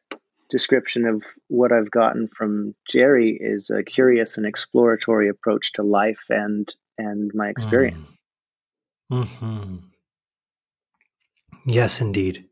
description 0.50 1.06
of 1.06 1.24
what 1.48 1.72
I've 1.72 1.90
gotten 1.90 2.28
from 2.28 2.74
Jerry 2.88 3.38
is 3.40 3.70
a 3.70 3.82
curious 3.82 4.36
and 4.36 4.46
exploratory 4.46 5.28
approach 5.28 5.72
to 5.72 5.82
life 5.82 6.24
and 6.28 6.72
and 6.98 7.30
my 7.34 7.48
experience. 7.48 8.12
Mm. 9.10 9.24
Mm-hmm. 9.24 9.76
Yes, 11.64 12.00
indeed. 12.00 12.46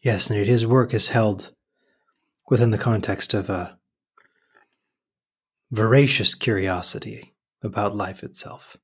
Yes, 0.00 0.30
indeed. 0.30 0.48
His 0.48 0.66
work 0.66 0.94
is 0.94 1.08
held 1.08 1.52
within 2.48 2.70
the 2.70 2.78
context 2.78 3.34
of 3.34 3.50
a 3.50 3.78
voracious 5.70 6.34
curiosity 6.34 7.34
about 7.62 7.96
life 7.96 8.22
itself, 8.22 8.76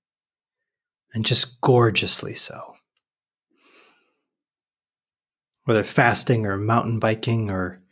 and 1.12 1.24
just 1.24 1.60
gorgeously 1.60 2.34
so. 2.34 2.74
Whether 5.68 5.84
fasting 5.84 6.46
or 6.46 6.56
mountain 6.56 6.98
biking 6.98 7.50
or 7.50 7.82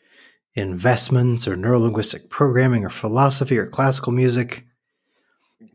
investments 0.55 1.47
or 1.47 1.57
neurolinguistic 1.57 2.31
programming 2.31 2.86
or 2.86 2.89
philosophy 2.89 3.59
or 3.59 3.66
classical 3.66 4.12
music. 4.12 4.65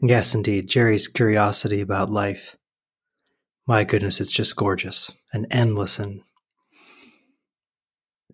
Yes, 0.01 0.33
indeed, 0.33 0.67
Jerry's 0.67 1.07
curiosity 1.07 1.79
about 1.79 2.09
life. 2.09 2.57
My 3.67 3.83
goodness, 3.83 4.19
it's 4.19 4.31
just 4.31 4.55
gorgeous 4.55 5.11
and 5.31 5.45
endless 5.51 5.99
and 5.99 6.23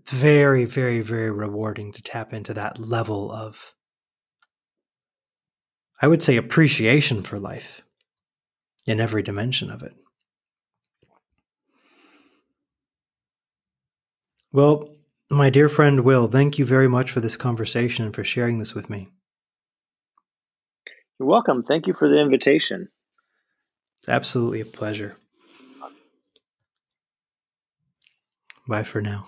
very, 0.06 0.64
very, 0.64 1.02
very 1.02 1.30
rewarding 1.30 1.92
to 1.92 2.02
tap 2.02 2.32
into 2.32 2.54
that 2.54 2.80
level 2.80 3.34
of, 3.34 3.74
I 6.02 6.08
would 6.08 6.24
say, 6.24 6.38
appreciation 6.38 7.22
for 7.22 7.38
life 7.38 7.82
in 8.86 9.02
every 9.02 9.24
dimension 9.24 9.70
of 9.70 9.84
it. 9.84 9.92
Well, 14.58 14.90
my 15.30 15.52
dear 15.52 15.70
friend 15.70 16.00
Will, 16.00 16.26
thank 16.26 16.58
you 16.58 16.66
very 16.66 16.88
much 16.88 17.12
for 17.12 17.20
this 17.20 17.38
conversation 17.38 18.06
and 18.06 18.16
for 18.16 18.24
sharing 18.24 18.58
this 18.58 18.74
with 18.74 18.90
me. 18.90 19.08
You're 21.20 21.30
welcome. 21.30 21.62
Thank 21.62 21.86
you 21.86 21.94
for 21.94 22.10
the 22.10 22.20
invitation. 22.20 22.88
It's 24.00 24.10
absolutely 24.10 24.62
a 24.62 24.66
pleasure. 24.66 25.16
Bye 28.68 28.82
for 28.82 29.00
now. 29.00 29.28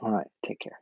All 0.00 0.10
right. 0.10 0.26
Take 0.42 0.60
care. 0.60 0.80